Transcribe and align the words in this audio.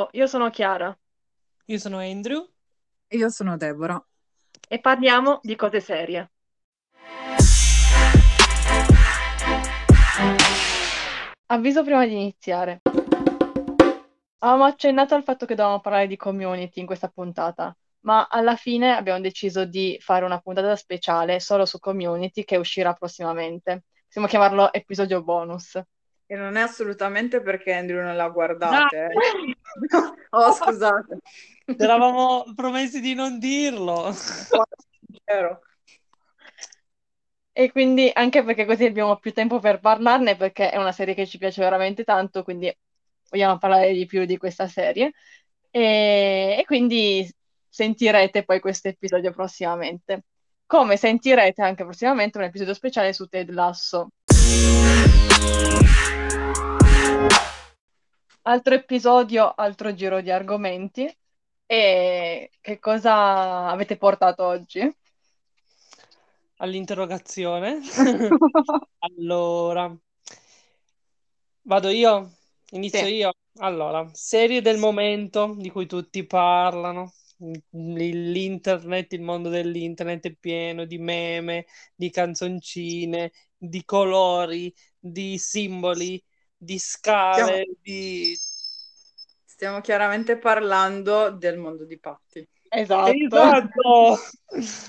Ciao, 0.00 0.08
io 0.12 0.26
sono 0.26 0.48
Chiara 0.48 0.98
Io 1.66 1.78
sono 1.78 1.98
Andrew. 1.98 2.48
Io 3.08 3.28
sono 3.28 3.58
Deborah. 3.58 4.02
e 4.66 4.80
parliamo 4.80 5.40
di 5.42 5.54
cose 5.56 5.80
serie. 5.80 6.30
Avviso 11.48 11.84
prima 11.84 12.06
di 12.06 12.12
iniziare. 12.12 12.80
Avevamo 14.38 14.64
accennato 14.64 15.14
al 15.14 15.22
fatto 15.22 15.44
che 15.44 15.54
dovevamo 15.54 15.80
parlare 15.82 16.06
di 16.06 16.16
community 16.16 16.80
in 16.80 16.86
questa 16.86 17.08
puntata, 17.08 17.76
ma 18.06 18.26
alla 18.30 18.56
fine 18.56 18.96
abbiamo 18.96 19.20
deciso 19.20 19.66
di 19.66 19.98
fare 20.00 20.24
una 20.24 20.38
puntata 20.38 20.74
speciale 20.76 21.40
solo 21.40 21.66
su 21.66 21.78
community 21.78 22.44
che 22.44 22.56
uscirà 22.56 22.94
prossimamente. 22.94 23.84
Possiamo 24.06 24.28
chiamarlo 24.28 24.72
episodio 24.72 25.22
bonus. 25.22 25.78
E 26.26 26.36
non 26.36 26.54
è 26.54 26.60
assolutamente 26.60 27.40
perché 27.42 27.74
Andrew 27.74 28.00
non 28.02 28.14
l'ha 28.14 28.28
guardata. 28.28 28.88
eh. 28.88 29.08
Oh, 30.32 30.52
scusate. 30.52 31.18
Ci 31.64 31.76
eravamo 31.76 32.44
promessi 32.54 33.00
di 33.00 33.14
non 33.14 33.38
dirlo. 33.38 34.14
E 37.52 37.72
quindi 37.72 38.10
anche 38.12 38.44
perché 38.44 38.64
così 38.64 38.84
abbiamo 38.84 39.16
più 39.16 39.32
tempo 39.32 39.58
per 39.58 39.80
parlarne, 39.80 40.36
perché 40.36 40.70
è 40.70 40.76
una 40.76 40.92
serie 40.92 41.14
che 41.14 41.26
ci 41.26 41.36
piace 41.36 41.60
veramente 41.62 42.04
tanto, 42.04 42.44
quindi 42.44 42.72
vogliamo 43.28 43.58
parlare 43.58 43.92
di 43.92 44.06
più 44.06 44.24
di 44.24 44.36
questa 44.36 44.68
serie. 44.68 45.12
E, 45.70 46.56
e 46.58 46.64
quindi 46.64 47.28
sentirete 47.68 48.44
poi 48.44 48.60
questo 48.60 48.88
episodio 48.88 49.32
prossimamente. 49.32 50.24
Come 50.66 50.96
sentirete 50.96 51.62
anche 51.62 51.84
prossimamente 51.84 52.38
un 52.38 52.44
episodio 52.44 52.74
speciale 52.74 53.12
su 53.12 53.26
Ted 53.26 53.50
Lasso. 53.50 54.10
Altro 58.42 58.74
episodio, 58.74 59.52
altro 59.54 59.94
giro 59.94 60.20
di 60.20 60.30
argomenti. 60.30 61.10
E 61.66 62.50
che 62.60 62.78
cosa 62.78 63.68
avete 63.68 63.96
portato 63.96 64.44
oggi? 64.44 64.80
All'interrogazione. 66.58 67.80
Allora, 69.00 69.96
vado 71.62 71.88
io? 71.90 72.30
Inizio 72.70 73.06
Sì. 73.06 73.14
io? 73.14 73.32
Allora, 73.58 74.08
serie 74.12 74.60
del 74.62 74.78
momento 74.78 75.54
di 75.58 75.70
cui 75.70 75.86
tutti 75.86 76.24
parlano. 76.26 77.12
L'internet, 77.70 79.12
il 79.14 79.22
mondo 79.22 79.48
dell'internet 79.48 80.26
è 80.26 80.34
pieno 80.34 80.84
di 80.84 80.98
meme, 80.98 81.66
di 81.94 82.10
canzoncine, 82.10 83.32
di 83.56 83.84
colori, 83.84 84.72
di 84.98 85.38
simboli, 85.38 86.22
di 86.62 86.78
scale, 86.78 87.66
di... 87.80 88.36
Stiamo 89.44 89.80
chiaramente 89.80 90.38
parlando 90.38 91.30
del 91.30 91.58
mondo 91.58 91.84
di 91.84 91.98
Patti. 91.98 92.46
Esatto. 92.68 93.10
Esatto! 93.12 94.16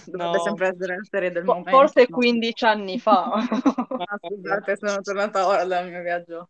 Dovrebbe 0.06 0.38
No. 0.38 0.44
sempre 0.44 0.68
essere 0.68 0.96
la 0.96 1.04
serie 1.10 1.32
del 1.32 1.44
Fo- 1.44 1.54
momento. 1.54 1.72
Forse 1.72 2.06
no? 2.08 2.18
15 2.18 2.66
anni 2.66 3.00
fa. 3.00 3.30
Ah, 4.02 4.18
scusate, 4.18 4.78
sono 4.78 5.02
tornata 5.02 5.46
ora 5.48 5.64
dal 5.66 5.88
mio 5.88 6.02
viaggio. 6.02 6.50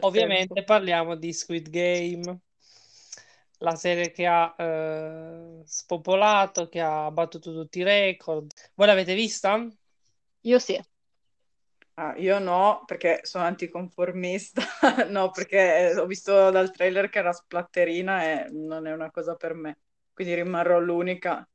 Ovviamente 0.00 0.54
tempo. 0.54 0.72
parliamo 0.72 1.14
di 1.16 1.32
Squid 1.32 1.70
Game, 1.70 2.40
la 3.58 3.74
serie 3.76 4.10
che 4.10 4.26
ha 4.26 4.54
eh, 4.58 5.62
spopolato, 5.64 6.68
che 6.68 6.80
ha 6.80 7.10
battuto 7.10 7.52
tutti 7.52 7.78
i 7.80 7.82
record. 7.82 8.50
Voi 8.74 8.86
l'avete 8.86 9.14
vista? 9.14 9.66
Io 10.42 10.58
sì. 10.58 10.80
Ah, 11.98 12.14
io 12.18 12.38
no, 12.38 12.82
perché 12.86 13.20
sono 13.22 13.44
anticonformista. 13.44 14.62
No, 15.10 15.30
perché 15.30 15.94
ho 15.98 16.04
visto 16.06 16.50
dal 16.50 16.70
trailer 16.70 17.08
che 17.08 17.18
era 17.18 17.32
splatterina 17.32 18.22
e 18.24 18.48
non 18.50 18.86
è 18.86 18.92
una 18.92 19.10
cosa 19.10 19.34
per 19.34 19.54
me. 19.54 19.78
Quindi 20.12 20.34
rimarrò 20.34 20.78
l'unica. 20.78 21.46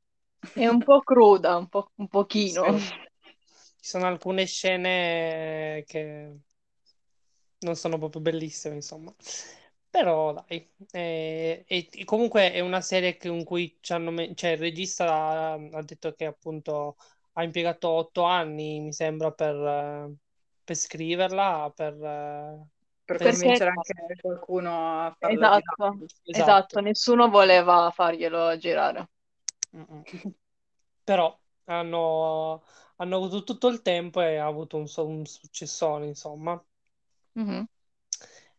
È 0.52 0.66
un 0.66 0.82
po' 0.82 1.00
cruda, 1.00 1.56
un 1.56 1.68
po', 1.68 1.92
un 1.96 2.08
pochino. 2.08 2.64
Sì. 2.64 2.78
Ci 3.80 3.88
sono 3.90 4.06
alcune 4.06 4.46
scene 4.46 5.84
che 5.86 6.36
non 7.60 7.76
sono 7.76 7.98
proprio 7.98 8.20
bellissime, 8.22 8.74
insomma. 8.76 9.14
Però 9.88 10.32
dai, 10.32 10.68
eh, 10.92 11.64
e, 11.66 11.88
e 11.92 12.04
comunque 12.04 12.50
è 12.52 12.60
una 12.60 12.80
serie 12.80 13.16
che- 13.18 13.28
in 13.28 13.44
cui 13.44 13.76
ci 13.80 13.92
hanno 13.92 14.10
me- 14.10 14.34
cioè, 14.34 14.50
il 14.52 14.58
regista 14.58 15.04
ha, 15.12 15.52
ha 15.54 15.82
detto 15.82 16.12
che 16.14 16.24
appunto 16.26 16.96
ha 17.34 17.42
impiegato 17.44 17.88
otto 17.88 18.22
anni, 18.24 18.80
mi 18.80 18.92
sembra, 18.92 19.30
per, 19.32 19.54
eh, 19.54 20.14
per 20.64 20.76
scriverla, 20.76 21.72
per, 21.74 21.94
eh, 22.02 22.66
Per 23.04 23.16
per- 23.16 23.20
convincere 23.20 23.70
anche 23.70 23.94
qualcuno 24.20 25.04
a 25.06 25.14
farla 25.18 25.46
Esatto, 25.46 26.00
girare. 26.04 26.06
esatto, 26.24 26.80
nessuno 26.80 27.28
voleva 27.30 27.90
farglielo 27.90 28.56
girare. 28.58 29.08
Mm-mm. 29.74 30.04
Però 31.04 31.38
hanno, 31.64 32.62
hanno 32.96 33.16
avuto 33.16 33.44
tutto 33.44 33.68
il 33.68 33.82
tempo 33.82 34.20
e 34.20 34.36
ha 34.36 34.46
avuto 34.46 34.76
un, 34.78 34.86
un 34.96 35.26
successone, 35.26 36.06
insomma. 36.06 36.62
Mhm. 37.34 37.66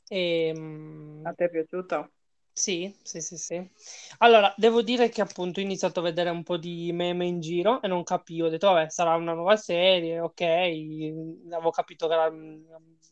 E, 0.09 0.53
mm, 0.55 1.29
A 1.29 1.33
te 1.33 1.45
è 1.45 1.49
piaciuta? 1.49 2.09
Sì, 2.55 2.95
sì, 3.01 3.19
sì, 3.19 3.35
sì. 3.37 3.71
Allora, 4.19 4.53
devo 4.57 4.83
dire 4.83 5.09
che 5.09 5.21
appunto 5.21 5.59
ho 5.59 5.63
iniziato 5.63 5.99
a 5.99 6.03
vedere 6.03 6.29
un 6.29 6.43
po' 6.43 6.57
di 6.57 6.91
meme 6.93 7.25
in 7.25 7.39
giro 7.39 7.81
e 7.81 7.87
non 7.87 8.03
capivo. 8.03 8.45
Ho 8.45 8.49
detto, 8.49 8.71
vabbè, 8.71 8.89
sarà 8.89 9.15
una 9.15 9.33
nuova 9.33 9.57
serie, 9.57 10.19
ok. 10.19 10.41
Avevo 10.41 11.71
capito 11.71 12.07
che 12.07 12.13
era 12.13 12.29
mm, 12.29 12.63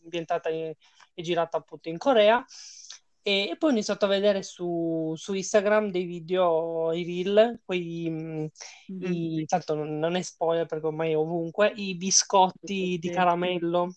ambientata 0.03 0.50
e 0.50 0.78
girata 1.16 1.57
appunto 1.57 1.90
in 1.90 1.97
Corea. 1.97 2.46
E, 3.24 3.50
e 3.50 3.57
poi 3.57 3.69
ho 3.69 3.74
iniziato 3.74 4.06
a 4.06 4.07
vedere 4.09 4.44
su, 4.44 5.13
su 5.16 5.34
Instagram 5.34 5.90
dei 5.90 6.06
video, 6.06 6.91
i 6.94 7.03
reel, 7.03 7.62
quei, 7.66 8.08
mm, 8.09 8.46
i- 9.00 9.46
tanto 9.47 9.73
non, 9.73 9.97
non 9.97 10.16
è 10.16 10.22
spoiler 10.22 10.66
perché 10.68 10.85
ormai 10.85 11.12
è 11.12 11.18
ovunque, 11.18 11.72
i 11.75 11.96
biscotti 11.96 12.97
di 13.00 13.09
caramello. 13.09 13.91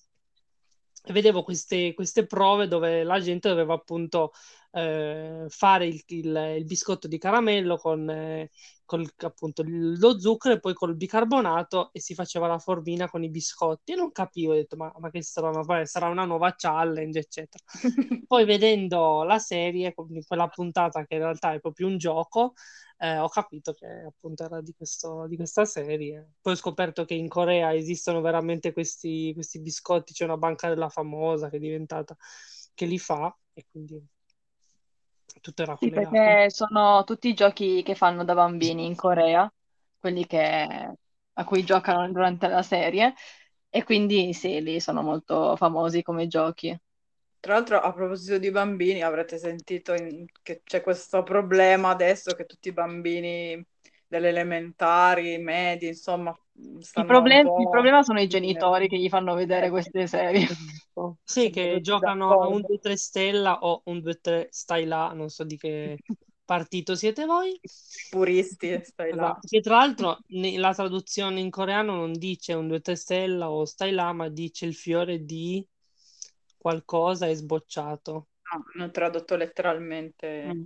E 1.06 1.12
vedevo 1.12 1.42
queste, 1.42 1.92
queste 1.94 2.26
prove 2.26 2.66
dove 2.66 3.02
la 3.04 3.20
gente 3.20 3.48
doveva 3.48 3.74
appunto 3.74 4.32
eh, 4.74 5.46
fare 5.48 5.86
il, 5.86 6.02
il- 6.06 6.54
il 6.58 6.64
biscotto 6.64 7.08
di 7.08 7.18
caramello 7.18 7.76
con 7.76 8.08
eh, 8.10 8.50
col- 8.84 9.10
appunto 9.18 9.62
lo 9.66 10.18
zucchero 10.18 10.54
e 10.54 10.60
poi 10.60 10.74
col 10.74 10.96
bicarbonato 10.96 11.90
e 11.92 12.00
si 12.00 12.14
faceva 12.14 12.46
la 12.46 12.58
formina 12.58 13.08
con 13.08 13.22
i 13.24 13.30
biscotti. 13.30 13.92
E 13.92 13.96
non 13.96 14.12
capivo, 14.12 14.52
ho 14.52 14.54
detto, 14.54 14.76
ma, 14.76 14.92
ma 14.98 15.10
che 15.10 15.22
sarà 15.22 15.48
una, 15.48 15.60
vabbè, 15.62 15.86
sarà 15.86 16.08
una 16.08 16.24
nuova 16.24 16.54
challenge, 16.56 17.18
eccetera. 17.20 17.62
Poi 18.26 18.44
vedendo 18.44 19.22
la 19.24 19.38
serie, 19.38 19.94
quella 20.26 20.48
puntata 20.48 21.04
che 21.06 21.14
in 21.14 21.20
realtà 21.20 21.52
è 21.54 21.60
proprio 21.60 21.86
un 21.86 21.96
gioco, 21.98 22.54
eh, 22.98 23.18
ho 23.18 23.28
capito 23.28 23.72
che 23.72 23.86
appunto 23.86 24.44
era 24.44 24.60
di, 24.60 24.72
questo- 24.76 25.26
di 25.28 25.36
questa 25.36 25.64
serie. 25.64 26.32
Poi 26.40 26.52
ho 26.54 26.56
scoperto 26.56 27.04
che 27.04 27.14
in 27.14 27.28
Corea 27.28 27.74
esistono 27.74 28.20
veramente 28.20 28.72
questi, 28.72 29.32
questi 29.34 29.60
biscotti, 29.60 30.12
c'è 30.12 30.24
una 30.24 30.36
banca 30.36 30.68
della 30.68 30.88
famosa 30.88 31.48
che 31.50 31.56
è 31.56 31.58
diventata, 31.60 32.16
che 32.74 32.86
li 32.86 32.98
fa 32.98 33.34
e 33.52 33.66
quindi 33.70 34.02
tutto 35.40 35.62
era 35.62 35.76
Sì, 35.76 35.90
collegato. 35.90 35.92
perché 35.92 36.48
sono 36.50 37.04
tutti 37.04 37.28
i 37.28 37.34
giochi 37.34 37.82
che 37.82 37.94
fanno 37.94 38.24
da 38.24 38.34
bambini 38.34 38.86
in 38.86 38.94
Corea, 38.96 39.52
quelli 39.98 40.26
che- 40.26 40.94
a 41.36 41.44
cui 41.44 41.64
giocano 41.64 42.10
durante 42.10 42.48
la 42.48 42.62
serie, 42.62 43.14
e 43.68 43.84
quindi 43.84 44.32
sì, 44.32 44.62
lì 44.62 44.80
sono 44.80 45.02
molto 45.02 45.56
famosi 45.56 46.02
come 46.02 46.26
giochi. 46.26 46.76
Tra 47.40 47.54
l'altro, 47.54 47.78
a 47.80 47.92
proposito 47.92 48.38
di 48.38 48.50
bambini, 48.50 49.02
avrete 49.02 49.36
sentito 49.38 49.92
in- 49.94 50.24
che 50.42 50.62
c'è 50.64 50.80
questo 50.80 51.22
problema 51.22 51.90
adesso 51.90 52.34
che 52.34 52.46
tutti 52.46 52.68
i 52.68 52.72
bambini 52.72 53.62
delle 54.06 54.28
elementari, 54.30 55.36
medie, 55.38 55.88
insomma, 55.88 56.34
Il, 56.56 57.04
problem- 57.06 57.46
il 57.58 57.68
problema 57.68 58.02
sono 58.02 58.20
i 58.20 58.28
genitori 58.28 58.88
che 58.88 58.96
gli 58.96 59.08
fanno 59.08 59.34
vedere 59.34 59.66
Eh, 59.66 59.70
queste 59.70 60.06
serie. 60.06 60.46
Esatto. 60.94 61.18
Sì, 61.24 61.50
che 61.50 61.80
giocano 61.80 62.30
a 62.30 62.46
un 62.46 62.60
d'accordo. 62.60 62.68
2-3 62.68 62.96
stella 62.96 63.58
o 63.64 63.82
un 63.86 64.00
2-3 64.00 64.48
stai 64.50 64.84
là, 64.84 65.12
non 65.12 65.28
so 65.28 65.42
di 65.42 65.56
che 65.56 65.98
partito 66.44 66.94
siete 66.94 67.24
voi. 67.24 67.58
Puristi, 68.10 68.80
stai 68.84 69.10
là. 69.10 69.24
Esatto, 69.24 69.48
che 69.48 69.60
tra 69.60 69.76
l'altro 69.76 70.18
la 70.28 70.72
traduzione 70.74 71.40
in 71.40 71.50
coreano 71.50 71.94
non 71.96 72.12
dice 72.12 72.52
un 72.52 72.68
2-3 72.68 72.94
stella 72.94 73.50
o 73.50 73.64
stai 73.64 73.90
là, 73.90 74.12
ma 74.12 74.28
dice 74.28 74.66
il 74.66 74.74
fiore 74.74 75.24
di 75.24 75.66
qualcosa 76.56 77.26
è 77.26 77.34
sbocciato. 77.34 78.28
No, 78.52 78.64
hanno 78.74 78.90
tradotto 78.90 79.34
letteralmente, 79.36 80.44
Mm. 80.44 80.64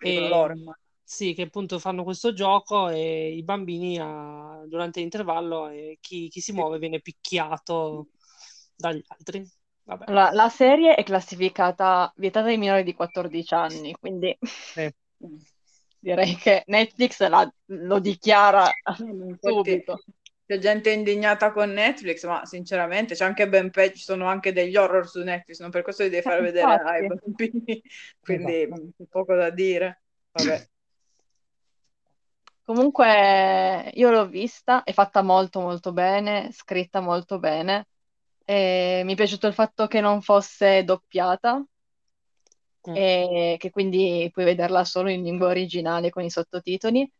E, 0.00 0.28
loro, 0.28 0.54
ma- 0.56 0.78
sì, 1.14 1.32
che 1.34 1.42
appunto 1.42 1.78
fanno 1.78 2.02
questo 2.04 2.32
gioco 2.32 2.88
e 2.88 3.32
i 3.34 3.42
bambini 3.44 3.98
a- 4.00 4.64
durante 4.66 5.00
l'intervallo 5.00 5.68
e 5.68 5.98
chi, 6.00 6.28
chi 6.28 6.40
si 6.40 6.52
muove 6.52 6.78
viene 6.78 7.00
picchiato 7.00 8.08
dagli 8.74 9.02
altri. 9.08 9.48
Vabbè. 9.84 10.06
La, 10.06 10.30
la 10.32 10.48
serie 10.48 10.94
è 10.94 11.02
classificata 11.04 12.10
vietata 12.16 12.46
ai 12.48 12.56
minori 12.56 12.84
di 12.84 12.94
14 12.94 13.52
anni, 13.52 13.92
quindi 13.92 14.34
Eh, 14.76 14.92
direi 15.98 16.34
che 16.36 16.62
Netflix 16.66 17.26
la- 17.28 17.50
lo 17.66 17.98
dichiara 17.98 18.78
subito. 19.40 20.00
c'è 20.46 20.58
gente 20.58 20.90
indignata 20.90 21.52
con 21.52 21.70
Netflix, 21.70 22.24
ma 22.26 22.44
sinceramente 22.44 23.14
c'è 23.14 23.24
anche 23.24 23.48
ben 23.48 23.70
peggio, 23.70 23.96
ci 23.96 24.02
sono 24.04 24.26
anche 24.26 24.52
degli 24.52 24.76
horror 24.76 25.08
su 25.08 25.22
Netflix, 25.22 25.60
non 25.60 25.70
per 25.70 25.82
questo 25.82 26.02
li 26.02 26.10
devi 26.10 26.22
far 26.22 26.40
Eh, 26.40 26.42
vedere 26.42 26.82
ai 26.82 27.04
bambini, 27.04 27.82
quindi 28.20 28.68
Esatto. 28.68 28.92
poco 29.08 29.34
da 29.34 29.50
dire. 29.50 30.02
Vabbè. 30.32 30.68
Comunque 32.64 33.90
io 33.94 34.10
l'ho 34.10 34.26
vista, 34.26 34.84
è 34.84 34.92
fatta 34.92 35.22
molto 35.22 35.60
molto 35.60 35.92
bene, 35.92 36.50
scritta 36.52 37.00
molto 37.00 37.38
bene. 37.38 37.88
E 38.44 39.02
mi 39.04 39.12
è 39.12 39.16
piaciuto 39.16 39.46
il 39.46 39.54
fatto 39.54 39.86
che 39.86 40.00
non 40.00 40.22
fosse 40.22 40.82
doppiata 40.84 41.62
Mm. 42.86 42.94
e 42.96 43.56
che 43.58 43.70
quindi 43.70 44.28
puoi 44.32 44.44
vederla 44.44 44.84
solo 44.84 45.10
in 45.10 45.22
lingua 45.22 45.48
originale 45.48 46.10
con 46.10 46.22
i 46.24 46.30
sottotitoli. 46.30 47.10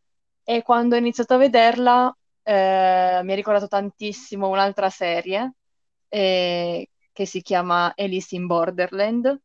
E 0.43 0.61
quando 0.63 0.95
ho 0.95 0.97
iniziato 0.99 1.33
a 1.33 1.37
vederla 1.37 2.15
eh, 2.43 3.21
mi 3.23 3.31
ha 3.31 3.35
ricordato 3.35 3.67
tantissimo 3.67 4.47
un'altra 4.49 4.89
serie 4.89 5.53
eh, 6.09 6.89
che 7.11 7.25
si 7.25 7.41
chiama 7.41 7.93
Alice 7.95 8.35
in 8.35 8.45
Borderland, 8.47 9.39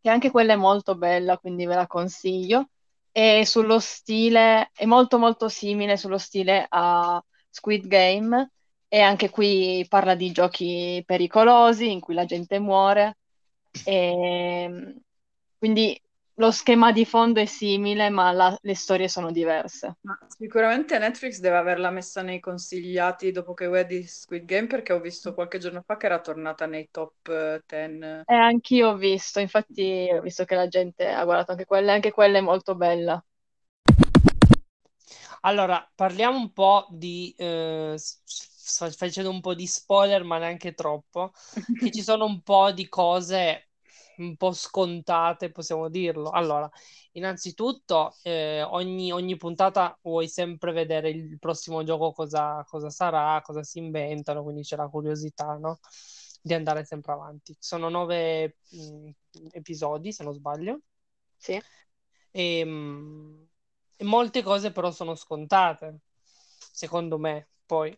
che 0.00 0.10
anche 0.10 0.30
quella 0.30 0.54
è 0.54 0.56
molto 0.56 0.96
bella, 0.96 1.38
quindi 1.38 1.66
ve 1.66 1.74
la 1.74 1.86
consiglio. 1.86 2.68
E 3.12 3.44
sullo 3.44 3.78
stile, 3.78 4.70
è 4.74 4.86
molto 4.86 5.18
molto 5.18 5.48
simile 5.48 5.96
sullo 5.98 6.18
stile 6.18 6.66
a 6.68 7.22
Squid 7.50 7.86
Game, 7.86 8.50
e 8.88 9.00
anche 9.00 9.30
qui 9.30 9.84
parla 9.88 10.14
di 10.14 10.32
giochi 10.32 11.02
pericolosi 11.06 11.90
in 11.90 12.00
cui 12.00 12.14
la 12.14 12.24
gente 12.24 12.58
muore. 12.58 13.18
E, 13.84 14.94
quindi 15.58 16.00
lo 16.36 16.50
schema 16.50 16.92
di 16.92 17.04
fondo 17.04 17.40
è 17.40 17.46
simile, 17.46 18.08
ma 18.10 18.32
la- 18.32 18.56
le 18.60 18.74
storie 18.74 19.08
sono 19.08 19.30
diverse. 19.30 19.96
Ma 20.02 20.18
sicuramente 20.26 20.98
Netflix 20.98 21.38
deve 21.38 21.56
averla 21.58 21.90
messa 21.90 22.22
nei 22.22 22.40
consigliati 22.40 23.30
dopo 23.30 23.54
che 23.54 23.68
vedi 23.68 24.02
Squid 24.02 24.44
Game, 24.44 24.66
perché 24.66 24.92
ho 24.92 25.00
visto 25.00 25.32
qualche 25.32 25.58
giorno 25.58 25.82
fa 25.82 25.96
che 25.96 26.06
era 26.06 26.20
tornata 26.20 26.66
nei 26.66 26.88
top 26.90 27.62
10. 27.66 28.24
E 28.24 28.34
anch'io 28.34 28.88
ho 28.90 28.96
visto, 28.96 29.38
infatti 29.40 30.08
ho 30.10 30.20
visto 30.20 30.44
che 30.44 30.54
la 30.56 30.66
gente 30.66 31.08
ha 31.08 31.24
guardato 31.24 31.52
anche 31.52 31.66
quella, 31.66 31.92
e 31.92 31.94
anche 31.94 32.10
quella 32.10 32.38
è 32.38 32.40
molto 32.40 32.74
bella. 32.74 33.22
Allora, 35.42 35.88
parliamo 35.94 36.38
un 36.38 36.52
po' 36.52 36.86
di, 36.90 37.34
eh, 37.36 37.94
sto 37.96 38.90
facendo 38.90 39.30
un 39.30 39.40
po' 39.40 39.54
di 39.54 39.66
spoiler, 39.66 40.22
ma 40.24 40.38
neanche 40.38 40.74
troppo, 40.74 41.32
che 41.78 41.90
ci 41.90 42.02
sono 42.02 42.24
un 42.24 42.42
po' 42.42 42.70
di 42.72 42.88
cose 42.88 43.70
un 44.18 44.36
po' 44.36 44.52
scontate, 44.52 45.50
possiamo 45.50 45.88
dirlo. 45.88 46.30
Allora, 46.30 46.70
innanzitutto, 47.12 48.14
eh, 48.22 48.62
ogni, 48.62 49.12
ogni 49.12 49.36
puntata 49.36 49.98
vuoi 50.02 50.28
sempre 50.28 50.72
vedere 50.72 51.10
il 51.10 51.38
prossimo 51.38 51.82
gioco 51.84 52.12
cosa, 52.12 52.64
cosa 52.68 52.90
sarà, 52.90 53.40
cosa 53.42 53.62
si 53.62 53.78
inventano, 53.78 54.42
quindi 54.42 54.62
c'è 54.62 54.76
la 54.76 54.88
curiosità, 54.88 55.56
no? 55.56 55.78
Di 56.40 56.54
andare 56.54 56.84
sempre 56.84 57.12
avanti. 57.12 57.54
Sono 57.58 57.88
nove 57.88 58.56
mh, 58.70 59.10
episodi, 59.52 60.12
se 60.12 60.24
non 60.24 60.34
sbaglio. 60.34 60.80
Sì. 61.36 61.60
E, 62.32 62.64
mh, 62.64 63.48
e 63.96 64.04
molte 64.04 64.42
cose 64.42 64.72
però 64.72 64.90
sono 64.90 65.14
scontate, 65.14 66.00
secondo 66.72 67.18
me. 67.18 67.48
Poi 67.66 67.96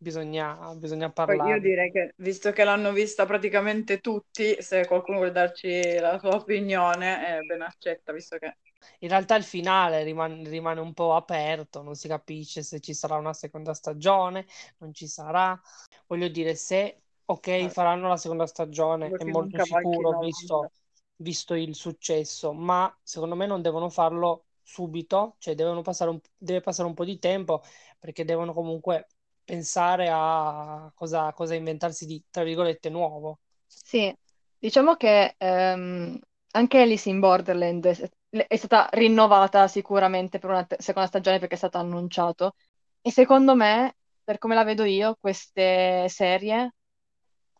bisogna, 0.00 0.74
bisogna 0.76 1.10
Poi 1.24 1.40
io 1.44 1.58
parlare. 1.58 1.60
direi 1.60 1.90
che, 1.90 2.12
visto 2.18 2.50
che 2.52 2.64
l'hanno 2.64 2.92
vista 2.92 3.24
praticamente 3.26 4.00
tutti, 4.00 4.60
se 4.60 4.86
qualcuno 4.86 5.18
vuole 5.18 5.32
darci 5.32 5.98
la 5.98 6.18
sua 6.18 6.34
opinione, 6.34 7.26
è 7.38 7.40
ben 7.42 7.62
accetta, 7.62 8.12
visto 8.12 8.36
che... 8.38 8.56
In 9.00 9.08
realtà 9.08 9.34
il 9.36 9.44
finale 9.44 10.02
rimane, 10.04 10.48
rimane 10.48 10.80
un 10.80 10.94
po' 10.94 11.14
aperto, 11.14 11.82
non 11.82 11.94
si 11.94 12.08
capisce 12.08 12.62
se 12.62 12.80
ci 12.80 12.94
sarà 12.94 13.16
una 13.16 13.32
seconda 13.34 13.74
stagione, 13.74 14.46
non 14.78 14.92
ci 14.94 15.06
sarà. 15.06 15.58
Voglio 16.06 16.28
dire, 16.28 16.54
se 16.54 17.02
ok, 17.24 17.66
Eh, 17.66 17.68
faranno 17.68 18.08
la 18.08 18.16
seconda 18.16 18.46
stagione, 18.46 19.10
è 19.10 19.10
perché 19.10 19.32
non 19.32 19.48
molto 19.48 19.58
sicuro 19.58 20.14
visto, 20.14 20.72
visto 21.16 21.54
il 21.54 21.74
successo, 21.74 22.52
ma 22.52 22.94
secondo 23.02 23.34
me 23.36 23.46
non 23.46 23.62
devono 23.62 23.88
farlo 23.90 24.46
subito, 24.62 25.36
cioè 25.38 25.54
devono 25.54 25.82
passare 25.82 26.10
un, 26.10 26.20
deve 26.36 26.60
passare 26.60 26.88
un 26.88 26.94
po' 26.94 27.04
di 27.04 27.18
tempo 27.18 27.62
perché 27.98 28.24
devono 28.24 28.52
comunque 28.54 29.06
pensare 29.50 30.08
a 30.12 30.92
cosa, 30.94 31.32
cosa 31.32 31.54
inventarsi 31.56 32.06
di, 32.06 32.22
tra 32.30 32.44
virgolette, 32.44 32.88
nuovo. 32.88 33.40
Sì, 33.66 34.14
diciamo 34.58 34.94
che 34.96 35.34
ehm, 35.38 36.18
anche 36.52 36.80
Alice 36.80 37.08
in 37.08 37.20
Borderland 37.20 37.86
è, 37.86 38.46
è 38.46 38.56
stata 38.56 38.88
rinnovata 38.92 39.66
sicuramente 39.68 40.38
per 40.38 40.50
una 40.50 40.64
te- 40.64 40.76
seconda 40.78 41.08
stagione 41.08 41.38
perché 41.38 41.54
è 41.54 41.58
stato 41.58 41.78
annunciato. 41.78 42.54
E 43.00 43.10
secondo 43.10 43.54
me, 43.54 43.96
per 44.22 44.38
come 44.38 44.54
la 44.54 44.64
vedo 44.64 44.84
io, 44.84 45.16
queste 45.20 46.06
serie 46.08 46.74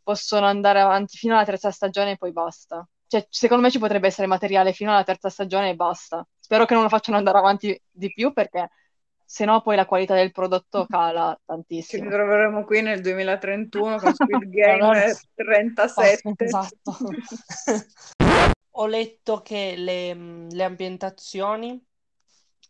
possono 0.03 0.47
andare 0.47 0.81
avanti 0.81 1.17
fino 1.17 1.35
alla 1.35 1.45
terza 1.45 1.71
stagione 1.71 2.13
e 2.13 2.17
poi 2.17 2.33
basta. 2.33 2.87
Cioè, 3.07 3.27
secondo 3.29 3.63
me 3.65 3.71
ci 3.71 3.79
potrebbe 3.79 4.07
essere 4.07 4.27
materiale 4.27 4.73
fino 4.73 4.91
alla 4.93 5.05
terza 5.05 5.29
stagione 5.31 5.71
e 5.71 5.75
basta. 5.75 6.27
Spero 6.39 6.65
che 6.67 6.75
non 6.75 6.85
lo 6.85 6.89
facciano 6.89 7.17
andare 7.19 7.39
avanti 7.39 7.81
di 7.91 8.13
più 8.13 8.33
perché 8.33 8.69
sennò 9.31 9.62
poi 9.62 9.77
la 9.77 9.87
qualità 9.87 10.15
del 10.17 10.32
prodotto 10.32 10.87
cala 10.88 11.38
Ci 11.38 11.47
tantissimo. 11.47 12.05
ritroveremo 12.05 12.65
qui 12.65 12.82
nel 12.82 13.00
2031 13.00 14.00
con 14.00 14.12
Squid 14.15 14.43
E 14.43 14.50
Game 14.50 15.15
37. 15.35 16.47
esatto. 16.47 16.93
Ho 18.75 18.87
letto 18.87 19.41
che 19.43 19.75
le, 19.77 20.15
le 20.15 20.65
ambientazioni 20.65 21.81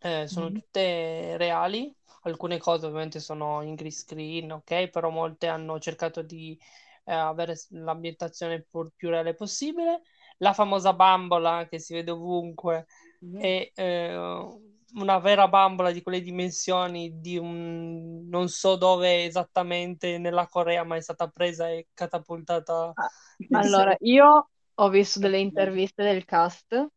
eh, 0.01 0.27
sono 0.27 0.47
Mhm. 0.47 0.55
tutte 0.55 1.37
reali, 1.37 1.93
alcune 2.23 2.57
cose 2.59 2.85
ovviamente 2.85 3.19
sono 3.19 3.61
in 3.63 3.75
green 3.75 3.91
screen, 3.91 4.51
ok, 4.51 4.89
però 4.89 5.09
molte 5.09 5.47
hanno 5.47 5.79
cercato 5.79 6.21
di 6.21 6.59
eh, 7.05 7.13
avere 7.13 7.55
l'ambientazione 7.69 8.65
pur 8.69 8.91
più 8.95 9.09
reale 9.09 9.33
possibile. 9.33 10.01
La 10.37 10.53
famosa 10.53 10.93
bambola 10.93 11.67
che 11.67 11.79
si 11.79 11.93
vede 11.93 12.11
ovunque 12.11 12.85
Mhm. 13.21 13.39
è 13.41 13.71
eh, 13.75 14.59
una 14.95 15.19
vera 15.19 15.47
bambola 15.47 15.91
di 15.91 16.01
quelle 16.01 16.21
dimensioni 16.21 17.19
di 17.19 17.37
un 17.37 18.27
non 18.27 18.47
so 18.49 18.75
dove 18.77 19.23
esattamente 19.25 20.17
nella 20.17 20.47
Corea, 20.47 20.83
ma 20.83 20.95
è 20.97 21.01
stata 21.01 21.27
presa 21.29 21.69
e 21.69 21.87
catapultata. 21.93 22.95
Ah, 22.95 23.09
Allora, 23.51 23.95
io 24.01 24.49
ho 24.73 24.89
visto 24.89 25.19
delle 25.19 25.39
interviste 25.39 26.03
del 26.03 26.25
cast 26.25 26.87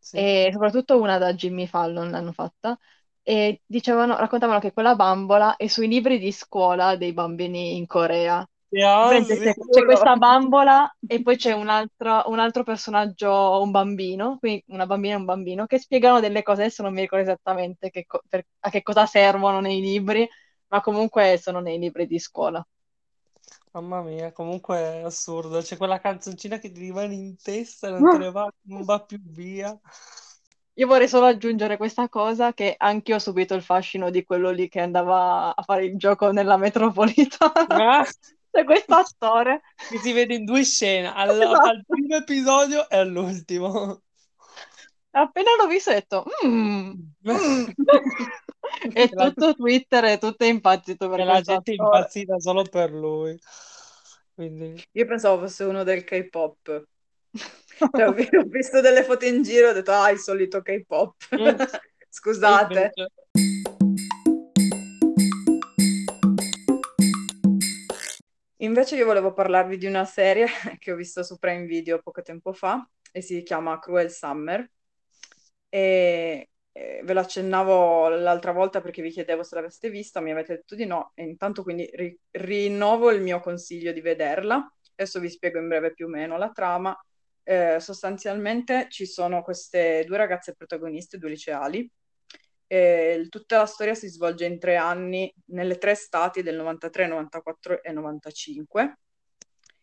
Sì. 0.00 0.18
e 0.18 0.48
soprattutto 0.52 1.00
una 1.00 1.18
da 1.18 1.34
Jimmy 1.34 1.66
Fallon 1.66 2.10
l'hanno 2.10 2.32
fatta 2.32 2.78
e 3.22 3.62
dicevano, 3.66 4.16
raccontavano 4.16 4.58
che 4.60 4.72
quella 4.72 4.94
bambola 4.96 5.56
è 5.56 5.66
sui 5.66 5.88
libri 5.88 6.18
di 6.18 6.32
scuola 6.32 6.96
dei 6.96 7.12
bambini 7.12 7.76
in 7.76 7.86
Corea. 7.86 8.46
Ah, 9.00 9.20
c'è 9.40 9.54
c'è 9.70 9.84
questa 9.84 10.16
bambola 10.16 10.92
e 11.06 11.22
poi 11.22 11.36
c'è 11.36 11.52
un 11.52 11.68
altro, 11.68 12.24
un 12.26 12.38
altro 12.40 12.64
personaggio, 12.64 13.60
un 13.62 13.70
bambino, 13.70 14.38
quindi 14.38 14.64
una 14.68 14.86
bambina 14.86 15.14
e 15.14 15.16
un 15.18 15.24
bambino, 15.24 15.66
che 15.66 15.78
spiegano 15.78 16.18
delle 16.20 16.42
cose, 16.42 16.62
adesso 16.62 16.82
non 16.82 16.92
mi 16.92 17.00
ricordo 17.02 17.24
esattamente 17.24 17.90
che 17.90 18.04
co- 18.06 18.22
per- 18.28 18.44
a 18.60 18.70
che 18.70 18.82
cosa 18.82 19.06
servono 19.06 19.60
nei 19.60 19.80
libri, 19.80 20.28
ma 20.68 20.80
comunque 20.80 21.38
sono 21.38 21.60
nei 21.60 21.78
libri 21.78 22.06
di 22.06 22.18
scuola. 22.18 22.64
Mamma 23.72 24.02
mia, 24.02 24.32
comunque 24.32 24.76
è 24.78 25.02
assurdo. 25.02 25.60
C'è 25.60 25.76
quella 25.76 26.00
canzoncina 26.00 26.58
che 26.58 26.70
ti 26.72 26.80
rimane 26.80 27.14
in 27.14 27.36
testa 27.36 27.88
e 27.88 27.90
non 27.90 28.08
te 28.08 28.30
va, 28.30 28.50
non 28.62 28.84
va 28.84 29.00
più 29.04 29.18
via. 29.22 29.78
Io 30.74 30.86
vorrei 30.86 31.08
solo 31.08 31.26
aggiungere 31.26 31.76
questa 31.76 32.08
cosa 32.08 32.52
che 32.54 32.74
anche 32.78 33.10
io 33.10 33.16
ho 33.16 33.20
subito 33.20 33.54
il 33.54 33.62
fascino 33.62 34.10
di 34.10 34.22
quello 34.24 34.50
lì 34.50 34.68
che 34.68 34.80
andava 34.80 35.54
a 35.54 35.62
fare 35.62 35.84
il 35.86 35.96
gioco 35.96 36.30
nella 36.30 36.56
metropolitana. 36.56 38.06
C'è 38.50 38.64
questo 38.64 38.94
attore. 38.94 39.62
che 39.88 39.98
si 39.98 40.12
vede 40.12 40.34
in 40.34 40.44
due 40.44 40.64
scene, 40.64 41.12
al, 41.12 41.30
Esatto. 41.30 41.68
al 41.68 41.84
primo 41.86 42.16
episodio 42.16 42.88
e 42.88 42.96
all'ultimo. 42.96 44.02
Appena 45.10 45.50
l'ho 45.58 45.66
visto 45.66 45.90
ho 45.90 45.94
detto, 45.94 46.24
"Mm, 46.46 46.92
mm." 47.28 47.64
E 48.94 49.08
tutto 49.08 49.54
Twitter 49.54 50.04
è 50.04 50.18
tutto 50.18 50.44
impazzito 50.44 51.08
per 51.08 51.18
che 51.18 51.24
la 51.24 51.40
gente 51.40 51.72
è 51.72 51.74
attore. 51.74 51.96
impazzita 51.98 52.38
solo 52.38 52.64
per 52.64 52.92
lui. 52.92 53.38
Quindi, 54.34 54.80
Io 54.92 55.06
pensavo 55.06 55.40
fosse 55.40 55.64
uno 55.64 55.82
del 55.84 56.04
K-pop. 56.04 56.84
Cioè, 57.92 58.06
ho 58.08 58.12
vi- 58.12 58.28
ho 58.36 58.42
visto 58.44 58.80
delle 58.80 59.04
foto 59.04 59.24
in 59.24 59.42
giro 59.42 59.68
e 59.68 59.70
ho 59.70 59.72
detto, 59.72 59.92
ah, 59.92 60.10
il 60.10 60.18
solito 60.18 60.62
K-pop. 60.62 61.14
Mm. 61.34 61.46
e 61.46 61.56
Scusate. 62.10 62.92
invece... 62.94 63.12
Invece 68.60 68.96
io 68.96 69.04
volevo 69.04 69.32
parlarvi 69.32 69.76
di 69.76 69.86
una 69.86 70.04
serie 70.04 70.46
che 70.78 70.92
ho 70.92 70.96
visto 70.96 71.22
su 71.22 71.38
Prime 71.38 71.64
Video 71.66 72.00
poco 72.02 72.22
tempo 72.22 72.52
fa 72.52 72.88
e 73.12 73.20
si 73.20 73.42
chiama 73.42 73.78
Cruel 73.78 74.10
Summer 74.10 74.68
e, 75.68 76.48
ve 76.72 77.12
l'accennavo 77.12 78.08
l'altra 78.08 78.52
volta 78.52 78.80
perché 78.80 79.02
vi 79.02 79.10
chiedevo 79.10 79.42
se 79.42 79.54
l'aveste 79.54 79.90
vista, 79.90 80.20
mi 80.20 80.30
avete 80.32 80.56
detto 80.56 80.74
di 80.74 80.86
no 80.86 81.12
e 81.14 81.22
intanto 81.24 81.62
quindi 81.62 81.88
ri- 81.92 82.18
rinnovo 82.32 83.10
il 83.12 83.22
mio 83.22 83.40
consiglio 83.40 83.92
di 83.92 84.00
vederla. 84.00 84.56
Adesso 84.96 85.20
vi 85.20 85.28
spiego 85.30 85.58
in 85.60 85.68
breve 85.68 85.92
più 85.92 86.06
o 86.06 86.08
meno 86.08 86.36
la 86.36 86.50
trama. 86.50 86.96
Eh, 87.44 87.78
sostanzialmente 87.80 88.88
ci 88.90 89.06
sono 89.06 89.42
queste 89.42 90.04
due 90.04 90.16
ragazze 90.16 90.54
protagoniste, 90.54 91.16
due 91.18 91.30
liceali, 91.30 91.88
E 92.70 93.26
tutta 93.30 93.58
la 93.58 93.66
storia 93.66 93.94
si 93.94 94.08
svolge 94.08 94.44
in 94.44 94.58
tre 94.58 94.76
anni, 94.76 95.32
nelle 95.46 95.78
tre 95.78 95.94
stati 95.94 96.42
del 96.42 96.54
93, 96.56 97.06
94 97.06 97.82
e 97.82 97.92
95. 97.92 98.98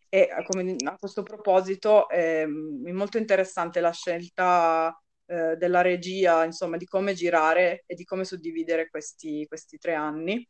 E 0.08 0.30
come, 0.48 0.76
a 0.86 0.96
questo 0.98 1.24
proposito 1.24 2.08
eh, 2.10 2.44
è 2.44 2.92
molto 2.92 3.18
interessante 3.18 3.82
la 3.82 3.92
scelta 3.92 4.98
eh, 5.26 5.56
della 5.58 5.82
regia, 5.82 6.46
insomma, 6.46 6.78
di 6.78 6.86
come 6.86 7.14
girare 7.14 7.84
e 7.88 7.96
di 7.96 8.04
come 8.04 8.24
suddividere 8.24 8.90
questi, 8.90 9.46
questi 9.48 9.78
tre 9.78 9.96
anni, 9.96 10.48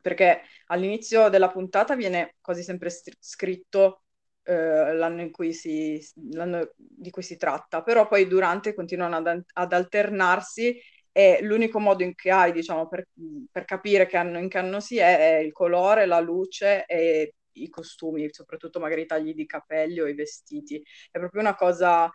perché 0.00 0.42
all'inizio 0.66 1.28
della 1.28 1.50
puntata 1.50 1.96
viene 1.96 2.36
quasi 2.40 2.62
sempre 2.62 2.88
st- 2.90 3.16
scritto 3.18 4.04
eh, 4.44 4.94
l'anno, 4.94 5.28
cui 5.30 5.52
si, 5.52 6.00
l'anno 6.30 6.70
di 6.76 7.10
cui 7.10 7.22
si 7.22 7.36
tratta, 7.36 7.82
però 7.82 8.06
poi 8.06 8.28
durante 8.28 8.74
continuano 8.74 9.16
ad, 9.16 9.42
ad 9.54 9.72
alternarsi 9.72 10.80
e 11.16 11.38
l'unico 11.40 11.78
modo 11.80 12.02
in 12.02 12.14
che 12.14 12.30
hai, 12.30 12.52
diciamo, 12.52 12.88
per, 12.88 13.08
per 13.50 13.64
capire 13.64 14.04
che 14.06 14.18
anno 14.18 14.38
in 14.38 14.48
che 14.50 14.58
anno 14.58 14.80
si 14.80 14.98
è, 14.98 15.36
è 15.36 15.38
il 15.38 15.50
colore, 15.52 16.04
la 16.04 16.20
luce 16.20 16.84
e 16.84 17.34
i 17.52 17.70
costumi, 17.70 18.28
soprattutto 18.30 18.78
magari 18.80 19.02
i 19.02 19.06
tagli 19.06 19.32
di 19.32 19.46
capelli 19.46 20.00
o 20.00 20.06
i 20.06 20.14
vestiti. 20.14 20.76
È 21.10 21.18
proprio 21.18 21.40
una 21.40 21.54
cosa 21.54 22.10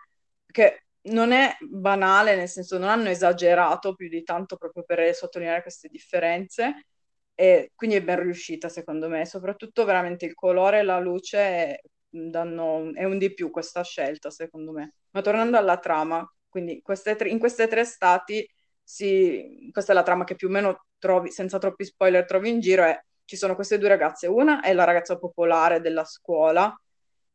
che 0.45 0.83
non 1.05 1.31
è 1.31 1.55
banale, 1.61 2.35
nel 2.35 2.47
senso 2.47 2.77
non 2.77 2.89
hanno 2.89 3.09
esagerato 3.09 3.95
più 3.95 4.07
di 4.07 4.21
tanto 4.23 4.55
proprio 4.55 4.83
per 4.83 5.15
sottolineare 5.15 5.63
queste 5.63 5.87
differenze 5.89 6.85
e 7.33 7.71
quindi 7.73 7.95
è 7.95 8.03
ben 8.03 8.19
riuscita 8.21 8.69
secondo 8.69 9.09
me, 9.09 9.25
soprattutto 9.25 9.83
veramente 9.83 10.25
il 10.25 10.35
colore 10.35 10.79
e 10.79 10.83
la 10.83 10.99
luce 10.99 11.81
danno, 12.07 12.93
è 12.93 13.03
un 13.05 13.17
di 13.17 13.33
più 13.33 13.49
questa 13.49 13.83
scelta 13.83 14.29
secondo 14.29 14.71
me. 14.71 14.93
Ma 15.11 15.21
tornando 15.21 15.57
alla 15.57 15.79
trama, 15.79 16.23
quindi 16.49 16.81
queste 16.83 17.15
tre, 17.15 17.29
in 17.29 17.39
queste 17.39 17.67
tre 17.67 17.83
stati, 17.83 18.47
si, 18.83 19.69
questa 19.71 19.91
è 19.91 19.95
la 19.95 20.03
trama 20.03 20.23
che 20.23 20.35
più 20.35 20.47
o 20.47 20.51
meno 20.51 20.85
trovi, 20.97 21.31
senza 21.31 21.57
troppi 21.57 21.85
spoiler, 21.85 22.25
trovi 22.25 22.49
in 22.49 22.59
giro, 22.59 22.83
è, 22.83 22.99
ci 23.25 23.35
sono 23.35 23.55
queste 23.55 23.77
due 23.77 23.89
ragazze, 23.89 24.27
una 24.27 24.61
è 24.61 24.73
la 24.73 24.83
ragazza 24.83 25.17
popolare 25.17 25.81
della 25.81 26.03
scuola, 26.05 26.75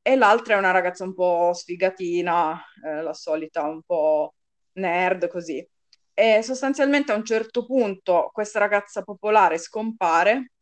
e 0.02 0.14
l'altra 0.14 0.54
è 0.54 0.58
una 0.58 0.70
ragazza 0.70 1.02
un 1.04 1.14
po' 1.14 1.52
sfigatina, 1.52 2.62
eh, 2.84 3.02
la 3.02 3.12
solita 3.12 3.64
un 3.64 3.82
po' 3.82 4.34
nerd 4.74 5.26
così. 5.28 5.66
E 6.14 6.42
sostanzialmente 6.42 7.12
a 7.12 7.16
un 7.16 7.24
certo 7.24 7.66
punto 7.66 8.30
questa 8.32 8.58
ragazza 8.58 9.02
popolare 9.02 9.58
scompare 9.58 10.52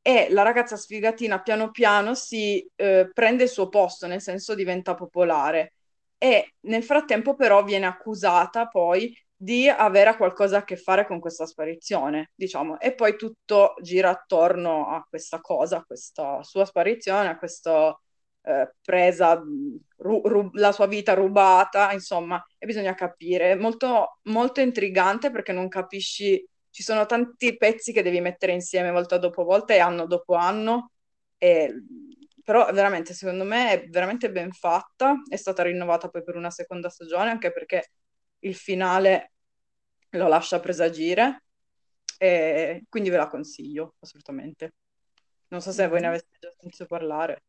e 0.00 0.28
la 0.30 0.42
ragazza 0.42 0.76
sfigatina 0.76 1.42
piano 1.42 1.70
piano 1.70 2.14
si 2.14 2.64
eh, 2.76 3.10
prende 3.12 3.44
il 3.44 3.48
suo 3.48 3.68
posto, 3.68 4.06
nel 4.06 4.20
senso 4.20 4.54
diventa 4.54 4.94
popolare. 4.94 5.74
E 6.18 6.54
nel 6.60 6.84
frattempo 6.84 7.34
però 7.34 7.64
viene 7.64 7.86
accusata 7.86 8.68
poi 8.68 9.12
di 9.42 9.68
avere 9.68 10.16
qualcosa 10.16 10.58
a 10.58 10.64
che 10.64 10.76
fare 10.76 11.04
con 11.04 11.18
questa 11.18 11.46
sparizione, 11.46 12.30
diciamo, 12.34 12.78
e 12.78 12.94
poi 12.94 13.16
tutto 13.16 13.74
gira 13.82 14.10
attorno 14.10 14.86
a 14.88 15.04
questa 15.08 15.40
cosa, 15.40 15.78
a 15.78 15.84
questa 15.84 16.42
sua 16.44 16.64
sparizione, 16.64 17.28
a 17.28 17.36
questo 17.38 18.02
eh, 18.42 18.72
presa, 18.80 19.42
ru- 19.96 20.24
ru- 20.26 20.54
la 20.54 20.70
sua 20.72 20.86
vita 20.86 21.14
rubata, 21.14 21.92
insomma, 21.92 22.44
e 22.56 22.66
bisogna 22.66 22.94
capire. 22.94 23.50
È 23.52 23.54
molto, 23.56 24.18
molto 24.24 24.60
intrigante 24.60 25.30
perché 25.32 25.52
non 25.52 25.66
capisci, 25.68 26.46
ci 26.70 26.82
sono 26.84 27.04
tanti 27.06 27.56
pezzi 27.56 27.92
che 27.92 28.02
devi 28.02 28.20
mettere 28.20 28.52
insieme 28.52 28.90
volta 28.92 29.18
dopo 29.18 29.42
volta 29.44 29.74
e 29.74 29.80
anno 29.80 30.06
dopo 30.06 30.34
anno, 30.34 30.92
e, 31.38 31.74
però 32.44 32.70
veramente, 32.72 33.12
secondo 33.14 33.44
me, 33.44 33.70
è 33.72 33.88
veramente 33.88 34.30
ben 34.30 34.52
fatta, 34.52 35.20
è 35.28 35.36
stata 35.36 35.62
rinnovata 35.64 36.08
poi 36.08 36.22
per 36.22 36.36
una 36.36 36.50
seconda 36.50 36.88
stagione, 36.88 37.30
anche 37.30 37.52
perché 37.52 37.90
il 38.42 38.54
finale 38.54 39.32
lo 40.10 40.28
lascia 40.28 40.60
presagire, 40.60 41.44
e 42.18 42.84
quindi 42.88 43.10
ve 43.10 43.16
la 43.16 43.28
consiglio 43.28 43.94
assolutamente. 44.00 44.74
Non 45.48 45.60
so 45.60 45.72
se 45.72 45.88
voi 45.88 46.00
ne 46.00 46.06
avete 46.06 46.26
già 46.38 46.50
sentito 46.58 46.86
parlare. 46.86 47.42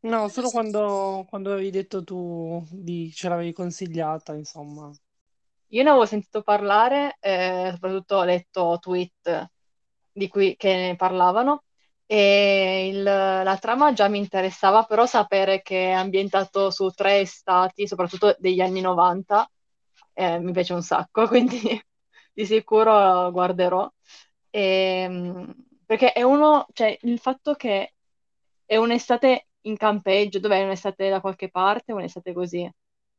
No, 0.00 0.28
solo 0.28 0.50
quando, 0.50 1.24
quando 1.28 1.52
avevi 1.52 1.70
detto 1.70 2.02
tu 2.02 2.64
di, 2.70 3.10
ce 3.12 3.28
l'avevi 3.28 3.52
consigliata, 3.52 4.34
insomma. 4.34 4.90
Io 5.68 5.82
ne 5.82 5.88
avevo 5.88 6.04
sentito 6.06 6.42
parlare, 6.42 7.16
eh, 7.20 7.70
soprattutto 7.72 8.16
ho 8.16 8.24
letto 8.24 8.78
tweet 8.80 9.50
di 10.12 10.28
cui 10.28 10.56
che 10.56 10.74
ne 10.74 10.96
parlavano 10.96 11.64
e 12.04 12.88
il- 12.92 13.02
la 13.02 13.56
trama 13.58 13.92
già 13.92 14.08
mi 14.08 14.18
interessava, 14.18 14.84
però 14.84 15.06
sapere 15.06 15.62
che 15.62 15.86
è 15.88 15.92
ambientato 15.92 16.70
su 16.70 16.90
tre 16.90 17.24
stati, 17.24 17.86
soprattutto 17.86 18.36
degli 18.38 18.60
anni 18.60 18.80
90, 18.82 19.48
eh, 20.14 20.38
mi 20.40 20.52
piace 20.52 20.72
un 20.74 20.82
sacco, 20.82 21.26
quindi 21.28 21.58
di 22.32 22.46
sicuro 22.46 23.30
guarderò. 23.32 23.90
Ehm, 24.50 25.54
perché 25.86 26.12
è 26.12 26.22
uno, 26.22 26.66
cioè 26.72 26.96
il 27.02 27.18
fatto 27.18 27.54
che 27.54 27.94
è 28.64 28.76
un'estate 28.76 29.48
in 29.62 29.76
campeggio, 29.76 30.38
dov'è 30.40 30.62
un'estate 30.62 31.08
da 31.10 31.20
qualche 31.20 31.50
parte 31.50 31.92
un'estate 31.92 32.32
così? 32.32 32.68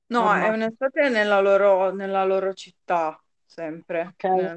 No, 0.08 0.34
è 0.36 0.48
un'estate 0.50 1.10
nella 1.10 1.40
loro, 1.42 1.92
nella 1.92 2.24
loro 2.24 2.54
città, 2.54 3.22
sempre. 3.46 4.16
Ok. 4.24 4.54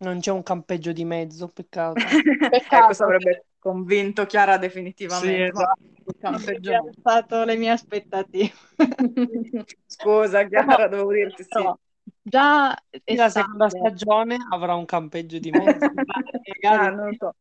Non 0.00 0.20
c'è 0.20 0.30
un 0.30 0.42
campeggio 0.42 0.92
di 0.92 1.04
mezzo, 1.04 1.48
peccato. 1.48 1.98
Peccato. 2.50 2.84
Questo 2.86 3.04
avrebbe 3.04 3.44
convinto 3.58 4.24
Chiara 4.26 4.56
Sì, 4.56 4.62
definitivamente, 4.62 5.52
ma 5.52 5.62
esatto. 5.62 5.82
il 6.04 6.14
campeggio 6.18 6.70
Mi 6.70 6.74
ha 6.74 6.78
no. 6.78 6.88
alzato 6.88 7.44
le 7.44 7.56
mie 7.56 7.70
aspettative. 7.70 8.52
Scusa, 9.86 10.46
Chiara, 10.48 10.88
devo 10.88 11.12
dirti 11.12 11.44
sì. 11.44 11.50
No, 11.62 11.78
già 12.22 12.74
Sì, 13.04 13.14
La 13.16 13.28
seconda 13.28 13.68
stagione 13.68 14.36
avrà 14.50 14.74
un 14.74 14.84
campeggio 14.86 15.38
di 15.38 15.50
mezzo. 15.50 15.90
Ah, 16.62 16.62
magari 16.62 16.96
non 16.96 17.06
lo 17.08 17.14
so. 17.18 17.34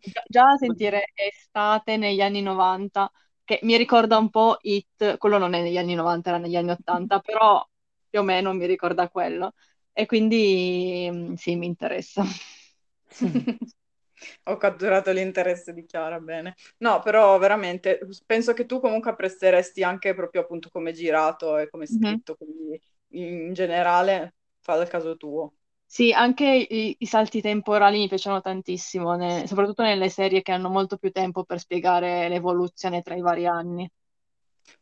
Già- 0.00 0.22
Già 0.26 0.56
sentire 0.56 1.12
estate 1.14 1.96
negli 1.96 2.20
anni 2.20 2.42
90, 2.42 3.10
che 3.44 3.58
mi 3.62 3.76
ricorda 3.76 4.18
un 4.18 4.30
po' 4.30 4.58
It, 4.62 5.16
quello 5.18 5.38
non 5.38 5.54
è 5.54 5.62
negli 5.62 5.76
anni 5.78 5.94
90, 5.94 6.30
era 6.30 6.38
negli 6.38 6.56
anni 6.56 6.70
80, 6.70 7.20
però 7.20 7.66
più 8.08 8.20
o 8.20 8.22
meno 8.22 8.52
mi 8.52 8.66
ricorda 8.66 9.08
quello. 9.08 9.52
E 10.00 10.06
quindi 10.06 11.08
mm, 11.12 11.34
sì, 11.34 11.56
mi 11.56 11.66
interessa. 11.66 12.22
Ho 14.44 14.56
catturato 14.56 15.12
l'interesse 15.12 15.72
di 15.72 15.84
Chiara, 15.86 16.18
bene. 16.20 16.54
No, 16.78 17.00
però 17.00 17.38
veramente 17.38 18.00
penso 18.26 18.52
che 18.52 18.66
tu 18.66 18.80
comunque 18.80 19.10
apprezzeresti 19.10 19.82
anche 19.82 20.14
proprio 20.14 20.42
appunto 20.42 20.70
come 20.70 20.92
girato 20.92 21.56
e 21.58 21.68
come 21.70 21.86
Mhm. 21.88 22.18
scritto, 22.26 22.34
quindi 22.36 22.80
in 23.10 23.52
generale 23.52 24.34
fa 24.60 24.74
il 24.80 24.88
caso 24.88 25.16
tuo. 25.16 25.52
Sì, 25.90 26.12
anche 26.12 26.44
i, 26.70 26.94
i 27.00 27.06
salti 27.06 27.40
temporali 27.40 27.98
mi 27.98 28.08
piacciono 28.08 28.40
tantissimo, 28.40 29.14
ne- 29.16 29.46
soprattutto 29.48 29.82
nelle 29.82 30.08
serie 30.10 30.40
che 30.42 30.52
hanno 30.52 30.68
molto 30.68 30.96
più 30.98 31.10
tempo 31.10 31.44
per 31.44 31.58
spiegare 31.58 32.28
l'evoluzione 32.28 33.02
tra 33.02 33.14
i 33.16 33.20
vari 33.20 33.46
anni. 33.46 33.90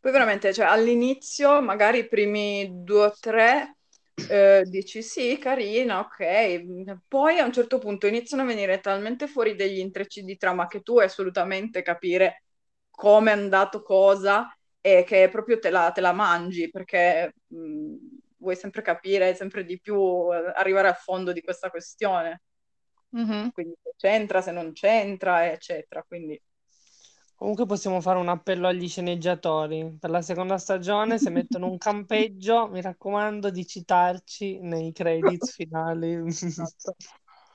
Poi 0.00 0.12
veramente, 0.12 0.52
cioè 0.54 0.66
all'inizio, 0.66 1.60
magari 1.62 1.98
i 1.98 2.08
primi 2.08 2.82
due 2.84 3.06
o 3.06 3.14
tre, 3.18 3.75
eh, 4.24 4.64
dici 4.66 5.02
sì, 5.02 5.38
carina, 5.38 6.00
ok. 6.00 6.98
Poi 7.06 7.38
a 7.38 7.44
un 7.44 7.52
certo 7.52 7.78
punto 7.78 8.06
iniziano 8.06 8.42
a 8.42 8.46
venire 8.46 8.80
talmente 8.80 9.26
fuori 9.28 9.54
degli 9.54 9.78
intrecci 9.78 10.22
di 10.22 10.36
trama 10.36 10.66
che 10.66 10.82
tu 10.82 10.92
vuoi 10.94 11.04
assolutamente 11.04 11.82
capire 11.82 12.42
come 12.90 13.30
è 13.30 13.34
andato 13.34 13.82
cosa 13.82 14.48
e 14.80 15.04
che 15.04 15.28
proprio 15.30 15.58
te 15.58 15.70
la, 15.70 15.90
te 15.92 16.00
la 16.00 16.12
mangi 16.12 16.70
perché 16.70 17.34
mh, 17.46 17.94
vuoi 18.38 18.56
sempre 18.56 18.82
capire 18.82 19.34
sempre 19.34 19.64
di 19.64 19.78
più, 19.80 19.96
eh, 20.32 20.52
arrivare 20.54 20.88
al 20.88 20.96
fondo 20.96 21.32
di 21.32 21.42
questa 21.42 21.70
questione. 21.70 22.42
Mhm. 23.12 23.50
Quindi 23.52 23.74
se 23.82 23.92
c'entra, 23.96 24.40
se 24.42 24.52
non 24.52 24.72
c'entra, 24.72 25.50
eccetera. 25.50 26.02
Quindi 26.06 26.40
Comunque 27.36 27.66
possiamo 27.66 28.00
fare 28.00 28.18
un 28.18 28.28
appello 28.28 28.66
agli 28.66 28.88
sceneggiatori. 28.88 29.98
Per 30.00 30.08
la 30.08 30.22
seconda 30.22 30.56
stagione, 30.56 31.18
se 31.18 31.28
mettono 31.28 31.68
un 31.68 31.76
campeggio, 31.76 32.66
mi 32.72 32.80
raccomando 32.80 33.50
di 33.50 33.66
citarci 33.66 34.58
nei 34.60 34.90
credits 34.92 35.52
finali. 35.52 36.14
Esatto. 36.26 36.96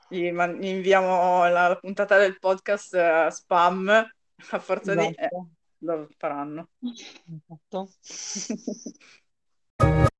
Gli, 0.08 0.30
man- 0.30 0.62
inviamo 0.62 1.48
la, 1.48 1.68
la 1.68 1.76
puntata 1.76 2.16
del 2.18 2.38
podcast 2.38 2.94
eh, 2.94 3.28
spam 3.30 3.88
a 3.88 4.58
forza 4.60 4.94
di... 4.94 5.04
eh, 5.06 5.14
Esatto. 5.16 5.48
lo 5.78 6.08
faranno. 6.16 6.68
Esatto. 6.78 7.88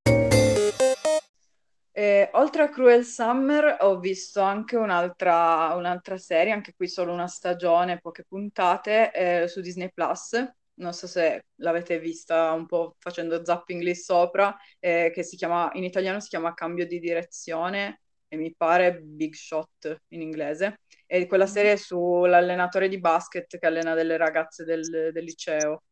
E, 1.94 2.30
oltre 2.34 2.62
a 2.62 2.68
Cruel 2.70 3.04
Summer 3.04 3.76
ho 3.80 3.98
visto 3.98 4.40
anche 4.40 4.76
un'altra 4.76 5.74
un'altra 5.74 6.16
serie, 6.16 6.52
anche 6.52 6.72
qui 6.74 6.88
solo 6.88 7.12
una 7.12 7.26
stagione, 7.28 7.98
poche 8.00 8.24
puntate, 8.26 9.12
eh, 9.12 9.48
su 9.48 9.60
Disney 9.60 9.90
Plus. 9.92 10.32
Non 10.74 10.94
so 10.94 11.06
se 11.06 11.46
l'avete 11.56 11.98
vista 11.98 12.52
un 12.52 12.66
po' 12.66 12.96
facendo 12.98 13.44
zapping 13.44 13.82
lì 13.82 13.94
sopra, 13.94 14.56
eh, 14.80 15.10
che 15.14 15.22
si 15.22 15.36
chiama, 15.36 15.70
in 15.74 15.84
italiano 15.84 16.18
si 16.20 16.28
chiama 16.28 16.54
Cambio 16.54 16.86
di 16.86 16.98
direzione 16.98 18.00
e 18.28 18.36
mi 18.36 18.54
pare 18.56 18.98
Big 19.00 19.34
Shot 19.34 20.00
in 20.08 20.22
inglese. 20.22 20.80
È 21.06 21.26
quella 21.26 21.46
serie 21.46 21.76
sull'allenatore 21.76 22.88
di 22.88 22.98
basket 22.98 23.58
che 23.58 23.66
allena 23.66 23.94
delle 23.94 24.16
ragazze 24.16 24.64
del, 24.64 25.10
del 25.12 25.24
liceo. 25.24 25.82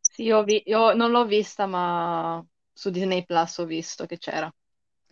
Sì, 0.00 0.22
io, 0.24 0.42
vi- 0.44 0.62
io 0.66 0.92
non 0.94 1.10
l'ho 1.10 1.24
vista, 1.26 1.66
ma 1.66 2.44
su 2.72 2.90
Disney 2.90 3.24
Plus 3.24 3.58
ho 3.58 3.64
visto 3.64 4.04
che 4.06 4.18
c'era. 4.18 4.52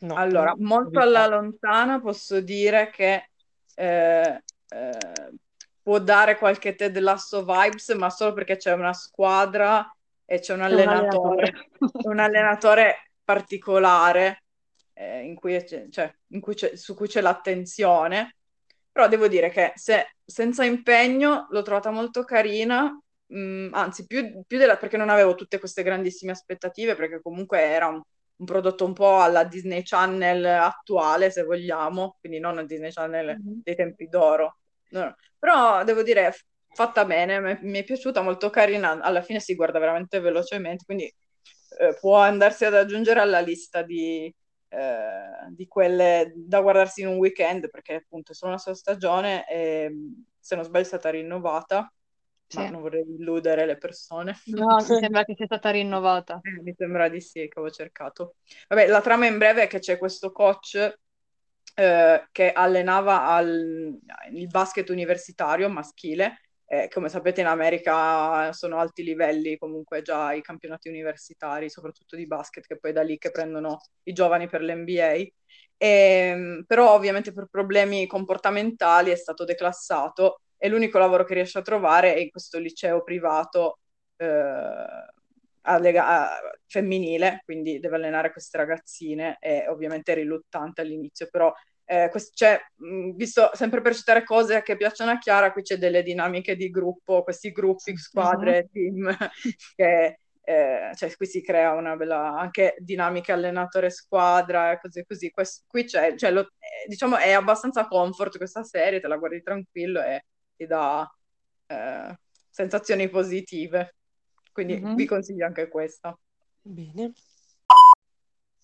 No, 0.01 0.15
Allora, 0.15 0.55
molto 0.59 1.01
alla 1.01 1.27
lontana 1.27 2.01
posso 2.01 2.41
dire 2.41 2.91
che 2.91 3.31
eh, 3.75 4.43
eh, 4.69 5.31
può 5.83 5.99
dare 5.99 6.37
qualche 6.39 6.75
Ted 6.75 6.97
Lasso 6.99 7.45
vibes, 7.45 7.89
ma 7.91 8.11
solo 8.11 8.33
perché 8.33 8.57
c'è 8.57 8.73
una 8.73 8.93
squadra 8.93 9.91
e 10.25 10.39
c'è 10.41 10.55
un 10.55 10.63
allenatore, 10.63 11.53
un 12.03 12.19
allenatore 12.19 13.11
particolare 13.25 14.45
eh, 14.95 15.23
in 15.23 15.35
cui 15.35 15.65
cioè, 15.91 16.13
in 16.29 16.41
cui 16.41 16.55
c'è- 16.55 16.77
su 16.77 16.95
cui 16.95 17.09
c'è 17.09 17.21
l'attenzione. 17.21 18.35
Però 18.93 19.09
devo 19.09 19.29
dire 19.29 19.51
che 19.51 19.73
se, 19.77 20.15
senza 20.25 20.65
impegno 20.65 21.47
l'ho 21.51 21.63
trovata 21.63 21.91
molto 21.91 22.25
carina, 22.25 22.91
mh, 23.27 23.69
anzi, 23.73 24.07
più, 24.07 24.43
più 24.47 24.59
della, 24.59 24.77
perché 24.77 24.97
non 24.97 25.09
avevo 25.09 25.35
tutte 25.35 25.59
queste 25.61 25.83
grandissime 25.83 26.33
aspettative, 26.33 26.95
perché 26.97 27.21
comunque 27.23 27.61
era 27.61 27.87
un, 27.87 28.03
un 28.39 28.47
prodotto 28.47 28.85
un 28.85 28.93
po' 28.93 29.21
alla 29.21 29.45
Disney 29.45 29.83
Channel 29.83 30.45
attuale, 30.45 31.31
se 31.31 31.43
vogliamo, 31.45 32.17
quindi 32.21 32.39
non 32.39 32.59
a 32.59 32.65
Disney 32.65 32.91
Channel 32.93 33.37
Mhm. 33.39 33.61
dei 33.63 33.75
tempi 33.75 34.09
d'oro. 34.09 34.59
No, 34.91 35.01
no. 35.05 35.15
Però 35.39 35.85
devo 35.85 36.03
dire, 36.03 36.35
fatta 36.73 37.05
bene, 37.05 37.41
mi 37.41 37.59
mi 37.63 37.79
è 37.81 37.85
piaciuta, 37.85 38.21
molto 38.23 38.51
carina, 38.51 39.01
alla 39.01 39.23
fine 39.23 39.41
si 39.41 39.55
guarda 39.55 39.79
veramente 39.79 40.21
velocemente, 40.21 40.85
quindi 40.85 41.13
eh, 41.81 41.97
può 42.01 42.17
andarsi 42.17 42.65
ad 42.65 42.75
aggiungere 42.75 43.21
alla 43.21 43.41
lista 43.41 43.83
di, 43.83 44.33
eh, 44.69 45.49
di 45.51 45.67
quelle 45.67 46.33
da 46.37 46.61
guardarsi 46.61 47.03
in 47.03 47.09
un 47.09 47.17
weekend, 47.17 47.69
perché 47.71 47.95
appunto 47.97 48.33
è 48.33 48.35
solo 48.35 48.53
una 48.53 48.61
sola 48.61 48.75
stagione 48.77 49.47
e 49.49 49.91
se 50.39 50.55
non 50.55 50.65
sbaglio 50.65 50.85
è 50.85 50.87
stata 50.87 51.11
rinnovata, 51.11 51.93
ma 52.51 52.65
Sì. 52.65 52.71
non 52.71 52.81
vorrei 52.81 53.03
illudere 53.03 53.67
le 53.67 53.77
persone. 53.79 54.35
No, 54.51 54.85
mi 54.89 54.97
sembra 54.99 55.25
che 55.25 55.35
sia 55.37 55.47
stata 55.47 55.71
rinnovata. 55.71 56.43
Eh, 56.43 56.63
mi 56.63 56.75
sembra 56.77 57.09
di 57.09 57.21
sì, 57.21 57.41
che 57.49 57.59
avevo 57.59 57.71
cercato. 57.71 58.37
Vabbè, 58.69 58.87
la 58.87 59.01
trama 59.01 59.27
in 59.27 59.39
breve 59.39 59.65
è 59.65 59.67
che 59.67 59.81
c'è 59.81 59.99
questo 59.99 60.31
coach 60.33 60.75
eh, 61.75 62.29
che 62.33 62.53
allenava 62.53 63.27
al, 63.27 63.99
il 64.33 64.47
basket 64.49 64.89
universitario 64.91 65.69
maschile. 65.69 66.43
Eh, 66.71 66.89
come 66.89 67.09
sapete 67.09 67.41
in 67.41 67.47
America 67.47 68.53
sono 68.53 68.79
alti 68.79 69.03
livelli 69.03 69.57
comunque 69.57 70.03
già 70.03 70.33
i 70.35 70.43
campionati 70.43 70.89
universitari, 70.89 71.71
soprattutto 71.71 72.15
di 72.17 72.27
basket, 72.27 72.67
che 72.67 72.79
poi 72.79 72.91
è 72.91 72.95
da 72.95 73.03
lì 73.03 73.17
che 73.19 73.31
prendono 73.31 73.79
i 74.05 74.13
giovani 74.13 74.49
per 74.49 74.63
l'NBA. 74.63 75.27
E, 75.77 76.65
però 76.67 76.95
ovviamente 76.95 77.33
per 77.33 77.47
problemi 77.51 78.07
comportamentali 78.07 79.11
è 79.11 79.17
stato 79.17 79.45
declassato 79.45 80.43
e 80.59 80.69
l'unico 80.69 80.99
lavoro 80.99 81.25
che 81.25 81.35
riesce 81.35 81.59
a 81.59 81.63
trovare 81.63 82.15
è 82.15 82.19
in 82.19 82.31
questo 82.31 82.59
liceo 82.59 83.03
privato 83.05 83.79
eh, 84.17 84.27
femminile, 86.67 87.43
quindi 87.45 87.79
deve 87.81 87.97
allenare 87.97 88.33
queste 88.33 88.57
ragazzine 88.59 89.37
e 89.41 89.67
ovviamente 89.69 90.13
è 90.13 90.15
riluttante 90.15 90.81
all'inizio, 90.81 91.29
però 91.31 91.53
eh, 91.85 92.09
quest- 92.11 92.35
c'è, 92.35 92.59
mh, 92.77 93.13
visto 93.15 93.51
sempre 93.55 93.81
per 93.81 93.95
citare 93.95 94.25
cose 94.25 94.63
che 94.63 94.77
piacciono 94.77 95.11
a 95.13 95.19
Chiara, 95.19 95.53
qui 95.53 95.63
c'è 95.63 95.77
delle 95.79 96.03
dinamiche 96.03 96.57
di 96.57 96.71
gruppo, 96.71 97.23
questi 97.23 97.51
gruppi, 97.53 97.97
squadre, 97.97 98.69
team, 98.73 99.15
che 99.75 100.19
eh, 100.43 100.91
cioè, 100.95 101.15
qui 101.17 101.27
si 101.27 101.43
crea 101.43 101.73
una 101.75 101.95
bella 101.97 102.39
anche 102.39 102.75
dinamica 102.79 103.35
allenatore-squadra 103.35 104.73
e 104.73 104.81
così 104.81 105.05
così. 105.07 105.31
Quest- 105.31 105.65
qui 105.67 105.85
c'è, 105.85 106.15
cioè, 106.17 106.31
lo- 106.31 106.43
eh, 106.59 106.87
diciamo, 106.89 107.17
è 107.19 107.33
abbastanza 107.33 107.87
comfort 107.87 108.37
questa 108.39 108.63
serie, 108.65 109.01
te 109.01 109.09
la 109.09 109.17
guardi 109.17 109.43
tranquillo 109.43 110.03
e 110.03 110.25
ti 110.59 110.67
dà 110.67 111.09
eh, 111.67 112.19
sensazioni 112.51 113.09
positive. 113.09 113.95
Quindi 114.53 114.81
Mhm. 114.81 114.95
vi 114.97 115.07
consiglio 115.07 115.47
anche 115.47 115.69
questa. 115.69 116.19
Bene. 116.61 117.13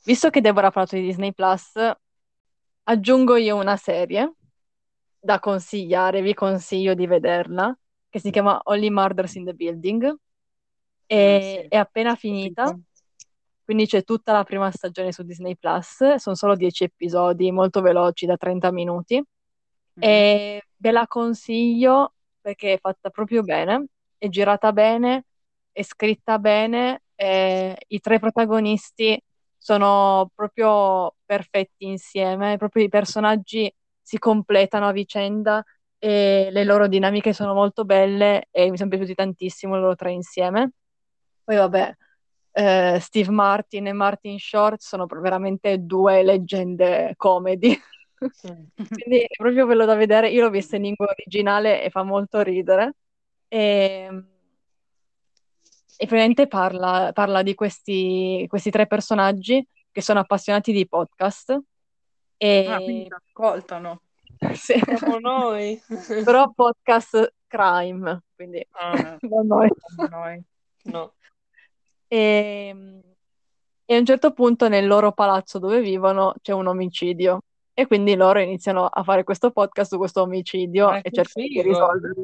Visto 0.04 0.28
che 0.28 0.40
Deborah 0.40 0.66
ha 0.66 0.70
parlato 0.72 0.96
di 0.96 1.02
Disney 1.02 1.32
Plus, 1.32 1.72
aggiungo 2.82 3.36
io 3.36 3.56
una 3.56 3.76
serie 3.76 4.34
da 5.18 5.38
consigliare, 5.38 6.20
vi 6.20 6.34
consiglio 6.34 6.94
di 6.94 7.06
vederla, 7.06 7.74
che 8.10 8.18
si 8.18 8.30
chiama 8.30 8.60
Only 8.64 8.90
Murders 8.90 9.36
in 9.36 9.44
the 9.46 9.54
Building. 9.54 10.14
E 11.06 11.36
Ah, 11.36 11.40
sì. 11.62 11.68
è 11.68 11.76
appena 11.76 12.14
finita, 12.16 12.76
quindi 13.64 13.86
c'è 13.86 14.02
tutta 14.04 14.32
la 14.32 14.42
prima 14.44 14.70
stagione 14.70 15.12
su 15.12 15.22
Disney 15.22 15.56
Plus, 15.56 16.14
sono 16.16 16.34
solo 16.34 16.56
10 16.56 16.84
episodi 16.84 17.50
molto 17.52 17.80
veloci 17.80 18.26
da 18.26 18.36
30 18.36 18.70
minuti 18.72 19.16
Mhm. 19.16 20.02
e 20.02 20.62
ve 20.84 20.90
la 20.90 21.06
consiglio 21.06 22.12
perché 22.42 22.74
è 22.74 22.78
fatta 22.78 23.08
proprio 23.08 23.42
bene, 23.42 23.86
è 24.18 24.28
girata 24.28 24.70
bene, 24.70 25.24
è 25.72 25.82
scritta 25.82 26.38
bene, 26.38 27.04
e 27.14 27.74
i 27.88 28.00
tre 28.00 28.18
protagonisti 28.18 29.18
sono 29.56 30.30
proprio 30.34 31.14
perfetti 31.24 31.86
insieme, 31.86 32.58
proprio 32.58 32.84
i 32.84 32.90
personaggi 32.90 33.72
si 33.98 34.18
completano 34.18 34.86
a 34.86 34.92
vicenda 34.92 35.64
e 35.98 36.48
le 36.50 36.64
loro 36.64 36.86
dinamiche 36.86 37.32
sono 37.32 37.54
molto 37.54 37.86
belle 37.86 38.48
e 38.50 38.68
mi 38.70 38.76
sono 38.76 38.90
piaciuti 38.90 39.14
tantissimo 39.14 39.78
loro 39.78 39.94
tre 39.94 40.12
insieme. 40.12 40.72
Poi 41.44 41.56
vabbè, 41.56 41.94
eh, 42.52 42.98
Steve 43.00 43.30
Martin 43.30 43.86
e 43.86 43.92
Martin 43.94 44.38
Short 44.38 44.82
sono 44.82 45.06
veramente 45.06 45.78
due 45.78 46.22
leggende 46.22 47.14
comedy. 47.16 47.74
Mm. 48.20 48.64
Quindi 48.88 49.20
è 49.20 49.34
proprio 49.36 49.66
bello 49.66 49.84
da 49.84 49.94
vedere. 49.94 50.30
Io 50.30 50.42
l'ho 50.42 50.50
vista 50.50 50.76
in 50.76 50.82
lingua 50.82 51.06
originale 51.08 51.82
e 51.82 51.90
fa 51.90 52.02
molto 52.02 52.40
ridere. 52.40 52.94
E, 53.48 54.24
e 55.96 56.06
praticamente 56.06 56.46
parla, 56.46 57.10
parla 57.12 57.42
di 57.42 57.54
questi, 57.54 58.44
questi 58.48 58.70
tre 58.70 58.86
personaggi 58.86 59.66
che 59.90 60.00
sono 60.00 60.20
appassionati 60.20 60.72
di 60.72 60.88
podcast. 60.88 61.50
Ah, 61.50 61.58
quindi 62.36 63.04
E 63.04 63.08
ascoltano. 63.10 64.02
sì. 64.54 64.80
Siamo 64.96 65.18
noi. 65.18 65.80
Però 66.24 66.50
podcast 66.50 67.34
crime, 67.46 68.22
quindi 68.34 68.66
Ah, 68.72 69.16
non 69.20 69.46
noi. 69.46 69.68
noi. 70.10 70.42
no. 70.84 71.14
E, 72.08 73.00
e 73.84 73.94
a 73.94 73.98
un 73.98 74.04
certo 74.04 74.32
punto 74.32 74.68
nel 74.68 74.86
loro 74.86 75.12
palazzo 75.12 75.58
dove 75.58 75.80
vivono 75.80 76.34
c'è 76.42 76.52
un 76.52 76.66
omicidio 76.66 77.42
e 77.74 77.86
quindi 77.86 78.14
loro 78.14 78.38
iniziano 78.40 78.86
a 78.86 79.02
fare 79.02 79.24
questo 79.24 79.50
podcast 79.50 79.90
su 79.92 79.98
questo 79.98 80.22
omicidio 80.22 80.92
e 80.94 81.10
cercano 81.10 81.46
di 81.46 81.60
risolverlo. 81.60 82.22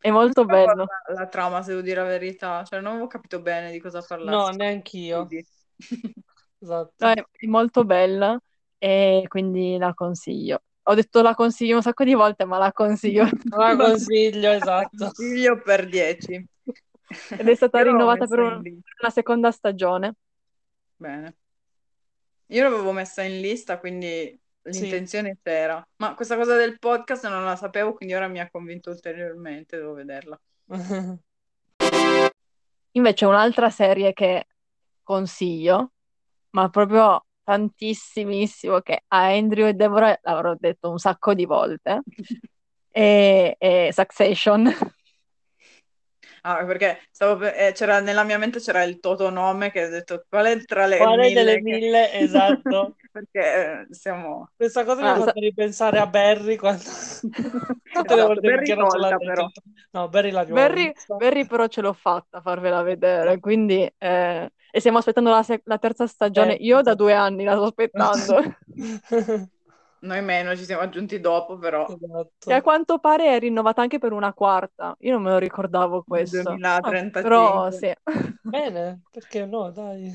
È 0.00 0.10
molto 0.10 0.42
Non 0.44 0.50
bello. 0.52 0.86
cosa- 0.86 1.20
la 1.20 1.26
trama, 1.28 1.62
se 1.62 1.70
devo 1.70 1.80
dire 1.82 2.02
la 2.02 2.08
verità, 2.08 2.62
cioè 2.64 2.80
non 2.80 2.92
avevo 2.92 3.06
capito 3.06 3.40
bene 3.40 3.70
di 3.72 3.80
cosa 3.80 3.98
No, 4.00 4.04
parlassi. 4.06 4.56
neanch'io. 4.56 5.26
Quindi- 5.26 5.46
Esatto. 6.60 6.92
No, 7.06 7.10
è 7.12 7.24
è 7.30 7.46
molto 7.46 7.84
bella 7.84 8.36
e 8.78 9.24
quindi 9.28 9.76
la 9.78 9.94
consiglio. 9.94 10.62
Ho 10.84 10.94
detto 10.94 11.22
la 11.22 11.34
consiglio 11.34 11.76
un 11.76 11.82
sacco 11.82 12.02
di 12.02 12.14
volte, 12.14 12.44
ma 12.44 12.58
la 12.58 12.72
consiglio. 12.72 13.24
La 13.56 13.76
consiglio, 13.76 14.50
esatto. 14.52 14.88
Consiglio 15.14 15.60
per 15.62 15.86
10. 15.88 16.46
Ed 17.38 17.48
è 17.48 17.54
stata 17.54 17.82
rinnovata 17.82 18.26
per 18.26 18.38
in 18.40 18.44
un- 18.44 18.60
lista. 18.62 18.90
una 19.02 19.10
seconda 19.10 19.50
stagione. 19.52 20.14
Bene. 20.96 21.36
Io 22.46 22.62
l'avevo 22.62 22.90
messa 22.92 23.22
in 23.22 23.40
lista, 23.40 23.78
quindi 23.78 24.36
Sì. 24.72 24.82
l'intenzione 24.82 25.38
c'era. 25.42 25.86
Ma 25.96 26.14
questa 26.14 26.36
cosa 26.36 26.56
del 26.56 26.78
podcast 26.78 27.28
non 27.28 27.44
la 27.44 27.56
sapevo, 27.56 27.94
quindi 27.94 28.14
ora 28.14 28.28
mi 28.28 28.40
ha 28.40 28.48
convinto 28.50 28.90
ulteriormente, 28.90 29.76
devo 29.76 29.94
vederla. 29.94 30.40
Invece 32.92 33.26
un'altra 33.26 33.70
serie 33.70 34.12
che 34.12 34.46
consiglio, 35.02 35.92
ma 36.50 36.68
proprio 36.68 37.24
tantissimissimo, 37.44 38.80
che 38.80 39.04
a 39.06 39.26
Andrew 39.28 39.66
e 39.66 39.74
Deborah 39.74 40.18
l'avrò 40.22 40.54
detto 40.58 40.90
un 40.90 40.98
sacco 40.98 41.32
di 41.34 41.44
volte, 41.46 42.02
è, 42.90 43.54
è 43.56 43.88
Succession. 43.92 44.70
Ah, 46.42 46.64
perché 46.64 47.00
stavo 47.10 47.36
per- 47.36 47.54
eh, 47.56 47.72
c'era, 47.72 48.00
nella 48.00 48.24
mia 48.24 48.38
mente 48.38 48.60
c'era 48.60 48.82
il 48.82 48.98
Totonome 49.00 49.70
che 49.70 49.84
ho 49.86 49.88
detto 49.90 50.24
qual 50.28 50.46
è 50.46 50.64
tra 50.64 50.86
le 50.86 50.96
Quale 50.96 51.30
delle 51.30 51.58
mille 51.58 51.62
che- 51.62 51.80
mille? 51.80 52.12
Esatto. 52.12 52.96
perché 53.10 53.86
eh, 53.90 53.94
siamo... 53.94 54.50
Questa 54.56 54.84
cosa 54.84 55.02
mi 55.02 55.08
Ah, 55.08 55.12
ha 55.12 55.16
sa- 55.16 55.24
fatto 55.24 55.40
ripensare 55.40 55.98
a 55.98 56.06
Barry 56.06 56.56
quando 56.56 56.82
tutte 57.92 58.14
le 58.14 58.22
Esatto, 58.22 58.26
volte 58.26 58.50
Barry 58.50 58.66
che 58.66 58.74
non 58.74 58.88
ce 58.88 58.98
l'ha 58.98 59.08
tolta, 59.10 59.18
però. 59.18 59.48
No, 59.92 60.08
Barry 60.08 60.30
l'abbiamo 60.30 60.60
Barry. 60.60 60.92
Barry 61.16 61.46
però 61.46 61.66
ce 61.68 61.80
l'ho 61.80 61.92
fatta 61.92 62.38
a 62.38 62.40
farvela 62.40 62.82
vedere, 62.82 63.38
quindi 63.40 63.90
eh, 63.98 64.52
e 64.70 64.80
stiamo 64.80 64.98
aspettando 64.98 65.30
la, 65.30 65.42
se- 65.42 65.62
la 65.64 65.78
terza 65.78 66.06
stagione. 66.06 66.56
Eh, 66.56 66.58
Io 66.58 66.82
da 66.82 66.94
esatto. 66.94 66.94
due 66.94 67.14
anni 67.14 67.44
la 67.44 67.54
sto 67.56 67.64
aspettando. 67.64 68.42
Noi 70.00 70.22
meno, 70.22 70.54
ci 70.56 70.64
siamo 70.64 70.82
aggiunti 70.82 71.18
dopo, 71.20 71.58
però 71.58 71.86
Che 71.86 71.92
a 71.92 71.96
Esatto. 71.96 72.62
quanto 72.62 72.98
pare 72.98 73.34
è 73.34 73.38
rinnovata 73.38 73.82
anche 73.82 73.98
per 73.98 74.12
una 74.12 74.32
quarta. 74.32 74.94
Io 75.00 75.12
non 75.12 75.22
me 75.22 75.30
lo 75.30 75.38
ricordavo 75.38 76.04
questo. 76.06 76.42
2035. 76.42 77.22
Però 77.22 77.70
sì, 77.70 77.92
Bene, 78.42 79.00
perché 79.10 79.44
no, 79.44 79.70
dai. 79.70 80.14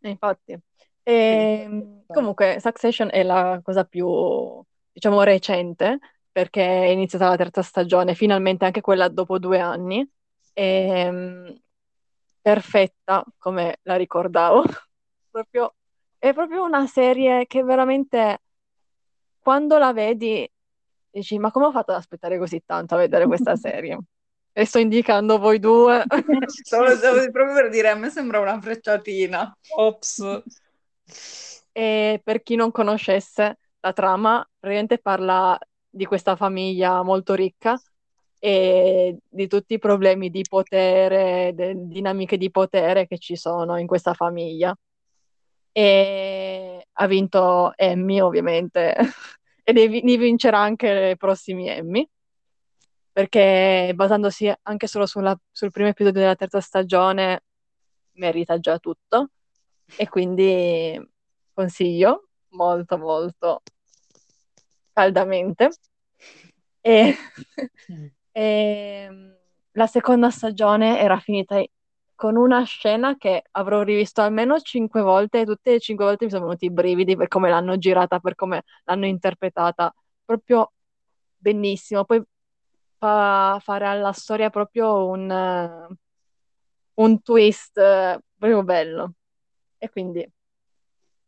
infatti. 0.00 0.58
E, 1.02 2.02
comunque, 2.06 2.58
Succession 2.60 3.08
è 3.10 3.22
la 3.22 3.60
cosa 3.62 3.84
più, 3.84 4.62
diciamo, 4.92 5.22
recente, 5.22 5.98
perché 6.30 6.62
è 6.62 6.88
iniziata 6.88 7.28
la 7.28 7.36
terza 7.36 7.62
stagione, 7.62 8.14
finalmente 8.14 8.64
anche 8.64 8.80
quella 8.80 9.08
dopo 9.08 9.38
due 9.38 9.58
anni. 9.60 10.06
E, 10.52 11.60
perfetta, 12.42 13.24
come 13.38 13.78
la 13.82 13.96
ricordavo. 13.96 14.62
Proprio 15.30 15.74
è 16.18 16.34
proprio 16.34 16.64
una 16.64 16.86
serie 16.86 17.46
che 17.46 17.62
veramente 17.62 18.40
quando 19.42 19.78
la 19.78 19.92
vedi 19.92 20.48
dici 21.10 21.38
ma 21.38 21.50
come 21.50 21.66
ho 21.66 21.72
fatto 21.72 21.90
ad 21.90 21.98
aspettare 21.98 22.38
così 22.38 22.62
tanto 22.64 22.94
a 22.94 22.98
vedere 22.98 23.26
questa 23.26 23.56
serie? 23.56 23.98
E 24.52 24.64
sto 24.64 24.78
indicando 24.78 25.38
voi 25.38 25.58
due. 25.58 26.04
Stavo, 26.48 26.94
stavo 26.96 27.30
proprio 27.30 27.54
per 27.54 27.68
dire, 27.70 27.88
a 27.88 27.94
me 27.94 28.10
sembra 28.10 28.40
una 28.40 28.60
frecciatina. 28.60 29.56
Ops. 29.76 30.42
E 31.72 32.20
per 32.22 32.42
chi 32.42 32.56
non 32.56 32.70
conoscesse 32.70 33.58
la 33.80 33.92
trama, 33.92 34.46
praticamente 34.58 34.98
parla 34.98 35.58
di 35.88 36.04
questa 36.04 36.36
famiglia 36.36 37.02
molto 37.02 37.34
ricca 37.34 37.80
e 38.38 39.18
di 39.28 39.46
tutti 39.46 39.74
i 39.74 39.78
problemi 39.78 40.30
di 40.30 40.44
potere, 40.48 41.52
de- 41.54 41.74
dinamiche 41.76 42.36
di 42.36 42.50
potere 42.50 43.06
che 43.06 43.18
ci 43.18 43.36
sono 43.36 43.76
in 43.78 43.86
questa 43.86 44.14
famiglia. 44.14 44.74
E 45.72 46.86
ha 46.92 47.06
vinto 47.06 47.72
Emmy, 47.76 48.20
ovviamente, 48.20 48.94
e 49.64 49.72
ne, 49.72 49.86
vincerà 49.88 50.58
anche 50.58 51.10
i 51.12 51.16
prossimi 51.16 51.68
Emmy, 51.68 52.08
perché 53.12 53.92
basandosi 53.94 54.52
anche 54.62 54.86
solo 54.86 55.06
sulla- 55.06 55.38
sul 55.50 55.70
primo 55.70 55.88
episodio 55.88 56.20
della 56.20 56.34
terza 56.36 56.60
stagione, 56.60 57.44
merita 58.12 58.58
già 58.58 58.78
tutto. 58.78 59.30
E 59.96 60.08
quindi 60.08 60.98
consiglio 61.52 62.28
molto, 62.50 62.96
molto 62.98 63.62
caldamente. 64.92 65.70
E, 66.82 67.14
e 68.32 69.08
la 69.72 69.86
seconda 69.86 70.30
stagione 70.30 70.98
era 71.00 71.18
finita 71.18 71.62
con 72.20 72.36
una 72.36 72.64
scena 72.64 73.16
che 73.16 73.44
avrò 73.52 73.80
rivisto 73.80 74.20
almeno 74.20 74.60
cinque 74.60 75.00
volte 75.00 75.40
e 75.40 75.46
tutte 75.46 75.76
e 75.76 75.80
cinque 75.80 76.04
volte 76.04 76.26
mi 76.26 76.30
sono 76.30 76.44
venuti 76.44 76.66
i 76.66 76.70
brividi 76.70 77.16
per 77.16 77.28
come 77.28 77.48
l'hanno 77.48 77.78
girata, 77.78 78.20
per 78.20 78.34
come 78.34 78.62
l'hanno 78.84 79.06
interpretata. 79.06 79.90
Proprio 80.22 80.70
benissimo. 81.34 82.04
Poi 82.04 82.22
fa 82.98 83.58
fare 83.62 83.86
alla 83.86 84.12
storia 84.12 84.50
proprio 84.50 85.06
un, 85.06 85.96
un 86.92 87.22
twist 87.22 87.78
eh, 87.78 88.20
proprio 88.36 88.64
bello. 88.64 89.14
E 89.78 89.88
quindi 89.88 90.30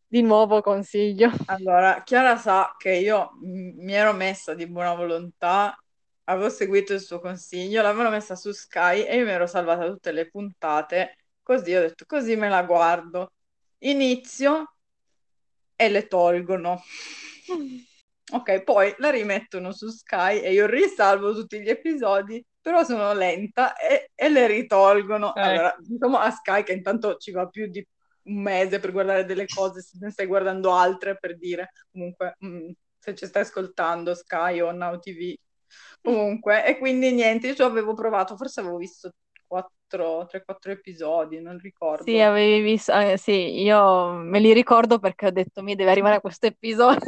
di 0.07 0.21
nuovo 0.21 0.61
consiglio. 0.61 1.31
Allora, 1.47 2.03
Chiara 2.03 2.37
sa 2.37 2.75
che 2.77 2.93
io 2.97 3.31
mi 3.41 3.95
ero 3.95 4.13
messa 4.13 4.53
di 4.53 4.67
buona 4.67 4.95
volontà, 4.95 5.75
avevo 6.25 6.49
seguito 6.49 6.93
il 6.93 7.01
suo 7.01 7.21
consiglio, 7.21 7.83
l'avevo 7.83 8.11
messa 8.11 8.37
su 8.37 8.53
Sky 8.53 9.03
e 9.03 9.17
io 9.17 9.25
mi 9.25 9.31
ero 9.31 9.47
salvata 9.47 9.87
tutte 9.87 10.13
le 10.13 10.29
puntate, 10.29 11.17
così 11.43 11.75
ho 11.75 11.81
detto, 11.81 12.05
così 12.07 12.37
me 12.37 12.49
la 12.49 12.63
guardo. 12.63 13.33
Inizio 13.79 14.77
e 15.77 15.89
le 15.89 16.07
tolgono. 16.07 16.83
Ok, 18.33 18.63
poi 18.63 18.95
la 18.97 19.11
rimettono 19.11 19.73
su 19.73 19.89
Sky 19.91 20.41
e 20.41 20.53
io 20.53 20.65
risalvo 20.67 21.35
tutti 21.35 21.61
gli 21.61 21.69
episodi, 21.69 22.43
però 22.63 22.83
sono 22.83 23.13
lenta 23.13 23.77
e, 23.77 24.11
e 24.15 24.29
le 24.31 24.47
ritolgono. 24.47 25.35
Eh. 25.35 25.41
Allora, 25.43 25.77
diciamo 25.79 26.17
a 26.17 26.31
Sky 26.31 26.63
che 26.63 26.73
intanto 26.73 27.17
ci 27.17 27.31
va 27.31 27.47
più 27.49 27.67
di 27.67 27.87
un 28.25 28.41
mese 28.41 28.79
per 28.79 28.93
guardare 28.93 29.27
delle 29.27 29.45
cose, 29.47 29.83
se 29.83 29.99
ne 30.01 30.11
stai 30.11 30.25
guardando 30.27 30.73
altre 30.73 31.19
per 31.19 31.37
dire, 31.37 31.73
comunque, 31.91 32.37
mm, 32.43 32.71
se 32.99 33.15
ci 33.15 33.27
stai 33.27 33.43
ascoltando 33.43 34.15
Sky 34.15 34.61
o 34.61 34.71
Now 34.71 34.99
TV, 34.99 35.35
comunque, 36.03 36.67
e 36.67 36.79
quindi 36.79 37.13
niente, 37.13 37.49
io 37.49 37.55
ci 37.55 37.63
avevo 37.63 37.95
provato, 37.95 38.37
forse 38.37 38.61
avevo 38.61 38.77
visto 38.77 39.13
3-4 39.87 40.73
episodi, 40.73 41.41
non 41.41 41.59
ricordo. 41.59 42.05
Sì, 42.05 42.19
avevi 42.19 42.63
visto, 42.63 42.93
eh, 42.93 43.17
sì, 43.19 43.61
io 43.63 44.13
me 44.13 44.41
li 44.41 44.53
ricordo 44.53 44.99
perché 44.99 45.27
ho 45.27 45.31
detto 45.31 45.63
mi 45.63 45.75
deve 45.75 45.91
arrivare 45.91 46.21
questo 46.21 46.47
episodio. 46.47 47.01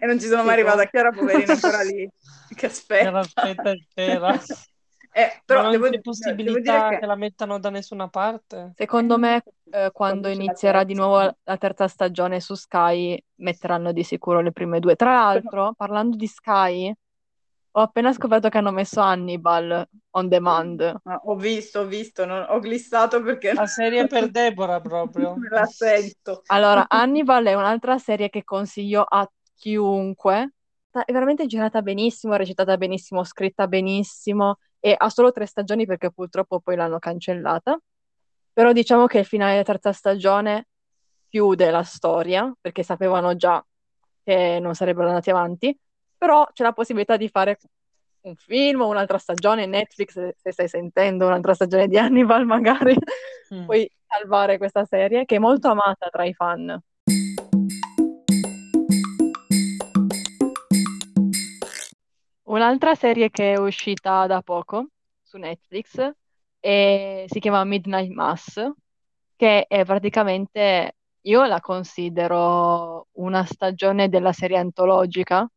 E 0.00 0.06
non 0.06 0.18
ci 0.18 0.26
sono 0.26 0.40
Sì, 0.40 0.46
mai 0.46 0.54
arrivata. 0.54 0.86
Chiara 0.86 1.10
poverina 1.10 1.52
ancora 1.52 1.82
lì, 1.82 2.08
che 2.56 2.66
aspetta. 2.66 3.18
Aspetta, 3.18 3.70
aspetta. 3.70 4.38
Eh, 5.12 5.42
però 5.44 5.62
non 5.62 5.72
devo, 5.72 5.84
c'è 5.86 5.90
devo 5.90 6.02
possibilità 6.02 6.60
dire 6.60 6.88
che... 6.94 6.98
che 7.00 7.06
la 7.06 7.16
mettano 7.16 7.58
da 7.58 7.68
nessuna 7.68 8.08
parte? 8.08 8.70
Secondo 8.76 9.18
me, 9.18 9.42
eh, 9.72 9.90
quando 9.92 10.28
inizierà 10.28 10.84
di 10.84 10.94
nuovo 10.94 11.36
la 11.42 11.56
terza 11.56 11.88
stagione 11.88 12.38
su 12.38 12.54
Sky, 12.54 13.20
metteranno 13.38 13.90
di 13.90 14.04
sicuro 14.04 14.40
le 14.40 14.52
prime 14.52 14.78
due. 14.78 14.94
Tra 14.94 15.12
l'altro, 15.14 15.74
parlando 15.76 16.16
di 16.16 16.28
Sky, 16.28 16.94
ho 17.72 17.80
appena 17.80 18.12
scoperto 18.12 18.48
che 18.48 18.58
hanno 18.58 18.72
messo 18.72 19.00
Hannibal 19.00 19.86
on 20.10 20.28
demand. 20.28 20.80
Ah, 21.04 21.20
ho 21.24 21.36
visto, 21.36 21.80
ho 21.80 21.86
visto, 21.86 22.24
non- 22.24 22.46
ho 22.48 22.58
glissato 22.58 23.22
perché 23.22 23.52
La 23.54 23.66
serie 23.66 24.06
per 24.06 24.28
Deborah 24.30 24.80
proprio. 24.80 25.34
me 25.38 25.48
la 25.50 25.66
sento. 25.66 26.42
Allora, 26.46 26.86
Hannibal 26.88 27.44
è 27.46 27.54
un'altra 27.54 27.98
serie 27.98 28.28
che 28.28 28.44
consiglio 28.44 29.02
a 29.02 29.28
chiunque. 29.56 30.52
È 30.90 31.12
veramente 31.12 31.46
girata 31.46 31.82
benissimo, 31.82 32.34
recitata 32.34 32.76
benissimo, 32.76 33.22
scritta 33.22 33.68
benissimo 33.68 34.58
e 34.80 34.94
ha 34.96 35.08
solo 35.08 35.30
tre 35.30 35.46
stagioni 35.46 35.86
perché 35.86 36.10
purtroppo 36.10 36.58
poi 36.60 36.74
l'hanno 36.74 36.98
cancellata. 36.98 37.78
Però 38.52 38.72
diciamo 38.72 39.06
che 39.06 39.18
il 39.20 39.24
finale 39.24 39.52
della 39.52 39.62
terza 39.62 39.92
stagione 39.92 40.66
chiude 41.28 41.70
la 41.70 41.84
storia 41.84 42.52
perché 42.60 42.82
sapevano 42.82 43.36
già 43.36 43.64
che 44.24 44.58
non 44.60 44.74
sarebbero 44.74 45.08
andati 45.08 45.30
avanti, 45.30 45.76
però 46.20 46.46
c'è 46.52 46.62
la 46.64 46.74
possibilità 46.74 47.16
di 47.16 47.30
fare 47.30 47.58
un 48.24 48.36
film 48.36 48.82
o 48.82 48.88
un'altra 48.88 49.16
stagione, 49.16 49.64
Netflix, 49.64 50.12
se 50.36 50.52
stai 50.52 50.68
sentendo 50.68 51.24
un'altra 51.24 51.54
stagione 51.54 51.88
di 51.88 51.96
Hannibal 51.96 52.44
magari, 52.44 52.94
Mm. 53.52 53.64
puoi 53.64 53.90
salvare 54.06 54.58
questa 54.58 54.84
serie 54.84 55.24
che 55.24 55.36
è 55.36 55.38
molto 55.38 55.68
amata 55.68 56.10
tra 56.10 56.24
i 56.24 56.34
fan. 56.34 56.78
Un'altra 62.42 62.94
serie 62.94 63.30
che 63.30 63.54
è 63.54 63.58
uscita 63.58 64.26
da 64.26 64.42
poco 64.42 64.88
su 65.22 65.38
Netflix 65.38 66.06
e 66.60 67.24
si 67.28 67.40
chiama 67.40 67.64
Midnight 67.64 68.10
Mass, 68.10 68.60
che 69.36 69.66
è 69.66 69.84
praticamente, 69.86 70.96
io 71.22 71.44
la 71.46 71.60
considero 71.60 73.06
una 73.12 73.44
stagione 73.46 74.10
della 74.10 74.32
serie 74.32 74.58
antologica 74.58 75.48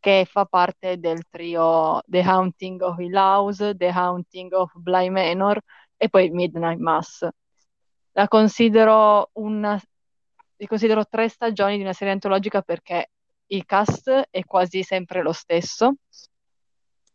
che 0.00 0.26
fa 0.30 0.44
parte 0.44 0.98
del 0.98 1.24
trio 1.28 2.00
The 2.06 2.22
Haunting 2.22 2.80
of 2.82 2.98
Hill 2.98 3.16
House, 3.16 3.76
The 3.76 3.88
Haunting 3.88 4.52
of 4.52 4.72
Bly 4.74 5.08
Manor 5.08 5.60
e 5.96 6.08
poi 6.08 6.30
Midnight 6.30 6.78
Mass. 6.78 7.26
La 8.12 8.28
considero 8.28 9.30
una, 9.34 9.80
li 10.56 10.66
considero 10.66 11.04
tre 11.06 11.28
stagioni 11.28 11.76
di 11.76 11.82
una 11.82 11.92
serie 11.92 12.12
antologica 12.12 12.62
perché 12.62 13.10
il 13.46 13.64
cast 13.64 14.28
è 14.30 14.44
quasi 14.44 14.82
sempre 14.82 15.22
lo 15.22 15.32
stesso. 15.32 15.94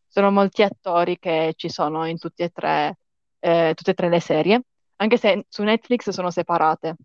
Sono 0.08 0.32
molti 0.32 0.62
attori 0.62 1.18
che 1.18 1.54
ci 1.56 1.70
sono 1.70 2.06
in 2.06 2.20
tutti 2.20 2.44
e 2.44 2.50
tre, 2.50 2.98
eh, 3.40 3.74
tutte 3.76 3.92
e 3.92 3.94
tre 3.94 4.10
le 4.10 4.20
serie, 4.20 4.62
anche 4.98 5.18
se 5.18 5.46
su 5.50 5.64
Netflix 5.64 6.10
sono 6.10 6.30
separate. 6.30 6.96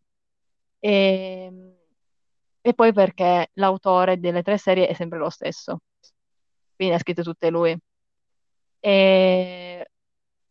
E, 0.79 1.78
e 2.61 2.75
poi 2.75 2.93
perché 2.93 3.51
l'autore 3.55 4.19
delle 4.19 4.43
tre 4.43 4.59
serie 4.59 4.87
è 4.89 4.95
sempre 4.95 5.19
lo 5.19 5.31
stesso, 5.31 5.81
quindi 6.77 6.95
ha 6.95 6.99
scritto 6.99 7.23
tutte 7.23 7.51
lui. 7.51 7.77
E 8.81 9.89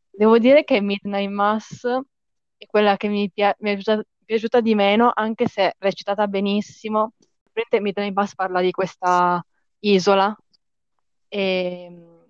devo 0.10 0.38
dire 0.40 0.64
che 0.64 0.82
Midnight 0.82 1.30
Mass 1.30 1.86
è 2.58 2.66
quella 2.66 2.98
che 2.98 3.08
mi, 3.08 3.30
pia- 3.32 3.56
mi 3.60 3.72
è 3.72 3.74
piaciuta, 3.76 4.04
piaciuta 4.26 4.62
di 4.62 4.76
meno, 4.76 5.12
anche 5.14 5.48
se 5.48 5.74
recitata 5.80 6.28
benissimo. 6.28 7.14
Midnight 7.54 8.14
Mass 8.14 8.36
parla 8.36 8.62
di 8.62 8.72
questa 8.72 9.44
isola 9.80 10.36
e 11.30 11.88
mm, 11.90 12.22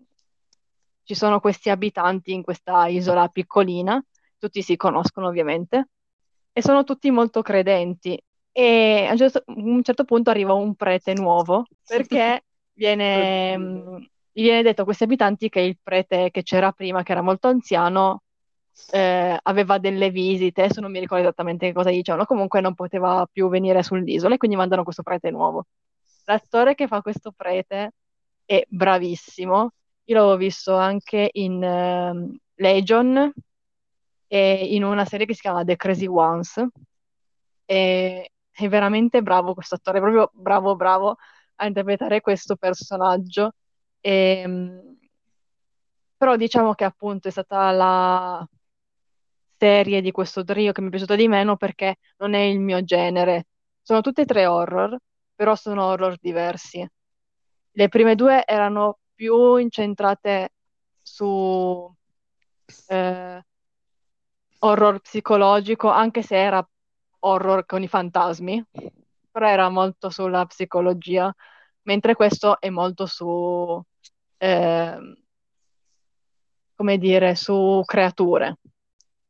ci 1.03 1.15
sono 1.15 1.39
questi 1.39 1.69
abitanti 1.69 2.33
in 2.33 2.43
questa 2.43 2.87
isola 2.87 3.27
piccolina, 3.29 4.01
tutti 4.37 4.61
si 4.61 4.75
conoscono 4.75 5.27
ovviamente, 5.27 5.89
e 6.51 6.61
sono 6.61 6.83
tutti 6.83 7.09
molto 7.11 7.41
credenti. 7.41 8.19
E 8.57 9.05
a 9.07 9.11
un 9.11 9.17
certo, 9.17 9.43
un 9.45 9.83
certo 9.83 10.03
punto 10.03 10.31
arriva 10.31 10.53
un 10.53 10.73
prete 10.73 11.13
nuovo 11.13 11.67
perché 11.85 12.43
viene, 12.73 13.55
gli 14.31 14.41
viene 14.41 14.63
detto 14.63 14.81
a 14.81 14.83
questi 14.83 15.03
abitanti 15.03 15.47
che 15.47 15.59
il 15.59 15.77
prete 15.79 16.31
che 16.31 16.41
c'era 16.41 16.71
prima, 16.71 17.03
che 17.03 17.11
era 17.11 17.21
molto 17.21 17.49
anziano, 17.49 18.23
eh, 18.93 19.37
aveva 19.43 19.77
delle 19.77 20.09
visite, 20.09 20.63
adesso 20.63 20.81
non 20.81 20.89
mi 20.89 20.97
ricordo 20.97 21.25
esattamente 21.25 21.67
che 21.67 21.73
cosa 21.73 21.91
dicevano, 21.91 22.25
comunque 22.25 22.59
non 22.59 22.73
poteva 22.73 23.29
più 23.31 23.47
venire 23.47 23.83
sull'isola 23.83 24.33
e 24.33 24.37
quindi 24.39 24.57
mandano 24.57 24.81
questo 24.81 25.03
prete 25.03 25.29
nuovo. 25.29 25.65
L'attore 26.25 26.73
che 26.73 26.87
fa 26.87 27.03
questo 27.03 27.31
prete 27.31 27.91
è 28.43 28.65
bravissimo, 28.67 29.71
io 30.05 30.15
l'avevo 30.15 30.35
visto 30.35 30.75
anche 30.75 31.29
in 31.33 31.61
ehm, 31.61 32.35
Legion 32.55 33.31
e 34.25 34.65
in 34.73 34.83
una 34.83 35.05
serie 35.05 35.27
che 35.27 35.35
si 35.35 35.41
chiama 35.41 35.63
The 35.63 35.75
Crazy 35.75 36.07
Ones. 36.07 36.65
E 37.69 38.31
è 38.57 38.67
veramente 38.69 39.21
bravo 39.21 39.53
questo 39.53 39.75
attore, 39.75 39.99
proprio 39.99 40.31
bravo 40.33 40.75
bravo 40.75 41.17
a 41.55 41.65
interpretare 41.67 42.21
questo 42.21 42.55
personaggio. 42.55 43.53
E, 43.99 44.43
però 46.17 46.35
diciamo 46.35 46.73
che 46.73 46.83
appunto 46.83 47.27
è 47.27 47.31
stata 47.31 47.71
la 47.71 48.47
serie 49.57 50.01
di 50.01 50.11
questo 50.11 50.43
trio 50.43 50.71
che 50.71 50.81
mi 50.81 50.87
è 50.87 50.89
piaciuta 50.89 51.15
di 51.15 51.27
meno 51.27 51.55
perché 51.57 51.97
non 52.17 52.33
è 52.33 52.39
il 52.39 52.59
mio 52.59 52.83
genere 52.83 53.47
sono 53.81 54.01
tutte 54.01 54.23
e 54.23 54.25
tre 54.25 54.45
horror, 54.45 54.97
però 55.33 55.55
sono 55.55 55.85
horror 55.85 56.17
diversi. 56.19 56.85
Le 57.71 57.87
prime 57.87 58.15
due 58.15 58.43
erano 58.45 58.99
più 59.15 59.55
incentrate 59.55 60.49
su 61.01 61.89
eh, 62.87 63.41
horror 64.59 64.99
psicologico, 64.99 65.89
anche 65.89 66.21
se 66.21 66.35
era 66.37 66.67
horror 67.19 67.65
con 67.65 67.83
i 67.83 67.87
fantasmi, 67.87 68.63
però 69.31 69.47
era 69.47 69.69
molto 69.69 70.09
sulla 70.09 70.45
psicologia, 70.45 71.33
mentre 71.83 72.15
questo 72.15 72.59
è 72.59 72.69
molto 72.69 73.05
su, 73.05 73.81
eh, 74.37 74.97
come 76.75 76.97
dire, 76.97 77.35
su 77.35 77.81
creature. 77.85 78.57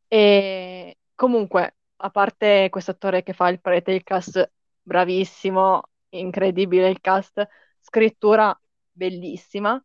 E 0.07 0.97
comunque, 1.15 1.75
a 1.97 2.09
parte 2.09 2.69
questo 2.69 2.91
attore 2.91 3.23
che 3.23 3.33
fa 3.33 3.49
il 3.49 3.59
prete, 3.61 3.91
il 3.91 4.03
cast 4.03 4.51
bravissimo, 4.81 5.81
incredibile 6.09 6.89
il 6.89 7.01
cast, 7.01 7.45
scrittura 7.79 8.57
bellissima, 8.91 9.81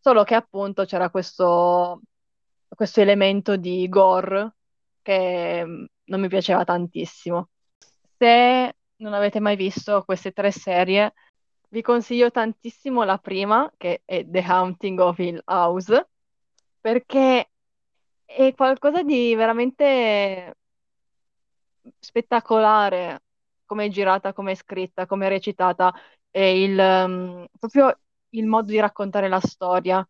solo 0.00 0.24
che 0.24 0.34
appunto 0.34 0.84
c'era 0.84 1.10
questo, 1.10 2.02
questo 2.68 3.00
elemento 3.00 3.56
di 3.56 3.88
gore 3.88 4.54
che 5.02 5.88
non 6.04 6.20
mi 6.20 6.28
piaceva 6.28 6.64
tantissimo. 6.64 7.48
Se 8.16 8.74
non 8.96 9.12
avete 9.12 9.40
mai 9.40 9.56
visto 9.56 10.02
queste 10.04 10.32
tre 10.32 10.50
serie, 10.50 11.12
vi 11.68 11.82
consiglio 11.82 12.30
tantissimo 12.30 13.02
la 13.02 13.18
prima, 13.18 13.70
che 13.76 14.02
è 14.04 14.24
The 14.26 14.42
Haunting 14.42 14.98
of 15.00 15.18
Hill 15.18 15.40
House, 15.46 16.08
perché 16.80 17.50
è 18.24 18.54
qualcosa 18.54 19.02
di 19.02 19.34
veramente 19.34 20.56
spettacolare, 21.98 23.22
come 23.64 23.86
è 23.86 23.88
girata, 23.88 24.32
come 24.32 24.52
è 24.52 24.54
scritta, 24.54 25.06
come 25.06 25.26
è 25.26 25.28
recitata, 25.28 25.92
e 26.30 26.62
il, 26.62 26.78
um, 26.78 27.46
proprio 27.58 27.98
il 28.30 28.46
modo 28.46 28.70
di 28.70 28.78
raccontare 28.78 29.28
la 29.28 29.40
storia. 29.40 30.06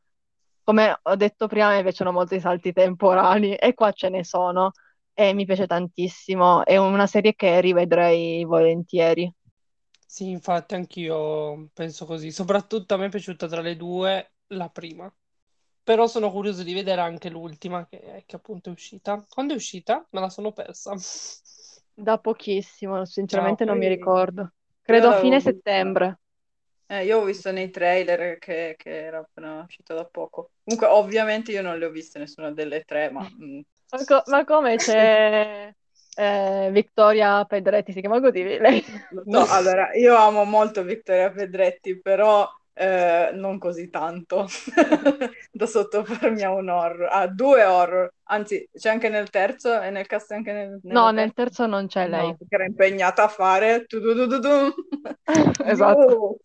Come 0.65 0.99
ho 1.03 1.17
detto 1.17 1.47
prima, 1.49 1.75
mi 1.75 1.83
piacciono 1.83 2.13
molto 2.13 2.35
i 2.35 2.41
salti 2.41 2.73
temporali 2.73 3.55
e 3.55 3.75
qua 3.75 3.91
ce 3.93 4.09
ne 4.09 4.25
sono 4.25 4.73
e 5.15 5.33
mi 5.35 5.45
piace 5.45 5.67
tantissimo. 5.67 6.65
È 6.65 6.77
una 6.77 7.07
serie 7.07 7.35
che 7.35 7.61
rivedrei 7.61 8.45
volentieri. 8.45 9.33
Sì, 10.07 10.29
infatti 10.31 10.75
anch'io 10.75 11.71
penso 11.73 12.05
così. 12.05 12.31
Soprattutto 12.31 12.95
a 12.95 12.97
me 12.99 13.07
è 13.07 13.09
piaciuta 13.09 13.49
tra 13.49 13.61
le 13.63 13.77
due 13.77 14.33
la 14.49 14.69
prima. 14.69 15.13
Però 15.85 16.07
sono 16.07 16.31
curioso 16.31 16.63
di 16.63 16.75
vedere 16.75 17.01
anche 17.01 17.31
l'ultima 17.31 17.87
che, 17.89 18.25
che 18.27 18.37
appunto 18.37 18.69
è 18.71 18.73
uscita. 18.73 19.25
Quando 19.29 19.55
è 19.55 19.57
uscita? 19.57 20.07
Me 20.11 20.21
la 20.21 20.29
sono 20.31 20.53
persa. 20.53 20.95
Da 21.95 22.19
pochissimo, 22.19 23.05
sinceramente 23.07 23.65
Ah, 23.65 23.67
non 23.67 23.79
mi 23.79 23.87
poi- 23.87 23.89
ricordo. 23.89 24.53
Credo 24.83 25.09
a 25.09 25.13
fine 25.13 25.41
settembre. 25.41 26.19
Eh, 26.87 27.05
io 27.07 27.21
ho 27.21 27.25
visto 27.25 27.51
nei 27.53 27.71
trailer 27.71 28.39
che, 28.39 28.75
che 28.77 29.05
era 29.05 29.19
appena 29.21 29.63
uscito 29.63 29.95
da 29.95 30.05
poco. 30.05 30.53
Comunque, 30.63 30.89
ovviamente 30.89 31.51
io 31.53 31.63
non 31.63 31.79
le 31.79 31.87
ho 31.87 31.91
viste 31.91 32.19
nessuna 32.19 32.51
delle 32.53 32.83
tre, 32.85 33.11
ma 33.11 33.27
mm, 33.29 33.61
Ma, 33.93 34.05
co- 34.07 34.23
ma 34.31 34.45
come 34.45 34.77
c'è 34.77 35.73
eh, 36.17 36.69
Vittoria 36.73 37.45
Pedretti, 37.45 37.93
si 37.93 38.01
chiama 38.01 38.21
così 38.21 38.43
lei? 38.43 38.83
so. 39.29 39.47
Allora, 39.51 39.93
io 39.95 40.17
amo 40.17 40.45
molto 40.45 40.83
Vittoria 40.83 41.31
Pedretti, 41.31 42.01
però 42.01 42.49
eh, 42.73 43.31
non 43.35 43.59
così 43.59 43.91
tanto 43.91 44.47
da 45.53 45.67
sottopormi 45.67 46.43
a 46.43 46.53
un 46.53 46.71
horror, 46.71 47.09
a 47.11 47.27
due 47.27 47.65
horror. 47.65 48.11
Anzi, 48.25 48.67
c'è 48.73 48.89
anche 48.89 49.11
nel 49.11 49.29
terzo 49.29 49.79
e 49.79 49.91
nel 49.91 50.07
cast 50.07 50.33
anche 50.33 50.53
nel, 50.53 50.81
No, 50.85 51.11
nel 51.11 51.35
terzo 51.35 51.67
non 51.67 51.87
c'è 51.87 52.09
lei. 52.09 52.29
No, 52.29 52.37
perché 52.37 52.55
era 52.55 52.65
impegnata 52.65 53.25
a 53.25 53.29
fare. 53.29 53.85
Esatto. 55.67 56.39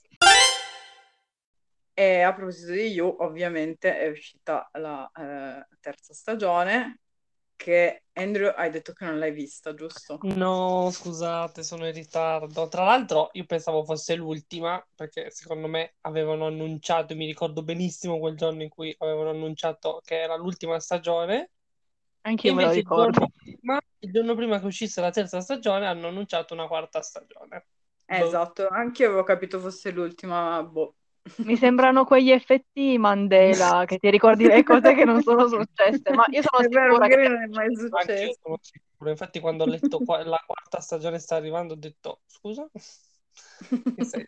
E 1.94 2.22
a 2.22 2.34
proposito 2.34 2.74
di 2.74 2.90
You, 2.90 3.16
ovviamente 3.20 3.98
è 3.98 4.10
uscita 4.10 4.70
la 4.74 5.10
eh, 5.16 5.66
terza 5.80 6.14
stagione 6.14 7.00
che 7.58 8.06
Andrew 8.14 8.54
hai 8.56 8.70
detto 8.72 8.94
che 8.94 9.04
non 9.06 9.20
l'hai 9.20 9.34
vista, 9.34 9.74
giusto? 9.74 10.28
No, 10.36 10.90
scusate, 10.92 11.64
sono 11.64 11.86
in 11.88 11.94
ritardo. 11.94 12.68
Tra 12.68 12.84
l'altro, 12.84 13.30
io 13.34 13.46
pensavo 13.46 13.84
fosse 13.84 14.16
l'ultima, 14.16 14.84
perché 14.96 15.30
secondo 15.30 15.68
me 15.68 15.96
avevano 16.02 16.48
annunciato, 16.48 17.16
mi 17.16 17.26
ricordo 17.28 17.62
benissimo 17.64 18.18
quel 18.20 18.36
giorno 18.36 18.64
in 18.64 18.70
cui 18.70 18.96
avevano 18.98 19.30
annunciato 19.30 20.02
che 20.04 20.20
era 20.20 20.36
l'ultima 20.36 20.80
stagione. 20.80 21.52
Anch'io 22.22 22.54
me 22.54 22.64
lo 22.64 22.72
Invece 22.72 22.80
il 22.80 22.88
giorno 22.92 23.14
ricordo. 23.16 23.32
prima, 23.36 23.80
il 24.00 24.12
giorno 24.12 24.36
prima 24.36 24.60
che 24.60 24.66
uscisse 24.66 25.02
la 25.02 25.12
terza 25.12 25.40
stagione 25.42 25.86
hanno 25.88 26.08
annunciato 26.08 26.54
una 26.54 26.68
quarta 26.68 27.02
stagione. 27.02 27.68
Esatto, 28.10 28.68
anche 28.68 29.04
io 29.04 29.10
avevo 29.10 29.24
capito 29.24 29.60
fosse 29.60 29.92
l'ultima, 29.92 30.50
ma 30.50 30.64
boh. 30.64 30.96
Mi 31.38 31.56
sembrano 31.56 32.06
quegli 32.06 32.32
effetti 32.32 32.98
Mandela 32.98 33.84
che 33.88 33.98
ti 33.98 34.10
ricordi 34.10 34.46
le 34.46 34.64
cose 34.64 34.94
che 34.94 35.06
non 35.06 35.22
sono 35.22 35.48
successe, 35.48 36.14
ma 36.14 36.26
io 36.32 36.42
sono 36.42 36.64
È 36.64 36.68
vero, 36.70 36.98
che 37.00 37.16
non 37.30 37.42
è 37.42 37.48
mai 37.48 37.68
io 37.72 37.78
successo. 37.78 38.40
sono 38.42 38.58
sicuro. 38.62 39.10
Infatti, 39.10 39.40
quando 39.40 39.64
ho 39.64 39.68
letto 39.68 40.02
qua- 40.02 40.24
la 40.24 40.42
quarta 40.46 40.80
stagione 40.80 41.20
sta 41.20 41.36
arrivando, 41.36 41.74
ho 41.74 41.78
detto 41.78 42.22
scusa? 42.28 42.68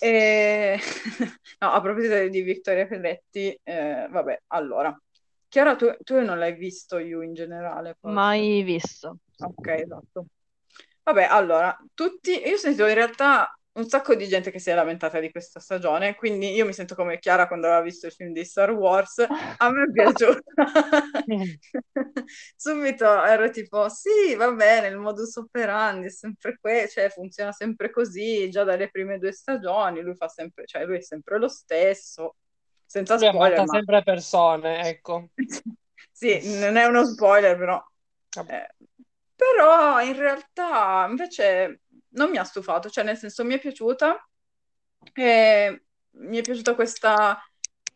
E... 0.00 0.78
No, 1.60 1.72
a 1.72 1.80
proposito 1.80 2.28
di 2.28 2.42
Vittoria 2.42 2.86
Pedretti, 2.86 3.58
eh, 3.64 4.06
vabbè, 4.08 4.42
allora. 4.48 4.96
Chiara, 5.48 5.74
tu, 5.74 5.92
tu 6.04 6.20
non 6.22 6.38
l'hai 6.38 6.54
visto 6.54 6.98
You 6.98 7.22
in 7.22 7.34
generale, 7.34 7.96
forse? 7.98 8.14
mai 8.14 8.62
visto. 8.62 9.18
Ok, 9.40 9.66
esatto. 9.68 10.26
Vabbè, 11.02 11.24
allora, 11.24 11.76
tutti, 11.94 12.30
io 12.46 12.54
ho 12.54 12.58
sentito 12.58 12.86
in 12.86 12.94
realtà 12.94 13.50
un 13.72 13.88
sacco 13.88 14.14
di 14.14 14.26
gente 14.26 14.50
che 14.50 14.58
si 14.58 14.70
è 14.70 14.74
lamentata 14.74 15.20
di 15.20 15.30
questa 15.30 15.60
stagione, 15.60 16.16
quindi 16.16 16.52
io 16.52 16.64
mi 16.64 16.72
sento 16.72 16.94
come 16.94 17.18
Chiara 17.18 17.46
quando 17.46 17.66
aveva 17.66 17.82
visto 17.82 18.06
il 18.06 18.12
film 18.12 18.32
di 18.32 18.44
Star 18.44 18.70
Wars, 18.72 19.18
a 19.18 19.70
me 19.70 19.84
è 19.84 19.90
piaciuta. 19.92 20.52
Subito 22.56 23.24
ero 23.24 23.50
tipo, 23.50 23.88
sì, 23.88 24.34
va 24.34 24.50
bene, 24.52 24.88
il 24.88 24.96
modus 24.96 25.36
operandi 25.36 26.06
è 26.06 26.10
sempre 26.10 26.58
questo, 26.60 27.00
cioè 27.00 27.10
funziona 27.10 27.52
sempre 27.52 27.90
così, 27.90 28.50
già 28.50 28.64
dalle 28.64 28.90
prime 28.90 29.18
due 29.18 29.32
stagioni, 29.32 30.00
lui 30.00 30.16
fa 30.16 30.28
sempre, 30.28 30.66
cioè 30.66 30.84
lui 30.84 30.96
è 30.96 31.02
sempre 31.02 31.38
lo 31.38 31.48
stesso, 31.48 32.36
senza 32.84 33.14
Lui 33.16 33.28
spoiler, 33.28 33.58
ma... 33.58 33.66
sempre 33.66 34.02
persone, 34.02 34.88
ecco. 34.88 35.28
Sì, 36.18 36.58
non 36.58 36.76
è 36.76 36.84
uno 36.84 37.04
spoiler, 37.04 37.56
però 37.56 37.80
eh, 38.46 38.74
però 39.34 40.00
in 40.00 40.16
realtà 40.16 41.06
invece 41.08 41.82
non 42.10 42.30
mi 42.30 42.38
ha 42.38 42.44
stufato, 42.44 42.88
cioè 42.90 43.04
nel 43.04 43.16
senso 43.16 43.44
mi 43.44 43.54
è 43.54 43.58
piaciuta 43.58 44.28
e 45.12 45.82
mi 46.10 46.38
è 46.38 46.42
piaciuta 46.42 46.74
questa 46.74 47.38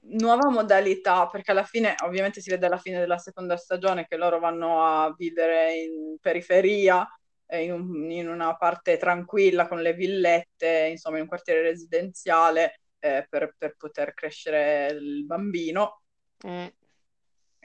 nuova 0.05 0.51
modalità, 0.51 1.27
perché 1.29 1.53
alla 1.53 1.65
fine, 1.65 1.95
ovviamente 2.03 2.41
si 2.41 2.51
vede 2.51 2.67
alla 2.67 2.79
fine 2.79 2.99
della 2.99 3.19
seconda 3.19 3.57
stagione 3.57 4.07
che 4.07 4.17
loro 4.17 4.39
vanno 4.39 4.85
a 4.85 5.15
vivere 5.17 5.75
in 5.75 6.17
periferia, 6.21 7.07
eh, 7.47 7.65
in, 7.65 7.73
un- 7.73 8.11
in 8.11 8.29
una 8.29 8.57
parte 8.57 8.97
tranquilla 8.97 9.69
con 9.69 9.81
le 9.81 9.95
villette, 9.95 10.89
insomma 10.91 11.17
in 11.17 11.23
un 11.23 11.29
quartiere 11.29 11.63
residenziale 11.63 12.81
eh, 12.99 13.27
per, 13.29 13.55
per 13.57 13.77
poter 13.77 14.15
crescere 14.15 14.89
il 14.93 15.25
bambino 15.27 15.99
Mm. 16.45 16.67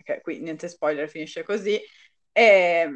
che 0.04 0.22
qui 0.22 0.40
niente 0.40 0.70
spoiler, 0.70 1.10
finisce 1.10 1.44
così. 1.44 1.80
E, 2.32 2.90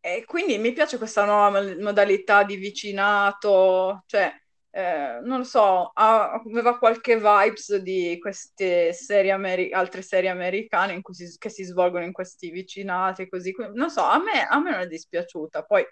e 0.00 0.24
quindi 0.26 0.58
mi 0.58 0.72
piace 0.72 0.98
questa 0.98 1.24
nuova 1.24 1.60
mo- 1.60 1.76
modalità 1.80 2.42
di 2.44 2.56
vicinato, 2.56 4.02
cioè, 4.06 4.32
eh, 4.72 5.18
non 5.22 5.38
lo 5.38 5.44
so, 5.44 5.90
ha- 5.94 6.32
aveva 6.32 6.78
qualche 6.78 7.16
vibes 7.16 7.76
di 7.76 8.16
queste 8.20 8.92
serie 8.92 9.30
ameri- 9.32 9.72
altre 9.72 10.02
serie 10.02 10.30
americane 10.30 10.92
in 10.94 11.02
cui 11.02 11.14
si- 11.14 11.36
che 11.38 11.48
si 11.50 11.64
svolgono 11.64 12.04
in 12.04 12.12
questi 12.12 12.50
vicinati, 12.50 13.28
così. 13.28 13.54
Non 13.74 13.90
so, 13.90 14.02
a 14.02 14.18
me, 14.18 14.46
a 14.48 14.58
me 14.60 14.70
non 14.70 14.80
è 14.80 14.86
dispiaciuta. 14.86 15.64
Poi 15.64 15.84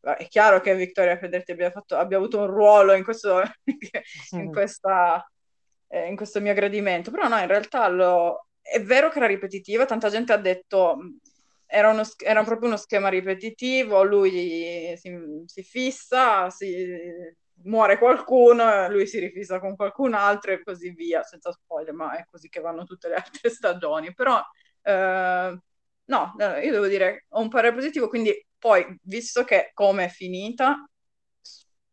è 0.00 0.26
chiaro 0.28 0.60
che 0.60 0.74
Vittoria 0.74 1.16
Pedretti 1.18 1.52
abbia, 1.52 1.70
fatto, 1.70 1.96
abbia 1.96 2.18
avuto 2.18 2.38
un 2.40 2.46
ruolo 2.46 2.92
in 2.94 3.04
questo, 3.04 3.40
in 4.32 4.50
questa, 4.52 5.26
eh, 5.88 6.08
in 6.08 6.16
questo 6.16 6.40
mio 6.40 6.52
gradimento, 6.54 7.10
però 7.10 7.28
no, 7.28 7.38
in 7.38 7.46
realtà 7.46 7.88
lo- 7.88 8.46
è 8.60 8.82
vero 8.82 9.08
che 9.10 9.18
era 9.18 9.26
ripetitiva, 9.26 9.86
tanta 9.86 10.10
gente 10.10 10.32
ha 10.32 10.36
detto 10.38 10.98
era, 11.66 11.90
uno 11.90 12.02
era 12.24 12.42
proprio 12.44 12.68
uno 12.68 12.76
schema 12.76 13.08
ripetitivo, 13.08 14.02
lui 14.04 14.96
si, 14.96 15.42
si 15.46 15.62
fissa, 15.62 16.50
si- 16.50 17.32
muore 17.64 17.98
qualcuno, 17.98 18.88
lui 18.90 19.06
si 19.06 19.18
rifissa 19.18 19.58
con 19.60 19.76
qualcun 19.76 20.14
altro 20.14 20.52
e 20.52 20.62
così 20.62 20.90
via, 20.90 21.22
senza 21.22 21.52
spoiler, 21.52 21.94
ma 21.94 22.16
è 22.16 22.24
così 22.30 22.48
che 22.48 22.60
vanno 22.60 22.84
tutte 22.84 23.08
le 23.08 23.14
altre 23.16 23.50
stagioni, 23.50 24.12
però 24.14 24.40
eh, 24.82 25.58
no, 26.06 26.34
no, 26.36 26.56
io 26.56 26.70
devo 26.72 26.86
dire, 26.86 27.26
ho 27.30 27.40
un 27.40 27.48
parere 27.48 27.74
positivo, 27.74 28.08
quindi 28.08 28.32
poi, 28.58 28.84
visto 29.02 29.44
che 29.44 29.70
come 29.74 30.06
è 30.06 30.08
finita, 30.08 30.84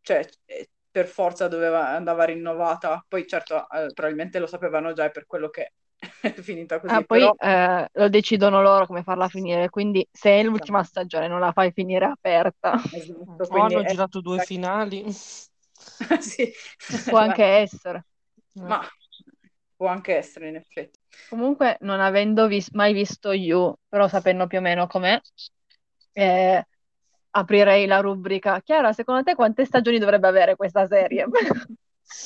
cioè 0.02 0.28
eh, 0.46 0.70
per 0.90 1.08
forza 1.08 1.48
doveva, 1.48 1.90
andava 1.90 2.26
rinnovata, 2.26 3.04
poi 3.08 3.26
certo 3.28 3.70
eh, 3.70 3.88
probabilmente 3.94 4.40
lo 4.40 4.48
sapevano 4.48 4.94
già, 4.94 5.10
per 5.10 5.26
quello 5.26 5.50
che 5.50 5.74
è 6.36 6.42
finita 6.42 6.80
così. 6.80 6.94
Ah, 6.94 7.02
poi 7.02 7.20
però... 7.22 7.36
eh, 7.38 7.88
lo 7.94 8.10
decidono 8.10 8.62
loro 8.62 8.86
come 8.86 9.04
farla 9.04 9.30
finire, 9.30 9.70
quindi 9.70 10.06
se 10.12 10.40
è 10.40 10.44
l'ultima 10.44 10.84
stagione 10.84 11.28
non 11.28 11.40
la 11.40 11.52
fai 11.52 11.72
finire 11.72 12.06
aperta. 12.06 12.74
Esatto, 12.92 13.24
Oh, 13.28 13.48
quindi 13.48 13.74
hanno 13.76 13.84
è- 13.86 13.92
girato 13.92 14.20
due 14.22 14.40
finali. 14.40 15.06
sì. 16.22 16.52
Può 17.08 17.18
anche 17.18 17.44
essere. 17.44 18.06
Ma 18.54 18.82
può 19.76 19.88
anche 19.88 20.16
essere, 20.16 20.50
in 20.50 20.56
effetti. 20.56 21.00
Comunque, 21.28 21.78
non 21.82 22.00
avendo 22.02 22.48
vis- 22.48 22.72
mai 22.72 22.94
visto 22.94 23.32
You, 23.32 23.74
però 23.88 24.08
sapendo 24.08 24.48
più 24.48 24.58
o 24.58 24.62
meno 24.62 24.86
com'è, 24.88 25.20
eh, 26.14 26.66
aprirei 27.32 27.86
la 27.86 28.00
rubrica. 28.02 28.62
Chiara, 28.62 28.92
secondo 28.94 29.24
te 29.24 29.36
quante 29.36 29.66
stagioni 29.66 29.98
dovrebbe 30.00 30.28
avere 30.28 30.56
questa 30.56 30.86
serie? 30.88 31.26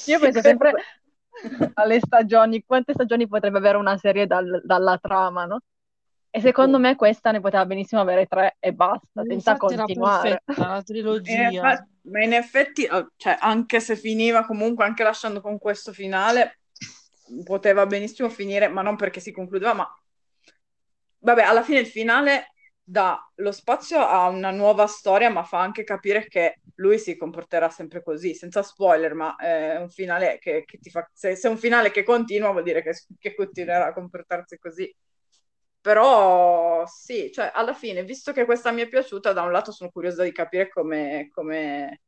Io 0.06 0.20
penso 0.20 0.42
sempre 0.42 0.74
alle 1.76 2.00
stagioni, 2.00 2.64
quante 2.66 2.94
stagioni 2.94 3.28
potrebbe 3.28 3.58
avere 3.58 3.78
una 3.78 3.98
serie 3.98 4.28
dal- 4.28 4.62
dalla 4.64 4.98
trama, 4.98 5.46
no? 5.46 5.60
E 6.30 6.42
secondo 6.42 6.78
Oh. 6.78 6.80
me 6.80 6.96
questa 6.96 7.32
ne 7.32 7.40
poteva 7.40 7.66
benissimo 7.66 8.02
avere 8.02 8.26
tre 8.26 8.58
e 8.60 8.74
basta, 8.74 9.24
senza 9.26 9.54
Infatti 9.54 9.58
continuare. 9.58 10.42
perfetta 10.46 10.68
la 10.68 10.84
trilogia. 10.84 11.62
effa- 11.70 11.88
ma 12.04 12.24
in 12.24 12.34
effetti, 12.34 12.88
oh, 12.92 13.12
cioè, 13.16 13.38
anche 13.40 13.80
se 13.80 13.96
finiva 13.96 14.46
comunque, 14.46 14.86
anche 14.86 15.04
lasciando 15.04 15.42
con 15.42 15.58
questo 15.58 15.94
finale, 15.94 16.60
poteva 17.44 17.86
benissimo 17.86 18.30
finire, 18.30 18.68
ma 18.68 18.82
non 18.82 18.96
perché 18.96 19.20
si 19.20 19.32
concludeva, 19.32 19.74
ma 19.74 19.88
vabbè, 21.20 21.42
alla 21.44 21.64
fine 21.64 21.80
il 21.80 21.88
finale 21.88 22.54
dà 22.84 23.20
lo 23.36 23.52
spazio 23.52 24.00
a 24.00 24.28
una 24.30 24.52
nuova 24.52 24.88
storia, 24.88 25.30
ma 25.30 25.44
fa 25.44 25.60
anche 25.60 25.84
capire 25.84 26.28
che 26.28 26.60
lui 26.76 27.00
si 27.00 27.16
comporterà 27.16 27.70
sempre 27.70 28.04
così, 28.04 28.34
senza 28.34 28.62
spoiler, 28.62 29.14
ma 29.14 29.36
è 29.36 29.78
un 29.78 29.90
finale 29.90 30.38
che, 30.40 30.64
che 30.66 30.78
ti 30.80 30.90
fa... 30.90 31.10
Se, 31.14 31.36
se 31.36 31.48
è 31.48 31.52
un 31.52 31.58
finale 31.58 31.92
che 31.92 32.04
continua, 32.04 32.52
vuol 32.52 32.64
dire 32.64 32.82
che, 32.82 32.94
che 33.18 33.36
continuerà 33.36 33.88
a 33.88 33.94
comportarsi 33.94 34.58
così. 34.58 34.94
Però 35.80 36.84
sì, 36.88 37.32
cioè 37.32 37.52
alla 37.54 37.74
fine, 37.74 38.04
visto 38.04 38.32
che 38.32 38.46
questa 38.46 38.72
mi 38.72 38.82
è 38.82 38.90
piaciuta, 38.90 39.34
da 39.34 39.44
un 39.44 39.52
lato 39.52 39.72
sono 39.72 39.92
curiosa 39.92 40.24
di 40.24 40.32
capire 40.32 40.68
come, 40.68 41.30
come, 41.32 42.02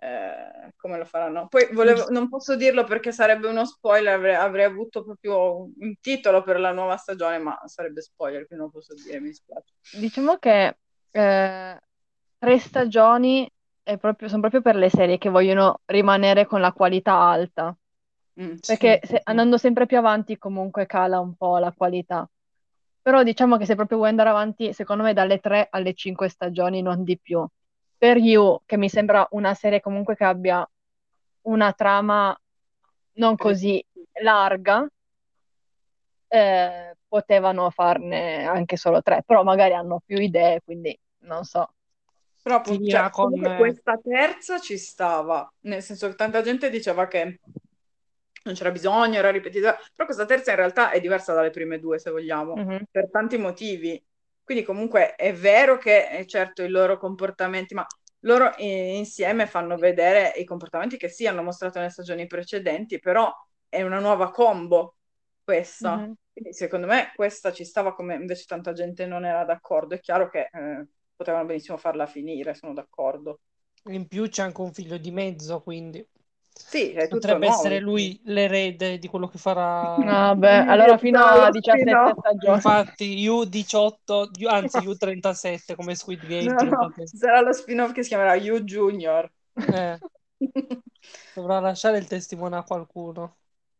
eh, 0.00 0.72
come 0.76 0.98
lo 0.98 1.04
faranno. 1.04 1.46
Poi 1.46 1.68
volevo, 1.72 2.10
non 2.10 2.28
posso 2.28 2.56
dirlo 2.56 2.82
perché 2.82 3.12
sarebbe 3.12 3.46
uno 3.46 3.64
spoiler, 3.64 4.14
avrei, 4.14 4.34
avrei 4.34 4.64
avuto 4.64 5.04
proprio 5.04 5.62
un 5.62 5.94
titolo 6.00 6.42
per 6.42 6.58
la 6.58 6.72
nuova 6.72 6.96
stagione, 6.96 7.38
ma 7.38 7.56
sarebbe 7.66 8.02
spoiler, 8.02 8.48
quindi 8.48 8.64
non 8.64 8.72
posso 8.72 8.94
dire, 8.94 9.20
mi 9.20 9.28
dispiace. 9.28 9.74
Diciamo 9.92 10.36
che 10.38 10.76
eh, 11.12 11.80
tre 12.36 12.58
stagioni 12.58 13.48
proprio- 13.98 14.28
sono 14.28 14.40
proprio 14.40 14.62
per 14.62 14.76
le 14.76 14.90
serie 14.90 15.18
che 15.18 15.28
vogliono 15.28 15.80
rimanere 15.86 16.46
con 16.46 16.60
la 16.60 16.72
qualità 16.72 17.14
alta, 17.18 17.76
Mm, 18.40 18.56
perché 18.64 19.00
sì, 19.02 19.08
se- 19.08 19.16
sì. 19.16 19.22
andando 19.24 19.58
sempre 19.58 19.86
più 19.86 19.98
avanti 19.98 20.38
comunque 20.38 20.86
cala 20.86 21.20
un 21.20 21.34
po' 21.34 21.58
la 21.58 21.72
qualità. 21.72 22.28
Però 23.02 23.22
diciamo 23.22 23.56
che 23.58 23.66
se 23.66 23.74
proprio 23.74 23.98
vuoi 23.98 24.10
andare 24.10 24.30
avanti, 24.30 24.72
secondo 24.72 25.02
me 25.02 25.12
dalle 25.12 25.38
tre 25.38 25.66
alle 25.70 25.94
cinque 25.94 26.28
stagioni, 26.28 26.80
non 26.82 27.04
di 27.04 27.18
più. 27.18 27.46
Per 27.96 28.16
You, 28.16 28.62
che 28.66 28.76
mi 28.76 28.88
sembra 28.88 29.26
una 29.32 29.54
serie 29.54 29.80
comunque 29.80 30.16
che 30.16 30.24
abbia 30.24 30.68
una 31.42 31.72
trama 31.72 32.36
non 33.14 33.36
così 33.36 33.84
larga, 34.22 34.86
eh, 36.28 36.96
potevano 37.06 37.70
farne 37.70 38.44
anche 38.44 38.76
solo 38.76 39.02
tre, 39.02 39.22
però 39.24 39.42
magari 39.44 39.74
hanno 39.74 40.00
più 40.04 40.18
idee, 40.18 40.60
quindi 40.64 40.98
non 41.20 41.44
so. 41.44 41.68
Finirà 42.64 43.02
cioè, 43.02 43.10
con, 43.10 43.30
comunque 43.30 43.56
questa 43.56 43.98
terza 43.98 44.58
ci 44.58 44.76
stava, 44.76 45.50
nel 45.60 45.82
senso 45.82 46.08
che 46.08 46.14
tanta 46.14 46.42
gente 46.42 46.68
diceva 46.70 47.06
che 47.06 47.38
non 48.44 48.54
c'era 48.54 48.70
bisogno, 48.70 49.16
era 49.16 49.30
ripetitiva, 49.30 49.72
però 49.94 50.04
questa 50.04 50.26
terza 50.26 50.50
in 50.50 50.56
realtà 50.56 50.90
è 50.90 51.00
diversa 51.00 51.32
dalle 51.32 51.50
prime 51.50 51.78
due, 51.78 51.98
se 51.98 52.10
vogliamo, 52.10 52.54
Mhm. 52.54 52.84
per 52.90 53.08
tanti 53.10 53.38
motivi. 53.38 54.02
Quindi 54.42 54.62
comunque 54.64 55.14
è 55.14 55.32
vero 55.32 55.78
che 55.78 56.08
eh, 56.10 56.26
certo 56.26 56.62
i 56.62 56.68
loro 56.68 56.98
comportamenti, 56.98 57.72
ma 57.74 57.86
loro 58.20 58.54
eh, 58.56 58.96
insieme 58.96 59.46
fanno 59.46 59.76
vedere 59.76 60.32
i 60.36 60.44
comportamenti 60.44 60.98
che 60.98 61.08
sì 61.08 61.26
hanno 61.26 61.42
mostrato 61.42 61.78
nelle 61.78 61.90
stagioni 61.90 62.26
precedenti, 62.26 62.98
però 62.98 63.32
è 63.68 63.80
una 63.82 63.98
nuova 63.98 64.30
combo 64.30 64.96
questa. 65.42 65.96
Mhm. 65.96 66.14
Quindi 66.34 66.52
secondo 66.52 66.86
me 66.86 67.12
questa 67.14 67.52
ci 67.52 67.64
stava 67.64 67.94
come 67.94 68.14
invece 68.16 68.44
tanta 68.46 68.72
gente 68.72 69.06
non 69.06 69.24
era 69.24 69.44
d'accordo. 69.44 69.94
È 69.94 70.00
chiaro 70.00 70.28
che 70.28 70.50
eh, 70.52 70.86
potevano 71.16 71.46
benissimo 71.46 71.76
farla 71.78 72.06
finire, 72.06 72.54
sono 72.54 72.72
d'accordo. 72.74 73.40
In 73.86 74.08
più 74.08 74.28
c'è 74.28 74.42
anche 74.42 74.60
un 74.60 74.74
figlio 74.74 74.98
di 74.98 75.10
mezzo, 75.10 75.62
quindi 75.62 76.06
Sì, 76.52 76.90
è 76.92 77.08
tutto 77.08 77.36
potrebbe 77.36 77.46
nuovo. 77.46 77.70
essere 77.70 77.80
lui 77.80 78.20
l'erede 78.24 78.98
di 78.98 79.08
quello 79.08 79.28
che 79.28 79.38
farà. 79.38 80.34
Vabbè, 80.36 80.64
Quindi 80.64 80.64
allora 80.68 80.98
fino 80.98 81.20
a 81.20 81.50
lo 81.50 81.50
17 81.50 82.14
spin-off. 82.14 82.18
stagioni. 82.18 82.62
Infatti, 82.62 83.26
U18, 83.28 84.30
U- 84.40 84.46
anzi 84.48 84.84
U37 84.86 85.74
come 85.76 85.94
Squid 85.94 86.26
Game 86.26 86.54
No, 86.54 86.64
no, 86.64 86.92
37. 86.92 87.10
ci 87.10 87.16
sarà 87.16 87.40
lo 87.40 87.52
spin-off 87.52 87.92
che 87.92 88.02
si 88.02 88.08
chiamerà 88.08 88.34
You 88.36 88.60
Junior. 88.60 89.30
Eh, 89.68 89.98
dovrà 91.32 91.60
lasciare 91.60 91.98
il 91.98 92.06
testimone 92.06 92.56
a 92.56 92.64
qualcuno, 92.64 93.36